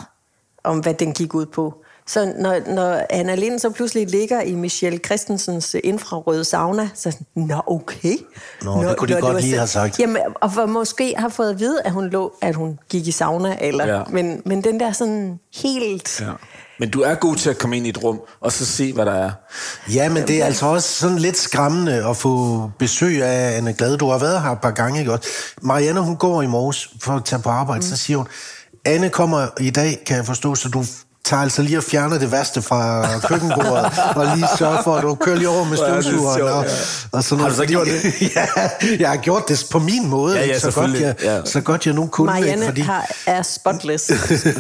om 0.63 0.80
hvad 0.80 0.93
den 0.93 1.13
gik 1.13 1.34
ud 1.34 1.45
på. 1.45 1.74
Så 2.08 2.34
når, 2.39 2.74
når 2.74 3.06
Anna 3.10 3.36
Lind 3.36 3.60
så 3.60 3.69
pludselig 3.69 4.10
ligger 4.10 4.41
i 4.41 4.56
Michelle 4.56 5.00
Christensens 5.06 5.76
infrarøde 5.84 6.43
sauna, 6.43 6.89
så 6.93 7.10
er 7.10 7.12
sådan, 7.12 7.28
nå 7.36 7.62
okay. 7.67 8.15
Nå, 8.62 8.84
det 8.84 8.98
kunne 8.98 9.15
de 9.15 9.21
godt 9.21 9.41
lige 9.41 9.56
have 9.56 9.67
sagt. 9.67 10.00
Jamen, 10.00 10.17
og 10.36 10.52
for 10.52 10.65
måske 10.65 11.15
har 11.17 11.30
fået 11.30 11.50
at 11.50 11.60
vide, 11.60 11.82
at 11.82 11.91
hun, 11.91 12.10
lå, 12.10 12.34
at 12.41 12.56
hun 12.56 12.80
gik 12.89 13.08
i 13.08 13.12
sauna, 13.12 13.58
eller, 13.62 13.88
ja. 13.88 14.04
men, 14.10 14.41
men 14.45 14.63
den 14.63 14.80
der 14.80 14.91
sådan 14.91 15.39
helt... 15.56 16.21
Ja. 16.21 16.32
Men 16.80 16.90
du 16.90 17.02
er 17.02 17.16
god 17.16 17.36
til 17.36 17.50
at 17.50 17.58
komme 17.58 17.78
ind 17.78 17.86
i 17.86 17.90
et 17.90 18.04
rum, 18.04 18.22
og 18.42 18.52
så 18.52 18.66
se, 18.66 18.94
hvad 18.94 19.06
der 19.06 19.14
er. 19.14 19.32
Ja, 19.94 20.10
men 20.10 20.28
det 20.28 20.42
er 20.42 20.46
altså 20.46 20.66
også 20.66 20.90
sådan 20.90 21.20
lidt 21.20 21.38
skræmmende 21.38 22.10
at 22.10 22.18
få 22.18 22.72
besøg 22.80 23.24
af 23.24 23.58
Anne 23.58 23.74
Glade. 23.74 23.98
Du 23.98 24.10
har 24.10 24.18
været 24.20 24.42
her 24.42 24.50
et 24.50 24.62
par 24.62 24.72
gange, 24.72 25.00
ikke 25.00 25.14
også? 25.14 25.30
Marianne, 25.62 26.02
hun 26.02 26.16
går 26.16 26.42
i 26.42 26.48
morges 26.48 26.90
for 27.02 27.14
at 27.14 27.26
tage 27.26 27.42
på 27.42 27.50
arbejde, 27.50 27.80
mm. 27.80 27.90
så 27.90 27.98
siger 27.98 28.18
hun, 28.18 28.28
Anne 28.86 29.10
kommer 29.10 29.48
i 29.60 29.70
dag, 29.70 30.04
kan 30.06 30.18
jeg 30.18 30.26
forstå, 30.26 30.56
så 30.56 30.70
du 30.70 30.86
tager 31.26 31.42
altså 31.44 31.62
lige 31.62 31.78
og 31.78 31.84
fjerner 31.84 32.18
det 32.20 32.32
værste 32.32 32.62
fra 32.62 33.06
køkkenbordet, 33.30 33.86
og 34.16 34.38
lige 34.38 34.48
sørger 34.58 34.84
for, 34.84 34.96
at 34.96 35.04
du 35.04 35.16
kører 35.16 35.36
lige 35.36 35.50
over 35.50 35.64
med 35.64 35.78
er 35.78 36.02
støvsugeren. 36.02 36.42
Og, 36.42 36.66
ja. 36.66 36.70
og 37.12 37.24
sådan 37.24 37.42
Har 37.42 37.50
du 37.50 37.56
så 37.56 37.66
gjort 37.66 37.88
det? 37.88 38.22
ja, 38.36 38.46
jeg 39.00 39.10
har 39.10 39.18
gjort 39.18 39.44
det 39.48 39.66
på 39.72 39.80
min 39.80 40.08
måde, 40.10 40.36
Ja, 40.36 40.40
ja, 40.42 40.48
ikke? 40.48 40.60
så, 40.60 40.72
godt 40.72 40.92
jeg, 41.02 41.16
Ja. 41.24 41.46
så 41.46 41.62
godt 41.62 41.86
jeg 41.86 41.94
nu 41.94 42.08
kunne. 42.08 42.38
ikke? 42.38 42.42
Marianne 42.42 42.66
fordi... 42.66 42.82
har, 42.82 43.12
er 43.26 43.42
spotless. 43.42 44.12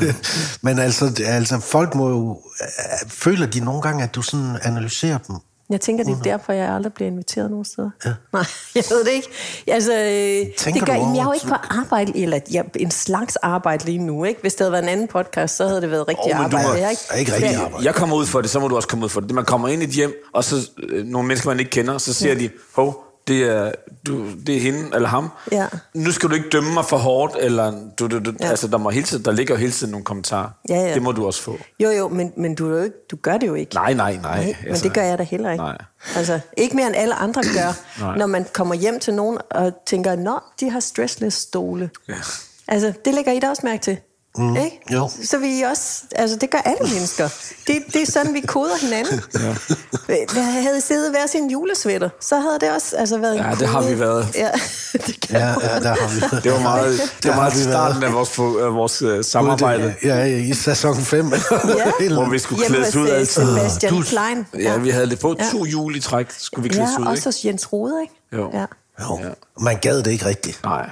Men 0.61 0.79
altså, 0.79 1.11
altså, 1.25 1.59
folk 1.59 1.95
må 1.95 2.09
jo... 2.09 2.39
øh, 2.61 3.09
Føler 3.09 3.45
de 3.45 3.59
nogle 3.59 3.81
gange, 3.81 4.03
at 4.03 4.15
du 4.15 4.21
sådan 4.21 4.57
analyserer 4.63 5.17
dem? 5.17 5.35
Jeg 5.69 5.81
tænker, 5.81 6.03
det 6.03 6.13
er 6.13 6.21
derfor, 6.23 6.53
jeg 6.53 6.69
aldrig 6.69 6.93
bliver 6.93 7.07
inviteret 7.11 7.49
nogen 7.49 7.65
steder. 7.65 7.89
Ja. 8.05 8.09
Nej, 8.33 8.43
jeg 8.75 8.83
ved 8.89 9.03
det 9.05 9.11
ikke. 9.11 9.27
Altså, 9.67 9.93
øh, 9.93 10.53
Tænker 10.57 10.79
det 10.79 10.89
gør, 10.89 10.93
jamen, 10.95 11.15
jeg 11.15 11.21
er 11.21 11.25
jo 11.25 11.31
ikke 11.33 11.47
på 11.47 11.55
arbejde, 11.69 12.17
eller 12.21 12.39
ja, 12.51 12.61
en 12.75 12.91
slags 12.91 13.35
arbejde 13.35 13.85
lige 13.85 13.97
nu. 13.97 14.23
Ikke? 14.23 14.41
Hvis 14.41 14.53
det 14.53 14.59
havde 14.61 14.71
været 14.71 14.83
en 14.83 14.89
anden 14.89 15.07
podcast, 15.07 15.55
så 15.55 15.67
havde 15.67 15.81
det 15.81 15.91
været 15.91 16.07
rigtig 16.07 16.31
du 16.33 16.37
arbejde. 16.37 16.67
må- 16.67 16.73
Jeg 16.73 16.83
er 16.83 17.13
er 17.13 17.17
ikke 17.17 17.33
rigtig 17.33 17.55
arbejde. 17.55 17.85
Jeg 17.85 17.95
kommer 17.95 18.15
ud 18.15 18.25
for 18.25 18.41
det, 18.41 18.49
så 18.49 18.59
må 18.59 18.67
du 18.67 18.75
også 18.75 18.87
komme 18.87 19.05
ud 19.05 19.09
for 19.09 19.21
det. 19.21 19.31
Man 19.31 19.45
kommer 19.45 19.67
ind 19.67 19.81
i 19.81 19.85
et 19.85 19.91
hjem, 19.91 20.13
og 20.33 20.43
så 20.43 20.69
øh, 20.83 21.05
nogle 21.05 21.27
mennesker, 21.27 21.49
man 21.49 21.59
ikke 21.59 21.71
kender, 21.71 21.97
så 21.97 22.13
ser 22.13 22.35
de, 22.35 22.49
hov, 22.75 23.04
det 23.27 23.43
er, 23.43 23.71
du, 24.07 24.25
det 24.47 24.55
er 24.55 24.59
hende 24.59 24.89
eller 24.95 25.09
ham. 25.09 25.29
Ja. 25.51 25.67
Nu 25.93 26.11
skal 26.11 26.29
du 26.29 26.35
ikke 26.35 26.49
dømme 26.49 26.73
mig 26.73 26.85
for 26.85 26.97
hårdt, 26.97 27.35
eller 27.39 27.73
du, 27.99 28.07
du, 28.07 28.19
du, 28.19 28.33
Ja. 28.39 28.47
altså, 28.49 28.67
der, 28.67 28.77
må 28.77 28.89
hele 28.89 29.05
tiden, 29.05 29.25
der 29.25 29.31
ligger 29.31 29.53
jo 29.53 29.59
hele 29.59 29.71
tiden 29.71 29.91
nogle 29.91 30.03
kommentarer. 30.03 30.49
Ja, 30.69 30.75
ja. 30.75 30.93
Det 30.93 31.01
må 31.01 31.11
du 31.11 31.25
også 31.25 31.41
få. 31.41 31.57
Jo, 31.79 31.89
jo, 31.89 32.07
men, 32.07 32.33
men 32.37 32.55
du, 32.55 32.71
er 32.73 32.77
jo 32.77 32.83
ikke, 32.83 32.95
du 33.11 33.15
gør 33.21 33.37
det 33.37 33.47
jo 33.47 33.53
ikke. 33.53 33.75
Nej, 33.75 33.93
nej, 33.93 34.17
nej. 34.21 34.43
Nej, 34.43 34.55
men 34.65 34.75
det 34.75 34.93
gør 34.93 35.01
jeg 35.03 35.17
da 35.17 35.23
heller 35.23 35.51
ikke. 35.51 35.63
Nej. 35.63 35.77
Altså, 36.15 36.39
ikke 36.57 36.75
mere 36.75 36.87
end 36.87 36.95
alle 36.95 37.15
andre 37.15 37.43
gør, 37.43 37.73
når 38.19 38.25
man 38.25 38.45
kommer 38.53 38.75
hjem 38.75 38.99
til 38.99 39.13
nogen 39.13 39.37
og 39.51 39.73
tænker, 39.87 40.15
nå, 40.15 40.39
de 40.59 40.69
har 40.69 40.79
stressless 40.79 41.37
stole. 41.37 41.89
Ja. 42.07 42.13
Altså, 42.67 42.93
det 43.05 43.13
lægger 43.13 43.31
I 43.31 43.39
da 43.39 43.49
også 43.49 43.61
mærke 43.65 43.81
til. 43.83 43.97
Mm. 44.37 44.55
Ikke? 44.55 44.79
jo. 44.93 45.09
Så 45.23 45.37
vi 45.37 45.61
også, 45.61 46.03
altså 46.15 46.35
det 46.35 46.49
gør 46.49 46.57
alle 46.57 46.89
mennesker. 46.93 47.29
Det, 47.67 47.83
det 47.93 48.01
er 48.01 48.05
sådan, 48.05 48.33
vi 48.33 48.39
koder 48.41 48.75
hinanden. 48.81 49.21
Ja. 50.09 50.15
Jeg 50.35 50.63
havde 50.63 50.81
siddet 50.81 51.11
hver 51.11 51.27
sin 51.27 51.49
julesvætter, 51.49 52.09
så 52.21 52.39
havde 52.39 52.57
det 52.61 52.71
også 52.75 52.95
altså, 52.95 53.17
været 53.17 53.37
en 53.37 53.43
Ja, 53.43 53.51
det 53.59 53.67
har 53.67 53.81
vi 53.81 53.99
været. 53.99 54.27
Ja, 54.35 54.49
det 54.93 55.19
kan 55.21 55.39
Ja, 55.39 55.47
ja, 55.47 55.79
der 55.79 55.87
har 55.95 56.07
vi 56.33 56.39
Det 56.43 56.51
var 56.51 56.59
meget, 56.59 57.01
det 57.23 57.29
var 57.31 57.35
meget 57.35 57.53
starten 57.53 58.03
af 58.03 58.13
vores, 58.13 58.39
af 58.39 58.73
vores 58.73 59.01
uh, 59.01 59.21
samarbejde. 59.23 59.95
Ja, 60.03 60.23
i 60.25 60.53
sæson 60.53 60.95
5. 60.97 61.33
Ja. 61.33 62.13
Hvor 62.13 62.29
vi 62.29 62.39
skulle 62.39 62.61
Hjemme 62.61 62.77
klædes 62.77 62.95
ud 62.95 63.07
altid. 63.09 63.45
Sebastian 63.55 63.93
Du- 63.93 64.01
Klein. 64.01 64.45
Ja, 64.59 64.77
vi 64.77 64.89
havde 64.89 65.09
det 65.09 65.19
på 65.19 65.35
Ja. 65.39 65.45
to 65.51 65.65
jul 65.65 65.95
i 65.95 65.99
træk, 65.99 66.27
skulle 66.37 66.63
vi 66.63 66.69
klædes 66.69 66.89
Ja, 66.97 67.01
ud, 67.01 67.05
også 67.07 67.13
ikke? 67.19 67.25
hos 67.27 67.45
Jens 67.45 67.73
Rode, 67.73 68.01
ikke? 68.01 68.13
Jo. 68.33 68.49
Ja. 68.53 68.65
Jo, 69.03 69.19
man 69.59 69.77
gad 69.81 69.97
det 69.97 70.11
ikke 70.11 70.25
rigtigt. 70.25 70.63
Nej. 70.63 70.89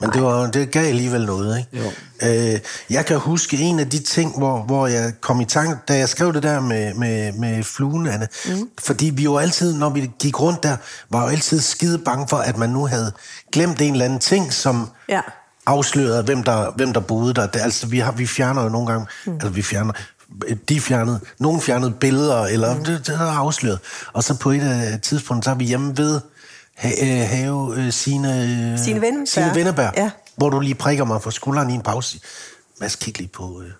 Men 0.00 0.10
det, 0.10 0.22
var, 0.22 0.46
det 0.50 0.70
gav 0.70 0.86
alligevel 0.86 1.26
noget, 1.26 1.58
ikke? 1.58 1.84
Jo. 1.84 1.90
Øh, 2.28 2.60
jeg 2.90 3.06
kan 3.06 3.18
huske 3.18 3.56
en 3.56 3.80
af 3.80 3.90
de 3.90 3.98
ting, 3.98 4.38
hvor, 4.38 4.62
hvor 4.62 4.86
jeg 4.86 5.12
kom 5.20 5.40
i 5.40 5.44
tanke, 5.44 5.76
da 5.88 5.96
jeg 5.98 6.08
skrev 6.08 6.32
det 6.32 6.42
der 6.42 6.60
med, 6.60 6.94
med, 6.94 7.32
med 7.32 7.64
fluen, 7.64 8.06
Anne. 8.06 8.28
Mm. 8.48 8.68
Fordi 8.78 9.10
vi 9.14 9.22
jo 9.22 9.36
altid, 9.36 9.74
når 9.74 9.90
vi 9.90 10.10
gik 10.18 10.40
rundt 10.40 10.62
der, 10.62 10.76
var 11.10 11.22
jo 11.22 11.28
altid 11.28 11.60
skide 11.60 11.98
bange 11.98 12.28
for, 12.28 12.36
at 12.36 12.56
man 12.56 12.70
nu 12.70 12.86
havde 12.86 13.12
glemt 13.52 13.80
en 13.80 13.92
eller 13.92 14.04
anden 14.04 14.18
ting, 14.18 14.52
som 14.52 14.90
Ja. 15.08 15.20
afslørede, 15.66 16.22
hvem 16.22 16.42
der, 16.42 16.72
hvem 16.76 16.92
der 16.92 17.00
boede 17.00 17.34
der. 17.34 17.46
Det, 17.46 17.60
altså, 17.60 17.86
vi, 17.86 17.98
har, 17.98 18.12
vi 18.12 18.26
fjerner 18.26 18.62
jo 18.62 18.68
nogle 18.68 18.86
gange, 18.86 19.06
mm. 19.26 19.32
altså 19.32 19.48
vi 19.48 19.62
fjerner, 19.62 19.92
de 20.68 20.80
fjernede, 20.80 21.20
nogen 21.38 21.60
fjernede 21.60 21.90
billeder, 21.90 22.44
eller 22.44 22.74
mm. 22.74 22.84
det, 22.84 23.06
det 23.06 23.14
er 23.14 23.20
afsløret. 23.20 23.78
Og 24.12 24.24
så 24.24 24.34
på 24.34 24.50
et 24.50 24.60
af 24.60 25.00
tidspunkt, 25.02 25.44
så 25.44 25.50
er 25.50 25.54
vi 25.54 25.64
hjemme 25.64 25.96
ved 25.96 26.20
ha, 26.80 26.90
øh, 27.02 27.28
have 27.28 27.76
øh, 27.78 27.92
sine, 27.92 28.28
øh, 28.72 28.78
Stine 28.78 29.00
Wenneberg. 29.00 29.28
Stine 29.28 29.52
Wenneberg 29.54 29.92
Ja. 29.96 30.10
hvor 30.36 30.50
du 30.50 30.60
lige 30.60 30.74
prikker 30.74 31.04
mig 31.04 31.22
for 31.22 31.30
skulderen 31.30 31.70
i 31.70 31.74
en 31.74 31.82
pause. 31.82 32.20
Mads, 32.80 32.96
kig 32.96 33.18
lige 33.18 33.28
på... 33.28 33.62
Øh, 33.62 33.70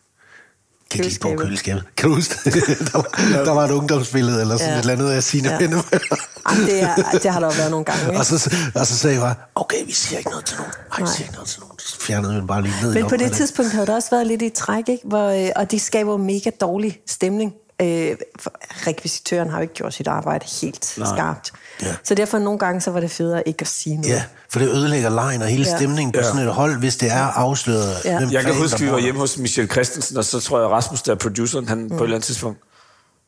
kig 0.90 1.04
lige 1.04 1.18
på 1.20 1.34
Køleskabet. 1.38 1.84
Kan 1.96 2.08
du 2.08 2.14
huske 2.14 2.34
det? 2.44 2.54
der, 2.92 2.96
var, 2.98 3.44
der 3.44 3.50
var 3.52 3.64
et 3.64 3.70
ungdomsbillede, 3.70 4.40
eller 4.40 4.56
sådan 4.56 4.72
Ja. 4.72 4.78
et 4.78 4.80
eller 4.80 4.92
andet 4.92 5.10
af 5.10 5.22
Signe 5.22 5.48
Ja. 5.48 5.54
Ej, 6.46 6.54
det, 6.66 6.82
er, 6.82 6.94
det 7.22 7.30
har 7.30 7.40
der 7.40 7.46
jo 7.46 7.52
været 7.56 7.70
nogle 7.70 7.84
gange. 7.84 8.04
Ikke? 8.06 8.18
og, 8.18 8.26
så, 8.26 8.54
og 8.74 8.86
så 8.86 8.96
sagde 8.98 9.14
jeg 9.14 9.22
bare, 9.22 9.34
okay, 9.54 9.86
vi 9.86 9.92
siger 9.92 10.18
ikke 10.18 10.30
noget 10.30 10.44
til 10.44 10.56
nogen. 10.56 10.72
Ej, 10.92 11.00
vi 11.00 11.06
siger 11.16 11.22
ikke 11.22 11.34
noget 11.34 11.48
til 11.48 11.60
nogen. 11.60 11.78
Så 11.78 12.00
fjernede 12.00 12.32
vi 12.32 12.38
den 12.38 12.46
bare 12.46 12.62
lige 12.62 12.74
ned 12.82 12.94
i 12.94 12.94
Men 12.94 13.08
på 13.08 13.16
det 13.16 13.32
tidspunkt 13.32 13.72
havde 13.72 13.86
der 13.86 13.94
også 13.94 14.10
været 14.10 14.26
lidt 14.26 14.42
i 14.42 14.50
træk, 14.56 14.88
ikke? 14.88 15.02
Hvor, 15.06 15.50
og 15.56 15.70
det 15.70 15.80
skaber 15.80 16.10
jo 16.12 16.16
mega 16.18 16.50
dårlig 16.60 16.98
stemning. 17.08 17.52
Øh, 17.80 18.16
rekvisitøren 18.86 19.50
har 19.50 19.58
jo 19.58 19.62
ikke 19.62 19.74
gjort 19.74 19.94
sit 19.94 20.06
arbejde 20.08 20.46
helt 20.62 20.94
Nej. 20.98 21.08
skarpt. 21.16 21.52
Ja. 21.82 21.94
Så 22.04 22.14
derfor 22.14 22.38
nogle 22.38 22.58
gange, 22.58 22.80
så 22.80 22.90
var 22.90 23.00
det 23.00 23.10
federe 23.10 23.48
ikke 23.48 23.60
at 23.62 23.68
sige 23.68 23.96
noget. 23.96 24.08
Ja, 24.08 24.22
for 24.50 24.58
det 24.58 24.68
ødelægger 24.68 25.08
lejen 25.10 25.42
og 25.42 25.48
hele 25.48 25.64
Ja. 25.68 25.76
stemningen 25.76 26.12
på 26.12 26.18
Ja. 26.18 26.24
sådan 26.24 26.46
et 26.46 26.54
hold, 26.54 26.78
hvis 26.78 26.96
det 26.96 27.10
er 27.10 27.22
afsløret. 27.24 27.96
Ja. 28.04 28.18
hvem 28.18 28.30
Jeg 28.32 28.44
kan 28.44 28.54
huske, 28.54 28.80
vi 28.80 28.90
var 28.90 28.98
hjemme 28.98 29.20
hos 29.20 29.38
Michelle 29.38 29.70
Christensen, 29.70 30.16
og 30.16 30.24
så 30.24 30.40
tror 30.40 30.60
jeg, 30.60 30.68
Rasmus, 30.68 31.02
der 31.02 31.12
er 31.12 31.16
produceren, 31.16 31.68
han 31.68 31.78
mm. 31.78 31.88
på 31.88 31.94
et 31.94 32.00
eller 32.02 32.14
andet 32.16 32.26
tidspunkt 32.26 32.58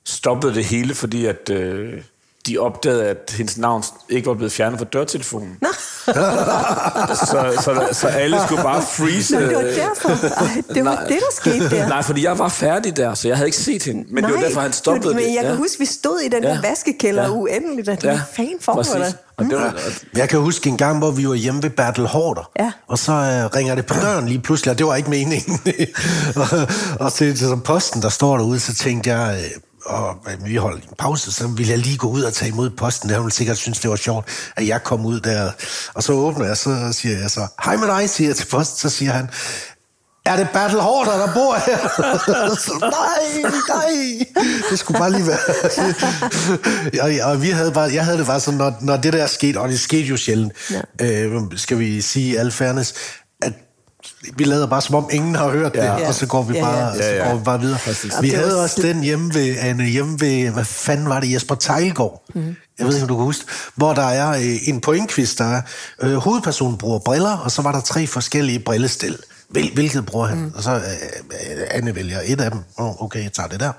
stoppede 0.04 0.54
det 0.54 0.64
hele, 0.64 0.94
fordi 0.94 1.26
at 1.26 1.50
øh, 1.50 2.02
de 2.46 2.58
opdagede, 2.58 3.04
at 3.06 3.34
hendes 3.36 3.58
navn 3.58 3.82
ikke 4.08 4.26
var 4.26 4.34
blevet 4.34 4.52
fjernet 4.52 4.78
fra 4.78 4.84
dørtelefonen. 4.84 5.58
Nå. 5.62 5.68
så, 7.30 7.52
så, 7.64 7.88
så 7.92 8.06
alle 8.06 8.40
skulle 8.46 8.62
bare 8.62 8.82
freeze. 8.82 9.34
Nå, 9.34 9.40
det 9.40 9.56
var 9.56 9.62
derfor. 9.62 10.08
Ej, 10.08 10.62
det 10.74 10.84
var 10.84 10.94
Nej. 10.94 11.04
det, 11.04 11.16
der 11.20 11.32
skete 11.36 11.70
der. 11.70 11.88
Nej, 11.88 12.02
fordi 12.02 12.24
jeg 12.24 12.38
var 12.38 12.48
færdig 12.48 12.96
der, 12.96 13.14
så 13.14 13.28
jeg 13.28 13.36
havde 13.36 13.48
ikke 13.48 13.56
set 13.58 13.82
hende. 13.84 14.04
Men 14.14 14.24
det 14.24 14.34
var 14.34 14.40
derfor, 14.40 14.60
han 14.60 14.72
stoppede 14.72 15.14
men 15.14 15.24
det. 15.24 15.34
jeg 15.34 15.40
kan 15.42 15.50
ja. 15.50 15.56
huske, 15.56 15.78
vi 15.78 15.84
stod 15.86 16.20
i 16.20 16.28
den 16.28 16.42
der 16.42 16.48
Ja. 16.48 16.68
vaskekælder 16.68 17.22
Ja. 17.22 17.30
uendeligt, 17.30 17.88
og 17.88 17.96
det 17.96 18.04
Ja, 18.04 18.10
var 18.12 18.20
fan 18.36 18.48
for. 18.60 18.72
Og 18.72 18.84
det 19.44 19.54
var, 19.58 19.64
Ja. 19.64 20.18
Jeg 20.20 20.28
kan 20.28 20.38
huske 20.40 20.68
en 20.70 20.76
gang, 20.76 20.98
hvor 20.98 21.10
vi 21.10 21.28
var 21.28 21.34
hjemme 21.34 21.62
ved 21.62 21.70
Bertel 21.70 22.06
Hårder. 22.06 22.50
Ja. 22.58 22.72
Og 22.88 22.98
så 22.98 23.12
øh, 23.12 23.56
ringer 23.56 23.74
det 23.74 23.86
på 23.86 23.94
døren 24.02 24.28
lige 24.28 24.40
pludselig, 24.40 24.70
og 24.72 24.78
det 24.78 24.86
var 24.86 24.94
ikke 24.96 25.10
meningen. 25.10 25.60
og, 26.42 26.46
og 27.00 27.12
til, 27.12 27.38
til 27.38 27.46
posten, 27.64 28.02
der 28.02 28.08
står 28.08 28.36
derude, 28.36 28.60
så 28.60 28.74
tænkte 28.74 29.10
jeg, 29.10 29.38
øh, 29.44 29.50
og 29.84 30.16
øh, 30.30 30.44
vi 30.46 30.56
holdt 30.56 30.84
en 30.84 30.90
pause, 30.98 31.32
så 31.32 31.46
ville 31.46 31.70
jeg 31.70 31.78
lige 31.78 31.96
gå 31.96 32.08
ud 32.08 32.22
og 32.22 32.32
tage 32.34 32.48
imod 32.48 32.70
posten. 32.70 33.10
Der 33.10 33.18
ville 33.18 33.32
sikkert 33.32 33.56
synes, 33.58 33.78
det 33.80 33.90
var 33.90 33.96
sjovt, 33.96 34.28
at 34.56 34.66
jeg 34.66 34.82
kom 34.84 35.06
ud 35.06 35.20
der. 35.20 35.50
Og 35.94 36.02
så 36.02 36.12
åbner 36.12 36.46
jeg, 36.46 36.56
så 36.56 36.88
siger 36.92 37.18
jeg 37.18 37.30
så, 37.30 37.46
hej 37.64 37.76
med 37.76 37.86
dig, 37.88 38.10
siger 38.10 38.28
jeg 38.28 38.36
til 38.36 38.46
posten. 38.46 38.78
Så 38.90 38.96
siger 38.96 39.12
han, 39.12 39.28
er 40.26 40.36
det 40.36 40.48
Bertel 40.52 40.80
Hårder, 40.80 41.26
der 41.26 41.34
bor 41.34 41.54
her? 41.66 41.78
så, 42.64 42.78
nej, 42.80 43.50
nej. 43.68 44.24
Det 44.70 44.78
skulle 44.78 44.98
bare 44.98 45.10
lige 45.12 45.26
være... 45.26 45.38
og, 47.24 47.30
og 47.32 47.42
vi 47.42 47.50
havde 47.50 47.72
bare, 47.72 47.90
jeg 47.94 48.04
havde 48.04 48.18
det 48.18 48.26
bare 48.26 48.40
sådan, 48.40 48.58
når, 48.58 48.74
når 48.80 48.96
det 48.96 49.12
der 49.12 49.26
skete, 49.26 49.60
og 49.60 49.68
det 49.68 49.80
skete 49.80 50.02
jo 50.02 50.16
sjældent, 50.16 50.52
Ja. 51.00 51.12
øh, 51.24 51.40
skal 51.56 51.78
vi 51.78 52.00
sige 52.00 52.40
al 52.40 52.50
fairness, 52.52 52.94
vi 54.36 54.44
lader 54.44 54.66
bare 54.66 54.82
som 54.82 54.94
om 54.94 55.08
ingen 55.12 55.34
har 55.34 55.50
hørt 55.50 55.72
det, 55.72 55.78
Ja. 55.78 56.08
og 56.08 56.14
så 56.14 56.26
går 56.26 56.42
vi 56.42 56.60
bare, 56.60 56.86
ja. 56.86 56.94
Så 56.94 57.02
Ja, 57.02 57.16
ja. 57.24 57.30
går 57.30 57.38
vi 57.38 57.44
bare 57.44 57.60
videre. 57.60 57.78
Præcis. 57.84 58.12
Vi 58.20 58.30
det 58.30 58.38
havde 58.38 58.62
også 58.62 58.82
den 58.82 59.02
hjemme 59.02 59.34
ved, 59.34 59.56
Anne, 59.58 59.84
hjemme 59.84 60.20
ved, 60.20 60.50
hvad 60.50 60.64
fanden 60.64 61.08
var 61.08 61.20
det, 61.20 61.32
Jesper 61.32 61.54
Tejlgaard. 61.54 62.22
Mm. 62.34 62.56
Jeg 62.78 62.86
ved 62.86 62.94
ikke, 62.94 63.02
om 63.04 63.08
du 63.08 63.16
kan 63.16 63.24
huske, 63.24 63.44
hvor 63.76 63.92
der 63.94 64.02
er 64.06 64.30
øh, 64.30 64.68
en 64.68 64.80
pointquiz, 64.80 65.34
der 65.36 65.44
er, 65.44 65.62
øh, 66.02 66.14
hovedpersonen 66.14 66.78
bruger 66.78 66.98
briller, 66.98 67.36
og 67.36 67.50
så 67.50 67.62
var 67.62 67.72
der 67.72 67.80
tre 67.80 68.06
forskellige 68.06 68.58
brillestil. 68.58 69.18
Hvil, 69.52 69.70
hvilket 69.74 70.06
bruger 70.06 70.26
han? 70.26 70.38
Mm. 70.38 70.52
Og 70.56 70.62
så 70.62 70.70
øh, 70.70 70.80
Anne 71.70 71.94
vælger 71.94 72.18
et 72.24 72.40
af 72.40 72.50
dem. 72.50 72.60
Oh, 72.78 73.02
okay, 73.02 73.22
jeg 73.22 73.32
tager 73.32 73.48
det 73.48 73.60
der. 73.60 73.72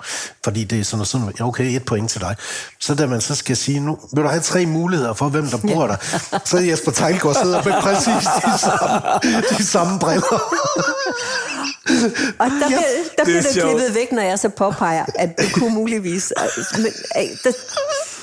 Fordi 0.43 0.63
det 0.63 0.79
er 0.79 0.83
sådan 0.83 1.01
og 1.01 1.07
sådan. 1.07 1.33
Ja, 1.39 1.47
okay, 1.47 1.63
et 1.75 1.85
point 1.85 2.09
til 2.09 2.21
dig. 2.21 2.35
Så 2.79 2.95
da 2.95 3.07
man 3.07 3.21
så 3.21 3.35
skal 3.35 3.57
sige, 3.57 3.79
nu 3.79 3.97
vil 4.13 4.23
du 4.23 4.29
have 4.29 4.41
tre 4.41 4.65
muligheder 4.65 5.13
for, 5.13 5.29
hvem 5.29 5.47
der 5.47 5.57
bor 5.57 5.87
der, 5.87 5.95
så 6.45 6.57
er 6.57 6.61
Jesper 6.61 6.91
Tejlgaard 6.91 7.35
sidder 7.43 7.63
med 7.63 7.73
præcis 7.81 8.27
de 8.45 8.57
samme, 8.59 9.21
de 9.57 9.65
samme 9.65 9.99
briller. 9.99 10.41
Og 12.39 12.47
der, 12.49 12.69
Ja, 12.69 12.75
ja, 12.75 12.77
der 13.17 13.23
det 13.23 13.23
bliver 13.23 13.37
er 13.37 13.41
det 13.41 13.53
sjovt. 13.53 13.69
klippet 13.75 13.95
væk, 13.95 14.11
når 14.11 14.21
jeg 14.21 14.39
så 14.39 14.49
påpeger, 14.49 15.05
at 15.15 15.29
det 15.37 15.53
kunne 15.53 15.73
muligvis... 15.73 16.33
Men, 16.77 16.85
der, 17.43 17.51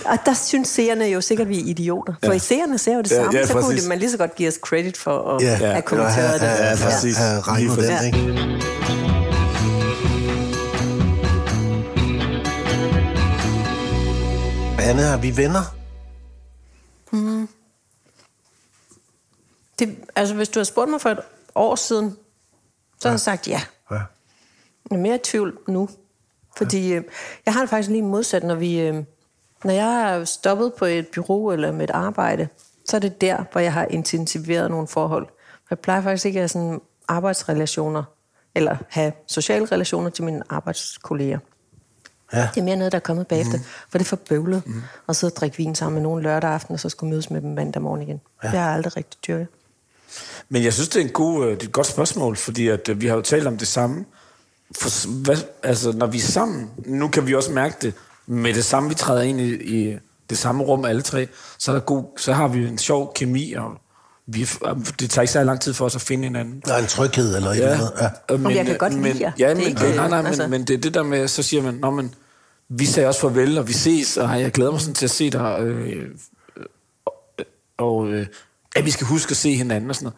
og 0.05 0.19
der 0.27 0.35
synes 0.35 0.69
seerne 0.69 1.05
jo 1.05 1.21
sikkert, 1.21 1.45
at 1.45 1.49
vi 1.49 1.59
er 1.61 1.65
idioter. 1.67 2.15
For 2.25 2.27
Ja. 2.27 2.33
ja. 2.33 2.39
seerne 2.39 2.79
ser 2.79 2.95
jo 2.95 3.01
det 3.03 3.11
Ja, 3.11 3.17
samme, 3.17 3.39
ja, 3.39 3.47
så 3.47 3.53
kunne 3.53 3.77
det, 3.77 3.89
man 3.89 3.99
lige 3.99 4.11
så 4.11 4.17
godt 4.19 4.35
give 4.35 4.49
os 4.49 4.55
credit 4.55 4.97
for 4.97 5.35
at 5.37 5.43
Ja, 5.43 5.49
ja, 5.51 5.57
have 5.57 5.83
kommenteret 5.83 6.41
det. 6.41 6.47
ja, 6.47 6.77
præcis. 6.85 7.17
Regnet 7.21 7.61
Lige 7.61 7.71
den, 7.71 7.77
præcis. 7.77 8.07
ikke? 8.07 8.51
Anne, 14.79 15.03
er 15.03 15.17
vi 15.17 15.37
venner? 15.37 15.61
Det, 19.79 19.97
altså, 20.17 20.35
hvis 20.35 20.49
du 20.49 20.59
har 20.59 20.65
spurgt 20.65 20.91
mig 20.91 21.01
for 21.01 21.09
et 21.11 21.19
år 21.55 21.75
siden, 21.75 22.17
så 23.01 23.09
har 23.09 23.13
jeg 23.13 23.21
sagt 23.21 23.49
ja. 23.49 23.61
Ja. 23.91 23.95
Jeg 24.91 24.97
er 24.97 25.01
mere 25.01 25.15
i 25.15 25.19
tvivl 25.25 25.59
nu. 25.69 25.89
Fordi 26.57 26.93
øh, 26.93 27.05
jeg 27.47 27.55
har 27.55 27.61
det 27.61 27.71
faktisk 27.71 27.91
lige 27.91 28.03
modsat, 28.03 28.45
når 28.45 28.55
vi... 28.55 28.81
Øh, 28.81 29.05
når 29.65 29.73
jeg 29.73 30.15
er 30.15 30.25
stoppet 30.25 30.75
på 30.75 30.85
et 30.85 31.09
bureau 31.09 31.53
eller 31.53 31.73
med 31.73 31.85
et 31.85 31.91
arbejde, 31.91 32.49
så 32.85 32.97
er 32.97 33.01
det 33.01 33.21
der, 33.21 33.45
hvor 33.53 33.61
jeg 33.61 33.73
har 33.73 33.85
intensiveret 33.85 34.71
nogle 34.71 34.87
forhold. 34.87 35.27
Jeg 35.71 35.79
plejer 35.79 36.03
faktisk 36.03 36.27
ikke 36.27 36.39
at 36.39 36.43
have 36.43 36.49
sådan 36.49 36.81
arbejdsrelationer, 37.09 38.03
eller 38.55 38.77
have 38.89 39.13
sociale 39.27 39.67
relationer 39.67 40.11
til 40.11 40.25
mine 40.25 40.43
arbejdskolleger. 40.51 41.39
Ja. 42.33 42.49
Det 42.55 42.61
er 42.61 42.65
mere 42.65 42.77
noget, 42.77 42.93
der 42.93 42.99
er 42.99 43.03
kommet 43.03 43.27
bagefter, 43.27 43.59
mm. 43.59 43.65
for 43.91 43.99
det 43.99 44.05
er 44.05 44.09
for 44.09 44.17
bøvlet 44.17 44.63
mm. 44.67 44.83
at 45.09 45.17
sidde 45.17 45.33
og 45.33 45.37
drikke 45.37 45.57
vin 45.57 45.75
sammen 45.75 45.95
med 45.95 46.03
nogen 46.03 46.23
lørdag 46.23 46.51
aften, 46.51 46.73
og 46.75 46.81
så 46.81 46.89
skulle 46.89 47.11
mødes 47.11 47.31
med 47.31 47.41
dem 47.41 47.51
mandag 47.51 47.83
morgen 47.83 48.03
igen. 48.03 48.21
Ja. 48.43 48.49
Det 48.49 48.59
har 48.59 48.67
jeg 48.67 48.75
aldrig 48.75 48.97
rigtig 48.97 49.21
dyrket. 49.27 49.49
Men 50.49 50.65
jeg 50.65 50.73
synes, 50.73 50.89
det 50.89 51.01
er, 51.01 51.05
en 51.05 51.13
god, 51.13 51.45
øh, 51.45 51.51
det 51.51 51.63
er 51.63 51.67
et 51.67 51.73
godt 51.73 51.87
spørgsmål, 51.87 52.37
fordi 52.37 52.69
at, 52.69 52.89
øh, 52.89 53.01
vi 53.01 53.07
har 53.07 53.15
jo 53.15 53.23
talt 53.23 53.47
om 53.47 53.59
det 53.59 53.69
samme. 53.69 54.05
For, 54.81 55.09
hvad, 55.23 55.37
altså, 55.63 55.93
når 55.93 56.07
vi 56.07 56.19
er 56.19 56.23
sammen, 56.23 56.71
nu 56.87 57.09
kan 57.09 57.27
vi 57.27 57.35
også 57.35 57.53
mærke 57.53 57.77
det, 57.83 57.95
med 58.31 58.55
det 58.55 58.65
samme, 58.65 58.89
vi 58.89 58.95
træder 58.95 59.23
ind 59.23 59.41
i, 59.41 59.55
i 59.55 59.99
det 60.31 60.39
samme 60.39 60.65
rum 60.65 60.85
alle 60.85 61.03
tre, 61.03 61.29
så, 61.59 61.71
er 61.71 61.75
der 61.75 61.83
god, 61.83 62.05
så 62.19 62.33
har 62.33 62.49
vi 62.49 62.67
en 62.67 62.79
sjov 62.79 63.13
kemi, 63.15 63.53
og 63.53 63.71
vi, 64.27 64.49
det 65.01 65.11
tager 65.11 65.23
ikke 65.23 65.33
så 65.33 65.45
lang 65.45 65.61
tid 65.61 65.75
for 65.75 65.85
os 65.85 65.95
at 65.95 66.01
finde 66.03 66.25
hinanden. 66.25 66.63
Der 66.67 66.75
er 66.75 66.79
en 66.79 66.87
tryghed 66.87 67.37
eller 67.37 67.51
et 67.51 67.57
eller 67.57 67.73
andet. 67.75 67.93
Ja. 68.31 68.37
Men 68.37 68.57
jeg 68.57 68.67
kan 68.67 68.79
godt 68.79 68.93
men, 68.93 69.03
lide 69.03 69.23
jer. 69.25 69.33
Ja, 69.39 69.49
Det 69.49 69.57
men, 69.57 69.67
ikke, 69.67 69.81
nej, 69.97 70.09
nej, 70.09 70.19
altså- 70.27 70.43
men, 70.43 70.51
men 70.51 70.65
det 70.65 70.75
er 70.75 70.79
det 70.79 70.95
der 70.95 71.03
med, 71.03 71.29
så 71.29 71.43
siger 71.43 71.63
man, 71.63 71.75
Nå, 71.75 71.91
men, 71.91 72.15
vi 72.69 72.87
sagde 72.87 73.09
også 73.09 73.21
farvel, 73.21 73.59
og 73.59 73.69
vi 73.69 73.73
ses, 73.73 74.17
og 74.17 74.41
jeg 74.41 74.53
glæder 74.53 74.71
mig 74.71 74.81
sådan 74.81 74.95
til 74.95 75.07
at 75.07 75.11
se 75.11 75.31
dig, 75.31 75.57
øh, 75.61 75.89
øh, 75.89 76.09
og 77.79 78.09
øh, 78.09 78.27
at 78.77 78.85
vi 78.85 78.91
skal 78.91 79.07
huske 79.07 79.31
at 79.31 79.37
se 79.37 79.55
hinanden 79.57 79.91
og 79.91 79.97
sådan 79.97 80.13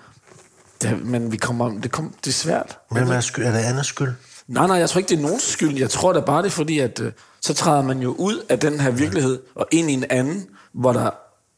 noget. 0.82 0.98
Det, 0.98 1.06
men 1.06 1.32
vi 1.32 1.36
kommer, 1.36 1.80
det, 1.80 1.92
kom, 1.92 2.14
det 2.24 2.30
er 2.30 2.34
svært. 2.34 2.78
Hvem 2.90 3.08
er, 3.08 3.20
skyld? 3.20 3.44
er 3.44 3.52
det 3.52 3.58
Annas 3.58 3.86
skyld? 3.86 4.12
Nej, 4.48 4.66
nej, 4.66 4.76
jeg 4.76 4.90
tror 4.90 4.98
ikke, 4.98 5.08
det 5.08 5.18
er 5.18 5.22
nogens 5.22 5.42
skyld. 5.42 5.78
Jeg 5.78 5.90
tror 5.90 6.12
da 6.12 6.20
bare, 6.20 6.42
det 6.42 6.46
er 6.46 6.50
fordi, 6.50 6.78
at 6.78 7.00
øh, 7.00 7.12
så 7.40 7.54
træder 7.54 7.82
man 7.82 7.98
jo 7.98 8.14
ud 8.18 8.44
af 8.48 8.58
den 8.58 8.80
her 8.80 8.90
virkelighed 8.90 9.40
og 9.54 9.66
ind 9.70 9.90
i 9.90 9.92
en 9.92 10.04
anden, 10.10 10.46
hvor, 10.72 10.92
der, 10.92 11.10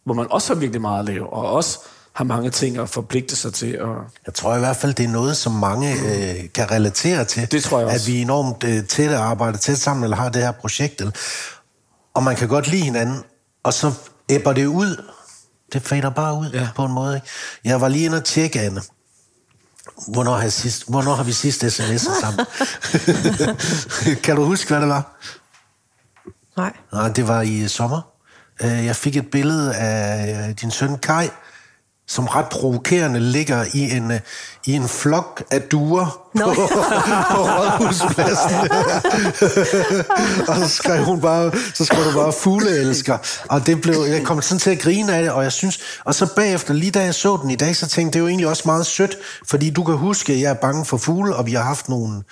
hvor 0.05 0.15
man 0.15 0.27
også 0.31 0.55
har 0.55 0.61
virkelig 0.61 0.81
meget 0.81 0.99
at 0.99 1.05
lave, 1.05 1.33
og 1.33 1.51
også 1.51 1.79
har 2.13 2.25
mange 2.25 2.51
ting 2.51 2.79
at 2.79 2.89
forpligte 2.89 3.37
sig 3.37 3.53
til. 3.55 3.83
Og, 3.83 3.97
Jeg 4.27 4.35
tror 4.35 4.57
i 4.57 4.59
hvert 4.59 4.77
fald, 4.77 4.95
det 4.95 5.05
er 5.05 5.09
noget, 5.09 5.37
som 5.37 5.53
mange 5.53 5.93
øh, 5.93 6.53
kan 6.55 6.71
relatere 6.71 7.25
til. 7.25 7.51
Det 7.53 7.63
tror 7.63 7.79
jeg 7.79 7.89
også. 7.89 8.11
At 8.11 8.13
vi 8.13 8.19
er 8.19 8.23
enormt 8.23 8.65
øh, 8.65 8.87
tætte 8.87 9.17
arbejder 9.17 9.59
tæt 9.59 9.79
sammen, 9.79 10.05
eller 10.05 10.17
har 10.17 10.29
det 10.29 10.43
her 10.43 10.53
projekt. 10.53 11.01
Eller, 11.01 11.13
og 12.15 12.23
man 12.23 12.37
kan 12.37 12.49
godt 12.49 12.69
lide 12.69 12.83
hinanden, 12.83 13.23
og 13.63 13.75
så 13.75 13.93
æbber 14.29 14.53
det 14.53 14.67
ud. 14.67 15.03
Det 15.73 15.83
fader 15.83 16.11
bare 16.11 16.39
ud 16.39 16.51
ja. 16.53 16.69
på 16.77 16.85
en 16.85 16.93
måde. 16.93 17.15
Ikke? 17.15 17.27
Jeg 17.65 17.81
var 17.81 17.89
lige 17.89 18.05
inde 18.05 18.17
og 18.17 18.25
tjekke, 18.25 18.61
Anne. 18.61 18.81
Hvornår 20.09 20.37
har, 20.37 20.49
sidst, 20.49 20.89
hvornår 20.89 21.15
har 21.15 21.25
vi 21.25 21.33
sidst 21.33 21.65
sms'et 21.65 22.21
sammen? 22.21 22.47
kan 24.25 24.37
du 24.37 24.45
huske, 24.45 24.69
hvad 24.71 24.81
det 24.81 24.89
var? 24.89 25.17
Nej. 26.57 26.73
Nej, 26.93 27.09
det 27.09 27.29
var 27.29 27.41
i 27.43 27.69
sommer. 27.69 28.01
Øh, 28.63 28.85
Jeg 28.87 28.97
fik 28.97 29.17
et 29.17 29.31
billede 29.31 29.75
af 29.75 30.49
øh, 30.49 30.55
din 30.61 30.71
søn 30.71 30.99
Kai, 30.99 31.29
som 32.09 32.27
ret 32.27 32.47
provokerende 32.49 33.21
ligger 33.21 33.65
i 33.75 33.97
en, 33.97 34.11
øh, 34.11 34.21
i 34.65 34.73
en 34.73 34.89
flok 34.89 35.43
af 35.51 35.63
duer 35.63 36.21
Nå. 36.35 36.55
på, 36.55 36.55
på 37.35 37.43
Rådhuspladsen. 37.43 38.71
og 40.49 40.57
så 40.57 40.69
skrev 40.69 41.05
hun 41.05 41.21
bare, 41.21 41.53
så 41.75 41.85
skrev 41.85 42.05
du 42.05 42.13
bare 42.13 42.33
fugleelsker. 42.33 43.19
Og 43.49 43.67
det 43.67 43.81
blev, 43.81 43.95
jeg 44.09 44.23
kom 44.25 44.43
sådan 44.43 44.59
til 44.59 44.71
at 44.71 44.79
grine 44.79 45.15
af 45.15 45.23
det, 45.23 45.33
og 45.33 45.43
jeg 45.43 45.53
synes, 45.53 45.81
og 46.05 46.15
så 46.15 46.35
bagefter, 46.37 46.75
lige 46.75 46.91
da 46.91 47.05
jeg 47.05 47.15
så 47.15 47.39
den 47.43 47.51
i 47.51 47.57
dag, 47.57 47.77
så 47.77 47.87
tænkte 47.87 48.01
jeg, 48.07 48.13
det 48.13 48.19
er 48.19 48.21
jo 48.23 48.29
egentlig 48.29 48.49
også 48.49 48.63
meget 48.67 48.87
sødt, 48.87 49.17
fordi 49.49 49.71
du 49.71 49.85
kan 49.85 49.95
huske, 49.95 50.33
at 50.33 50.41
jeg 50.41 50.51
er 50.51 50.55
bange 50.55 50.85
for 50.85 50.97
fugle, 50.97 51.37
og 51.37 51.47
vi 51.47 51.53
har 51.53 51.63
haft 51.63 51.89
nogle 51.89 52.23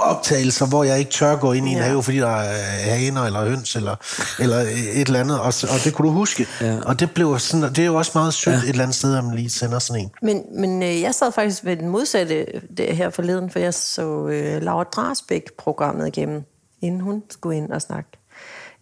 optagelser, 0.00 0.66
hvor 0.66 0.84
jeg 0.84 0.98
ikke 0.98 1.10
tør 1.10 1.36
gå 1.36 1.52
ind 1.52 1.68
i 1.68 1.70
en 1.70 1.76
Ja. 1.76 1.82
have, 1.82 2.02
fordi 2.02 2.18
der 2.18 2.36
er 2.36 2.94
haner 2.94 3.22
eller 3.22 3.44
høns 3.44 3.76
eller, 3.76 3.96
eller 4.40 4.56
et 4.56 5.06
eller 5.06 5.20
andet, 5.20 5.40
og, 5.40 5.46
og 5.46 5.84
det 5.84 5.94
kunne 5.94 6.08
du 6.08 6.12
huske. 6.12 6.46
Ja. 6.60 6.78
Og 6.82 7.00
det, 7.00 7.10
blev 7.10 7.38
sådan, 7.38 7.68
det 7.74 7.78
er 7.78 7.86
jo 7.86 7.94
også 7.94 8.12
meget 8.14 8.34
sødt 8.34 8.54
ja. 8.54 8.60
et 8.60 8.68
eller 8.68 8.82
andet 8.82 8.96
sted, 8.96 9.16
at 9.16 9.24
man 9.24 9.34
lige 9.34 9.50
sender 9.50 9.78
sådan 9.78 10.02
en. 10.02 10.10
Men, 10.22 10.42
men 10.54 10.82
øh, 10.82 11.00
jeg 11.00 11.14
sad 11.14 11.32
faktisk 11.32 11.64
ved 11.64 11.76
den 11.76 11.88
modsatte 11.88 12.46
det 12.76 12.96
her 12.96 13.10
forleden, 13.10 13.50
for 13.50 13.58
jeg 13.58 13.74
så 13.74 14.26
øh, 14.26 14.62
Laura 14.62 14.84
Drasbæk-programmet 14.84 16.06
igennem, 16.06 16.42
inden 16.82 17.00
hun 17.00 17.22
skulle 17.30 17.56
ind 17.56 17.70
og 17.70 17.82
snakke. 17.82 18.10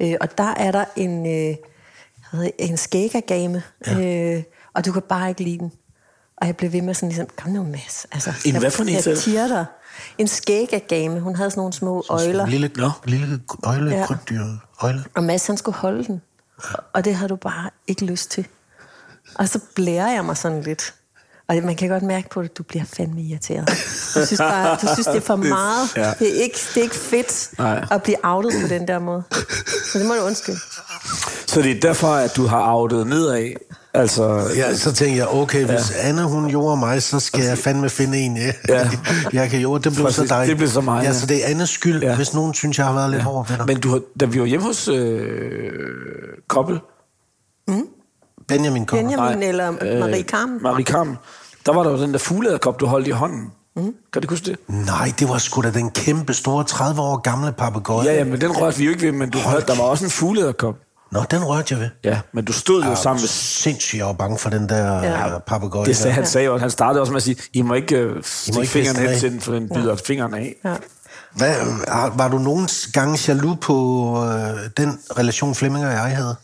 Øh, 0.01 0.15
og 0.21 0.39
der 0.39 0.55
er 0.57 0.73
der 0.73 0.85
en, 0.97 1.27
øh, 1.27 1.57
en 2.59 2.77
skægagame, 2.77 3.63
ja. 3.87 4.35
øh, 4.37 4.43
og 4.75 4.87
du 4.87 4.93
kan 4.93 5.03
bare 5.09 5.29
ikke 5.29 5.43
lide 5.43 5.59
den. 5.59 5.73
Og 6.41 6.47
jeg 6.47 6.57
blev 6.57 6.73
ved 6.73 6.83
med 6.83 6.95
sådan 6.95 7.09
ligesom, 7.09 7.27
kom 7.43 7.53
nu 7.53 7.63
Mads. 7.63 8.07
Altså, 8.13 8.33
En 8.45 8.53
jeg- 8.53 8.61
hvad 8.61 8.71
for 8.71 8.83
en, 8.83 8.89
Jeg 9.07 9.19
tiger 9.19 9.49
dig. 9.49 9.65
En 10.19 10.29
skægagame. 10.29 11.21
Hun 11.21 11.37
havde 11.37 11.51
sådan 11.51 11.61
nogle 11.61 11.73
små 11.73 12.05
øjler. 12.09 12.45
En 12.45 12.51
lille, 12.51 12.71
Nå. 12.77 12.91
lille 13.05 13.41
øjle, 13.65 13.91
Ja. 13.91 14.07
krybdyr, 14.07 14.45
øjle. 14.83 15.05
Og 15.15 15.25
Mads, 15.25 15.47
han 15.47 15.57
skulle 15.57 15.77
holde 15.79 16.05
den. 16.05 16.23
Og 16.93 17.05
det 17.05 17.15
havde 17.15 17.29
du 17.29 17.37
bare 17.37 17.71
ikke 17.87 18.05
lyst 18.05 18.31
til. 18.31 18.47
Og 19.35 19.49
så 19.49 19.61
blærer 19.75 20.11
jeg 20.13 20.25
mig 20.25 20.37
sådan 20.37 20.63
lidt. 20.63 20.95
Og 21.49 21.57
man 21.65 21.77
kan 21.77 21.89
godt 21.89 22.03
mærke 22.03 22.29
på 22.31 22.43
det, 22.43 22.59
du 22.59 22.63
bliver 22.63 22.85
fandme 22.85 23.23
irriteret. 23.23 23.69
Du 24.15 24.27
synes, 24.27 24.39
bare, 24.39 24.75
du 24.83 24.87
synes 24.95 25.07
det 25.07 25.17
er 25.17 25.21
for 25.21 25.37
meget. 25.37 25.97
ja. 25.97 26.13
Det, 26.19 26.39
er 26.39 26.43
ikke, 26.43 26.59
det 26.75 26.77
er 26.77 26.83
ikke 26.83 26.95
fedt 26.97 27.51
Nej. 27.59 27.85
at 27.91 28.03
blive 28.03 28.17
outet 28.23 28.53
på 28.63 28.69
den 28.69 28.89
der 28.89 28.99
måde. 28.99 29.23
Så 29.93 29.99
det 29.99 30.07
må 30.07 30.15
du 30.15 30.21
undskylde. 30.21 30.59
så 31.47 31.63
det 31.63 31.71
er 31.77 31.81
derfor, 31.81 32.15
at 32.15 32.37
du 32.37 32.47
har 32.47 32.75
outet 32.75 33.07
nedad. 33.07 33.53
Altså, 33.99 34.51
Ja, 34.57 34.75
så 34.75 34.93
tænkte 34.93 35.19
jeg, 35.19 35.29
okay, 35.29 35.65
hvis 35.65 35.91
ja. 35.91 36.09
Anne 36.09 36.23
hun 36.25 36.49
gjorde 36.51 36.77
mig, 36.77 37.03
så 37.03 37.21
skal 37.21 37.45
jeg 37.45 37.59
fandme 37.59 37.89
finde 37.91 38.19
en, 38.19 38.37
jeg, 38.37 38.55
Ja. 38.69 38.79
ja. 38.79 38.91
jeg 39.41 39.51
kan 39.51 39.61
gjorde. 39.61 39.85
Det 39.85 39.93
blev 39.93 40.05
Præcis, 40.05 40.29
så 40.29 40.35
dig. 40.39 40.47
det 40.49 40.57
blev 40.57 40.69
så 40.69 40.81
mig, 40.81 41.03
Ja, 41.03 41.09
ja. 41.09 41.15
så 41.15 41.27
det 41.27 41.45
er 41.45 41.51
Annes 41.51 41.71
skyld, 41.71 42.03
Ja. 42.03 42.09
ja. 42.09 42.17
hvis 42.17 42.35
nogen 42.35 42.55
synes, 42.55 42.79
jeg 42.79 42.87
har 42.87 42.95
været 42.95 43.11
lidt 43.11 43.23
hård 43.23 43.49
ved 43.49 43.57
dig. 43.57 43.67
men 43.67 43.81
du 43.81 43.89
har, 43.91 44.01
da 44.21 44.25
vi 44.25 44.41
var 44.41 44.47
hjemme 44.47 44.67
hos 44.67 44.89
øh, 44.89 45.73
Koppel, 46.49 46.81
Benjamin 48.49 48.87
kommer. 48.87 49.11
Benjamin 49.11 49.43
eller 49.43 49.71
Marie 50.01 50.23
Carmen. 50.23 50.63
Marie 50.63 50.85
Carmen, 50.85 51.17
der 51.67 51.73
var 51.73 51.83
der 51.83 51.91
jo 51.91 52.03
den 52.03 52.13
der 52.13 52.19
fugleæderkop, 52.19 52.81
du 52.81 52.87
holdt 52.87 53.07
i 53.07 53.11
hånden. 53.11 53.51
Mm. 53.77 53.95
Kan 54.13 54.23
du 54.23 54.29
huske 54.31 54.47
det? 54.47 54.57
Nej, 54.87 55.13
det 55.19 55.29
var 55.29 55.39
sgu 55.39 55.63
da 55.63 55.71
den 55.71 55.91
kæmpe 55.91 56.35
store 56.35 56.65
30 56.65 57.01
år 57.01 57.17
gamle 57.17 57.53
papegøje. 57.53 58.07
Ja, 58.07 58.15
ja, 58.15 58.25
men 58.25 58.41
den 58.41 58.51
rørte 58.51 58.79
vi 58.79 58.85
jo 58.85 58.91
ikke 58.91 59.03
ved, 59.03 59.13
men 59.13 59.31
du 59.31 59.39
hørte, 59.39 59.67
der 59.67 59.77
var 59.77 59.85
også 59.85 60.05
en 60.05 60.11
fugleæderkop. 60.11 60.75
Nå, 61.11 61.25
den 61.31 61.45
rørte 61.45 61.75
jeg 61.75 61.81
ved. 61.81 61.91
Ja, 62.05 62.21
men 62.33 62.45
du 62.45 62.53
stod 62.53 62.83
jo 62.83 62.89
Ja, 62.89 62.95
sammen 62.95 63.23
med... 63.23 63.29
Sindssygt, 63.29 63.99
jeg 63.99 64.07
var 64.07 64.13
bange 64.13 64.39
for 64.39 64.51
den 64.51 64.69
der 64.69 65.03
Ja. 65.03 65.29
ja. 65.29 65.39
papegøje. 65.39 65.87
Det 65.87 65.97
sagde, 65.97 66.15
han 66.15 66.27
sagde 66.27 66.51
også, 66.51 66.61
han 66.63 66.71
startede 66.71 67.01
også 67.01 67.13
med 67.13 67.17
at 67.17 67.23
sige, 67.23 67.37
I 67.53 67.63
må 67.63 67.75
ikke 67.75 68.11
uh, 68.11 68.17
stikke 68.23 68.67
feste 68.67 69.01
hen 69.01 69.19
til 69.19 69.33
den, 69.33 69.41
for 69.41 69.53
den 69.53 69.69
bider 69.69 69.89
ja. 69.89 69.95
fingeren 69.95 70.35
af. 70.35 70.55
Ja. 70.65 70.75
Hvad, 71.33 71.55
var 72.17 72.29
du 72.29 72.39
nogen 72.39 72.69
gange 72.93 73.19
jaloux 73.29 73.59
på 73.61 73.75
øh, 74.25 74.71
den 74.77 75.01
relation 75.19 75.55
Flemming 75.55 75.87
og 75.87 75.93
jeg 75.93 76.17
havde? 76.17 76.37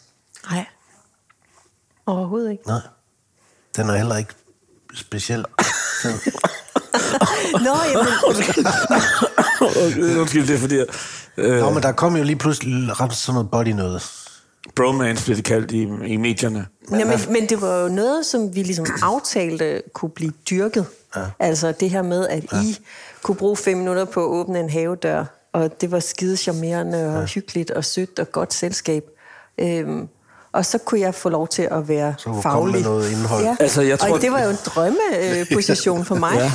Nej. 0.51 0.67
Overhovedet 2.07 2.51
ikke. 2.51 2.67
Nej. 2.67 2.81
Den 3.77 3.89
er 3.91 3.97
heller 3.97 4.17
ikke 4.17 4.35
speciel. 4.95 5.45
Nå, 7.53 7.77
jamen, 7.93 8.13
Undskyld, 10.21 10.47
det 10.47 10.55
er 10.55 10.59
fordi, 10.59 10.77
øh, 11.37 11.61
Nå, 11.61 11.71
men 11.71 11.83
der 11.83 11.93
kom 11.93 12.17
jo 12.17 12.23
lige 12.23 12.37
pludselig 12.37 13.01
ret 13.01 13.15
sådan 13.15 13.35
noget 13.35 13.51
body 13.51 13.69
noget. 13.69 14.03
Bromance 14.77 15.25
bliver 15.25 15.37
det 15.37 15.45
kaldt 15.45 15.71
i, 15.73 15.83
i 16.07 16.17
medierne. 16.17 16.67
Jamen, 16.91 17.19
men 17.29 17.47
det 17.49 17.61
var 17.63 17.81
jo 17.83 17.89
noget, 17.89 18.27
som 18.27 18.55
vi 18.55 18.63
ligesom 18.63 18.87
aftalte 19.03 19.83
kunne 19.93 20.11
blive 20.11 20.33
dyrket. 20.51 20.87
Ja. 21.17 21.21
Altså 21.39 21.73
det 21.81 21.91
her 21.91 22.03
med, 22.03 22.29
at 22.29 22.45
ja. 22.53 22.57
I 22.63 22.79
kunne 23.23 23.37
bruge 23.37 23.57
fem 23.57 23.79
minutter 23.79 24.05
på 24.05 24.21
at 24.21 24.27
åbne 24.29 24.61
en 24.61 24.71
havedør, 24.71 25.25
og 25.53 25.81
det 25.81 25.91
var 25.91 26.01
skide 26.01 26.37
charmerende 26.37 27.07
og 27.15 27.21
ja. 27.21 27.27
hyggeligt 27.27 27.71
og 27.71 27.85
sødt 27.85 28.19
og 28.19 28.33
godt 28.33 28.55
selskab. 28.55 29.05
Øhm, 29.59 30.09
og 30.53 30.67
så 30.67 30.79
kunne 30.79 31.01
jeg 31.01 31.15
få 31.15 31.29
lov 31.29 31.49
til 31.49 31.63
at 31.71 31.89
være 31.89 32.15
Så 32.19 32.41
faglig. 32.43 32.75
med 32.75 32.83
noget 32.83 33.11
indhold. 33.11 33.45
Ja. 33.45 33.57
Altså, 33.61 33.83
jeg 33.83 33.99
tror- 33.99 34.15
og 34.15 34.21
det 34.21 34.33
var 34.33 34.43
jo 34.43 34.51
en 34.51 34.59
drømmeposition 34.67 36.05
for 36.05 36.15
mig. 36.15 36.33
Ja. 36.41 36.51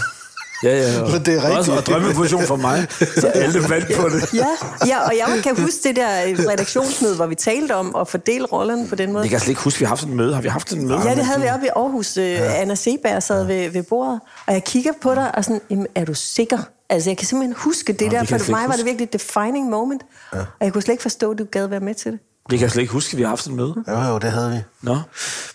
Ja, 0.64 0.78
ja. 0.78 1.02
Og, 1.02 1.12
Men 1.12 1.26
det 1.26 1.34
er 1.34 1.38
rigtigt. 1.38 1.58
Også, 1.58 1.72
og 1.72 1.86
drømmeposition 1.86 2.44
for 2.44 2.56
mig, 2.56 2.88
så 3.18 3.28
alle 3.28 3.70
vandt 3.70 3.96
på 3.98 4.10
det. 4.10 4.34
Ja, 4.44 4.48
ja, 4.88 5.00
og 5.00 5.14
jeg 5.18 5.40
kan 5.44 5.62
huske 5.62 5.80
det 5.84 5.96
der 5.96 6.10
redaktionsmøde, 6.52 7.16
hvor 7.16 7.26
vi 7.26 7.36
talte 7.36 7.76
om 7.76 7.96
at 7.96 8.08
fordele 8.08 8.46
rollerne 8.46 8.88
på 8.88 8.96
den 8.96 9.12
måde. 9.12 9.24
Jeg 9.24 9.30
kan 9.30 9.40
slet 9.40 9.50
ikke 9.50 9.62
huske, 9.62 9.78
at 9.78 9.80
vi 9.80 9.86
har 9.86 9.90
haft 9.90 10.00
sådan 10.02 10.14
et 10.14 10.18
møde. 10.18 10.34
Har 10.36 10.42
vi 10.42 10.48
haft 10.48 10.70
sådan 10.70 10.84
et 10.84 10.90
møde? 10.90 11.02
Ja, 11.10 11.16
det 11.16 11.26
havde 11.26 11.42
vi 11.42 11.48
oppe 11.48 11.66
i 11.66 11.70
Aarhus. 11.76 12.18
Ja. 12.18 12.62
Anna 12.62 12.76
Seberg 12.76 13.24
sad 13.24 13.46
ved, 13.46 13.70
ved 13.70 13.84
bordet, 13.84 14.20
og 14.48 14.54
jeg 14.54 14.64
kigger 14.64 14.92
på 15.02 15.16
dig 15.16 15.36
og 15.38 15.44
sådan, 15.44 15.62
jamen, 15.70 15.88
er 15.96 16.06
du 16.06 16.14
sikker? 16.14 16.58
Altså, 16.90 17.10
jeg 17.10 17.18
kan 17.18 17.28
simpelthen 17.28 17.56
huske 17.58 17.94
det 17.94 18.02
Nå, 18.12 18.18
der, 18.18 18.20
det 18.24 18.30
for 18.30 18.36
mig 18.36 18.42
ikke 18.46 18.52
var 18.52 18.62
det 18.62 18.70
huske. 18.72 18.84
virkelig 18.86 19.06
et 19.06 19.14
defining 19.14 19.70
moment. 19.70 20.02
Ja. 20.34 20.40
Og 20.40 20.46
jeg 20.62 20.74
kunne 20.74 20.82
slet 20.82 20.94
ikke 20.94 21.02
forstå, 21.02 21.32
at 21.32 21.38
du 21.40 21.46
gad 21.52 21.68
være 21.68 21.80
med 21.80 21.94
til 21.96 22.12
det. 22.12 22.20
Det 22.50 22.60
kan 22.60 22.64
jeg 22.66 22.72
slet 22.72 22.82
ikke 22.82 22.94
huske, 22.94 23.14
at 23.14 23.18
vi 23.18 23.24
har 23.24 23.30
haft 23.30 23.44
sådan 23.44 23.60
et 23.60 23.66
møde. 23.66 23.84
Jo, 23.88 24.14
jo, 24.14 24.18
det 24.18 24.32
havde 24.32 24.52
vi. 24.52 24.58
Nå. 24.82 24.98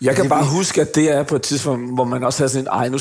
Jeg 0.01 0.15
kan 0.15 0.29
bare 0.29 0.45
huske, 0.45 0.81
at 0.81 0.95
det 0.95 1.11
er 1.11 1.23
på 1.23 1.35
et 1.35 1.41
tidspunkt, 1.41 1.93
hvor 1.93 2.03
man 2.03 2.23
også 2.23 2.43
har 2.43 2.47
sådan 2.47 2.63
en, 2.63 2.67
ej, 2.67 2.89
nu 2.89 2.97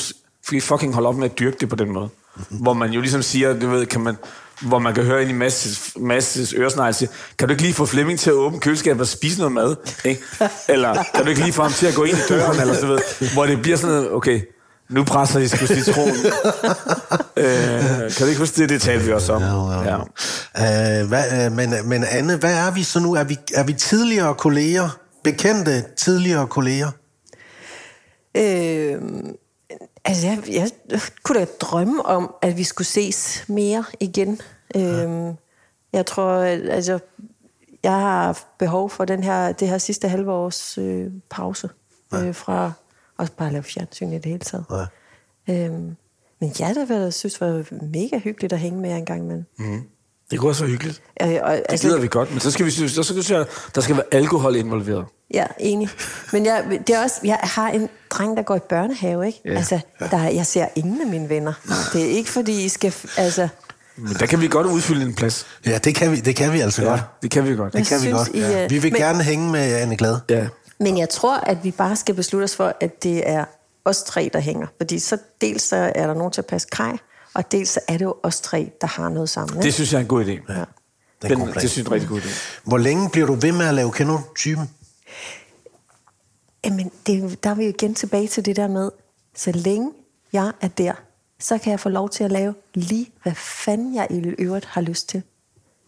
vi 0.50 0.60
fucking 0.60 0.94
holde 0.94 1.08
op 1.08 1.16
med 1.16 1.24
at 1.24 1.38
dyrke 1.38 1.56
det 1.60 1.68
på 1.68 1.76
den 1.76 1.92
måde. 1.92 2.08
Hvor 2.48 2.72
man 2.72 2.90
jo 2.90 3.00
ligesom 3.00 3.22
siger, 3.22 3.60
du 3.60 3.68
ved, 3.68 3.86
kan 3.86 4.00
man, 4.00 4.16
hvor 4.60 4.78
man 4.78 4.94
kan 4.94 5.04
høre 5.04 5.22
ind 5.22 5.30
i 5.30 5.34
Masses, 5.34 5.92
Masses 5.96 6.52
øresnegl 6.52 6.94
sige, 6.94 7.08
kan 7.38 7.48
du 7.48 7.52
ikke 7.52 7.62
lige 7.62 7.74
få 7.74 7.86
Flemming 7.86 8.18
til 8.18 8.30
at 8.30 8.34
åbne 8.34 8.60
køleskabet 8.60 9.00
og 9.00 9.06
spise 9.06 9.38
noget 9.38 9.52
mad? 9.52 9.76
Ikke? 10.04 10.22
Eller 10.68 11.04
kan 11.14 11.24
du 11.24 11.28
ikke 11.28 11.42
lige 11.42 11.52
få 11.52 11.62
ham 11.62 11.72
til 11.72 11.86
at 11.86 11.94
gå 11.94 12.04
ind 12.04 12.16
i 12.16 12.20
døren? 12.28 12.60
Eller 12.60 12.74
så 12.74 12.86
ved, 12.86 12.98
hvor 13.32 13.46
det 13.46 13.62
bliver 13.62 13.76
sådan 13.76 13.94
noget, 13.94 14.12
okay, 14.12 14.40
Nu 14.88 15.04
presser 15.04 15.38
de 15.40 15.48
sgu 15.48 15.66
citron. 15.66 16.08
øh, 17.36 18.12
kan 18.12 18.20
du 18.20 18.24
ikke 18.24 18.38
huske 18.38 18.60
det? 18.60 18.68
Det 18.68 18.82
talte 18.82 19.04
vi 19.04 19.12
også 19.12 19.32
om. 19.32 19.42
Ja, 19.42 19.82
ja. 19.82 19.98
ja. 20.56 21.00
Øh, 21.00 21.08
hvad, 21.08 21.46
øh, 21.46 21.52
men, 21.52 21.74
men 21.84 22.04
Anne, 22.04 22.36
hvad 22.36 22.54
er 22.54 22.70
vi 22.70 22.82
så 22.82 23.00
nu? 23.00 23.14
Er 23.14 23.24
vi, 23.24 23.38
er 23.54 23.64
vi 23.64 23.72
tidligere 23.72 24.34
kolleger? 24.34 24.98
Bekendte 25.24 25.84
tidligere 25.96 26.46
kolleger? 26.46 26.90
Øh, 28.36 29.00
altså, 30.04 30.26
jeg, 30.26 30.70
jeg 30.90 31.00
kunne 31.22 31.40
da 31.40 31.46
drømme 31.60 32.06
om, 32.06 32.34
at 32.42 32.56
vi 32.56 32.64
skulle 32.64 32.86
ses 32.86 33.44
mere 33.48 33.84
igen. 34.00 34.40
Øh, 34.76 35.34
jeg 35.92 36.06
tror, 36.06 36.30
at, 36.30 36.68
altså, 36.68 36.98
jeg 37.82 37.92
har 37.92 38.22
haft 38.22 38.46
behov 38.58 38.90
for 38.90 39.04
den 39.04 39.24
her, 39.24 39.52
det 39.52 39.68
her 39.68 39.78
sidste 39.78 40.08
halve 40.08 40.32
års 40.32 40.78
øh, 40.78 41.12
pause 41.30 41.68
øh, 42.14 42.34
fra 42.34 42.72
også 43.16 43.32
bare 43.32 43.48
at 43.48 43.52
lave 43.52 43.62
fjernsyn 43.62 44.12
i 44.12 44.14
det 44.14 44.24
hele 44.24 44.38
taget. 44.38 44.64
Ja. 44.70 44.86
Øhm, 45.54 45.96
men 46.40 46.52
ja, 46.60 46.74
det 46.74 46.88
var, 46.88 46.94
jeg 46.94 47.12
synes 47.12 47.40
var 47.40 47.64
mega 47.84 48.18
hyggeligt 48.18 48.52
at 48.52 48.58
hænge 48.58 48.80
med 48.80 48.90
jer 48.90 48.96
en 48.96 49.04
gang 49.04 49.22
imellem. 49.22 49.44
Mm. 49.58 49.82
Det 50.30 50.38
kunne 50.38 50.50
også 50.50 50.62
være 50.64 50.70
hyggeligt. 50.70 51.02
Øh, 51.22 51.34
og, 51.42 51.58
Det 51.70 51.80
gider 51.80 51.98
vi 52.00 52.08
godt, 52.08 52.30
men 52.30 52.40
så 52.40 52.50
skal 52.50 52.66
vi 52.66 52.70
så 52.70 53.02
skal 53.02 53.16
vi 53.16 53.22
sige, 53.22 53.44
der 53.74 53.80
skal 53.80 53.96
være 53.96 54.04
alkohol 54.12 54.56
involveret. 54.56 55.04
Ja, 55.34 55.46
enig. 55.60 55.88
Men 56.32 56.46
jeg, 56.46 56.64
det 56.86 56.90
er 56.96 57.02
også, 57.02 57.14
jeg 57.24 57.38
har 57.42 57.68
en 57.70 57.88
dreng, 58.10 58.36
der 58.36 58.42
går 58.42 58.56
i 58.56 58.60
børnehave, 58.68 59.26
ikke? 59.26 59.40
Ja. 59.44 59.50
Altså, 59.54 59.80
der, 60.10 60.18
jeg 60.28 60.46
ser 60.46 60.66
ingen 60.76 61.00
af 61.00 61.06
mine 61.06 61.28
venner. 61.28 61.52
Det 61.92 62.02
er 62.02 62.08
ikke, 62.08 62.30
fordi 62.30 62.64
I 62.64 62.68
skal... 62.68 62.94
Altså, 63.16 63.48
Men 63.96 64.14
der 64.14 64.26
kan 64.26 64.40
vi 64.40 64.48
godt 64.48 64.66
udfylde 64.66 65.02
en 65.06 65.14
plads. 65.14 65.46
Ja, 65.66 65.78
det 65.78 65.94
kan 65.94 66.12
vi, 66.12 66.16
det 66.16 66.36
kan 66.36 66.52
vi 66.52 66.60
altså 66.60 66.82
ja. 66.82 66.88
godt. 66.88 67.00
det 67.22 67.30
kan 67.30 67.48
vi 67.48 67.56
godt. 67.56 67.72
Det 67.72 67.86
kan 67.86 68.02
vi 68.02 68.10
godt. 68.10 68.28
I, 68.34 68.38
Ja. 68.40 68.64
øh, 68.64 68.70
Vi 68.70 68.78
vil 68.78 68.92
men- 68.92 69.00
gerne 69.02 69.22
hænge 69.22 69.50
med 69.52 69.60
Anne 69.74 69.96
Glad. 69.96 70.16
Ja. 70.30 70.46
men 70.80 70.98
jeg 70.98 71.08
tror, 71.08 71.36
at 71.36 71.58
vi 71.64 71.70
bare 71.70 71.96
skal 71.96 72.14
beslutte 72.14 72.44
os 72.44 72.56
for, 72.56 72.72
at 72.80 73.02
det 73.02 73.30
er 73.30 73.44
os 73.84 74.02
tre, 74.02 74.30
der 74.32 74.40
hænger. 74.40 74.66
Fordi 74.76 74.98
så 74.98 75.18
dels 75.40 75.62
så 75.62 75.92
er 75.94 76.06
der 76.06 76.14
nogen 76.14 76.32
til 76.32 76.40
at 76.40 76.46
passe 76.46 76.68
kaj, 76.72 76.96
og 77.34 77.52
dels 77.52 77.68
så 77.68 77.80
er 77.88 77.98
det 77.98 78.04
jo 78.04 78.14
os 78.22 78.40
tre, 78.40 78.70
der 78.80 78.86
har 78.86 79.08
noget 79.08 79.30
sammen. 79.30 79.56
Det 79.58 79.64
Ikke? 79.64 79.72
synes 79.72 79.92
jeg 79.92 79.98
er 79.98 80.02
en 80.02 80.08
god 80.08 80.24
idé. 80.24 80.30
Ja. 80.52 80.64
Det 81.22 81.32
er 81.32 81.36
en 81.36 81.40
Den, 81.40 81.54
det 81.54 81.70
synes 81.70 81.76
jeg 81.76 81.82
er 81.82 81.86
en 81.86 81.92
rigtig 81.92 82.08
god 82.08 82.20
idé. 82.20 82.28
Hvor 82.64 82.78
længe 82.78 83.10
bliver 83.10 83.26
du 83.26 83.34
ved 83.34 83.52
med 83.52 83.66
at 83.66 83.74
lave 83.74 83.92
kender-typen? 83.92 84.70
Jamen, 86.64 86.90
det, 87.06 87.44
der 87.44 87.50
er 87.50 87.54
vi 87.54 87.62
jo 87.64 87.68
igen 87.68 87.94
tilbage 87.94 88.28
til 88.28 88.44
det 88.44 88.56
der 88.56 88.68
med, 88.68 88.90
så 89.36 89.52
længe 89.52 89.92
jeg 90.32 90.52
er 90.60 90.68
der, 90.68 90.92
så 91.40 91.58
kan 91.58 91.70
jeg 91.70 91.80
få 91.80 91.88
lov 91.88 92.10
til 92.10 92.24
at 92.24 92.32
lave 92.32 92.54
lige, 92.74 93.10
hvad 93.22 93.34
fanden 93.34 93.94
jeg 93.94 94.06
i 94.10 94.18
øvrigt 94.38 94.64
har 94.64 94.80
lyst 94.80 95.08
til. 95.08 95.22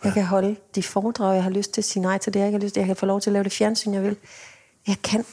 Jeg 0.05 0.13
kan 0.13 0.25
holde 0.25 0.57
de 0.75 0.83
foredrag, 0.83 1.35
jeg 1.35 1.43
har 1.43 1.51
lyst 1.51 1.73
til, 1.73 1.85
sige 1.85 2.03
nej 2.03 2.19
til 2.19 2.35
det, 2.35 2.41
jeg 2.41 2.49
ikke 2.49 2.59
har 2.59 2.63
lyst 2.65 2.75
til. 2.75 2.81
Jeg 2.81 2.87
kan 2.87 2.97
få 2.97 3.07
lov 3.07 3.21
til 3.21 3.31
at 3.31 3.33
lave 3.33 3.45
det 3.45 3.53
fjernsyn, 3.53 3.95
jeg 3.95 4.03
vil. 4.03 4.17
Jeg 4.87 4.97
kan 5.05 5.25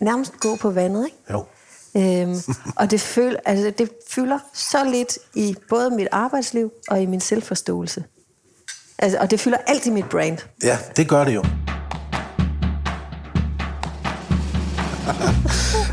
nærmest 0.00 0.40
gå 0.40 0.56
på 0.56 0.70
vandet, 0.70 1.04
ikke? 1.06 1.16
Jo. 1.30 1.44
Øhm, 1.96 2.36
og 2.76 2.90
det, 2.90 3.00
føl, 3.00 3.36
altså, 3.46 3.72
det 3.78 3.90
fylder 4.10 4.38
så 4.54 4.84
lidt 4.84 5.18
i 5.34 5.56
både 5.68 5.90
mit 5.90 6.08
arbejdsliv 6.12 6.70
og 6.88 7.02
i 7.02 7.06
min 7.06 7.20
selvforståelse. 7.20 8.04
Altså, 8.98 9.18
og 9.18 9.30
det 9.30 9.40
fylder 9.40 9.58
alt 9.66 9.86
i 9.86 9.90
mit 9.90 10.04
brand. 10.10 10.38
Ja, 10.62 10.78
det 10.96 11.08
gør 11.08 11.24
det 11.24 11.34
jo. 11.34 11.40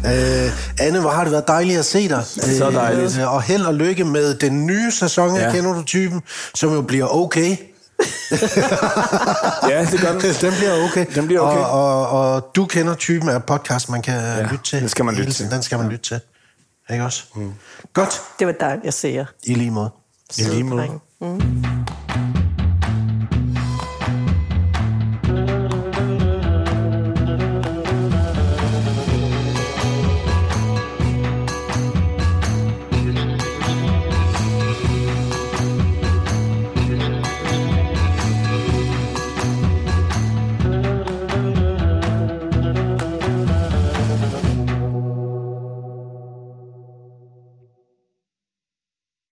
øh, 0.10 0.52
Anne, 0.80 1.00
hvor 1.00 1.10
har 1.10 1.24
det 1.24 1.32
været 1.32 1.48
dejligt 1.48 1.80
at 1.80 1.86
se 1.86 2.10
dig. 2.10 2.24
Så 2.26 2.72
dejligt. 2.74 3.18
Øh, 3.20 3.34
og 3.34 3.42
held 3.42 3.66
og 3.66 3.74
lykke 3.74 4.04
med 4.06 4.36
den 4.36 4.66
nye 4.66 4.92
sæson 4.92 5.38
af 5.38 5.42
Ja. 5.42 5.52
Kender 5.52 5.74
du 5.74 5.84
typen, 5.84 6.22
som 6.56 6.74
jo 6.74 6.82
bliver 6.82 7.16
okay. 7.16 7.58
Ja, 9.70 9.86
det 9.92 10.00
gør 10.02 10.12
den. 10.12 10.22
den 10.22 10.54
bliver 10.58 10.90
okay. 10.90 11.06
Den 11.16 11.26
bliver 11.26 11.42
okay. 11.42 11.60
Og, 11.60 12.08
og, 12.10 12.34
og 12.34 12.52
du 12.56 12.66
kender 12.66 12.96
typen 12.96 13.30
af 13.30 13.44
podcast, 13.44 13.90
man 13.90 14.02
kan 14.02 14.14
ja, 14.14 14.42
lytte 14.42 14.64
til. 14.64 14.80
den 14.82 14.90
skal 14.90 15.06
man 15.06 15.16
lytte 15.16 15.34
til. 15.34 15.52
Den 15.52 15.64
skal 15.64 15.78
man 15.78 15.90
lytte 15.90 16.04
til. 16.04 16.20
Ikke 16.92 17.04
også? 17.04 17.24
Mm. 17.36 17.54
Godt. 17.94 18.22
Det 18.40 18.48
var 18.48 18.54
dejligt 18.54 18.88
at 18.88 18.94
se 18.94 19.08
jer. 19.08 19.26
I 19.44 19.54
lige 19.54 19.72
måde. 19.72 19.90
I 20.38 20.42
lige 20.42 20.64
måde. 20.64 21.00
Mm. 21.22 21.64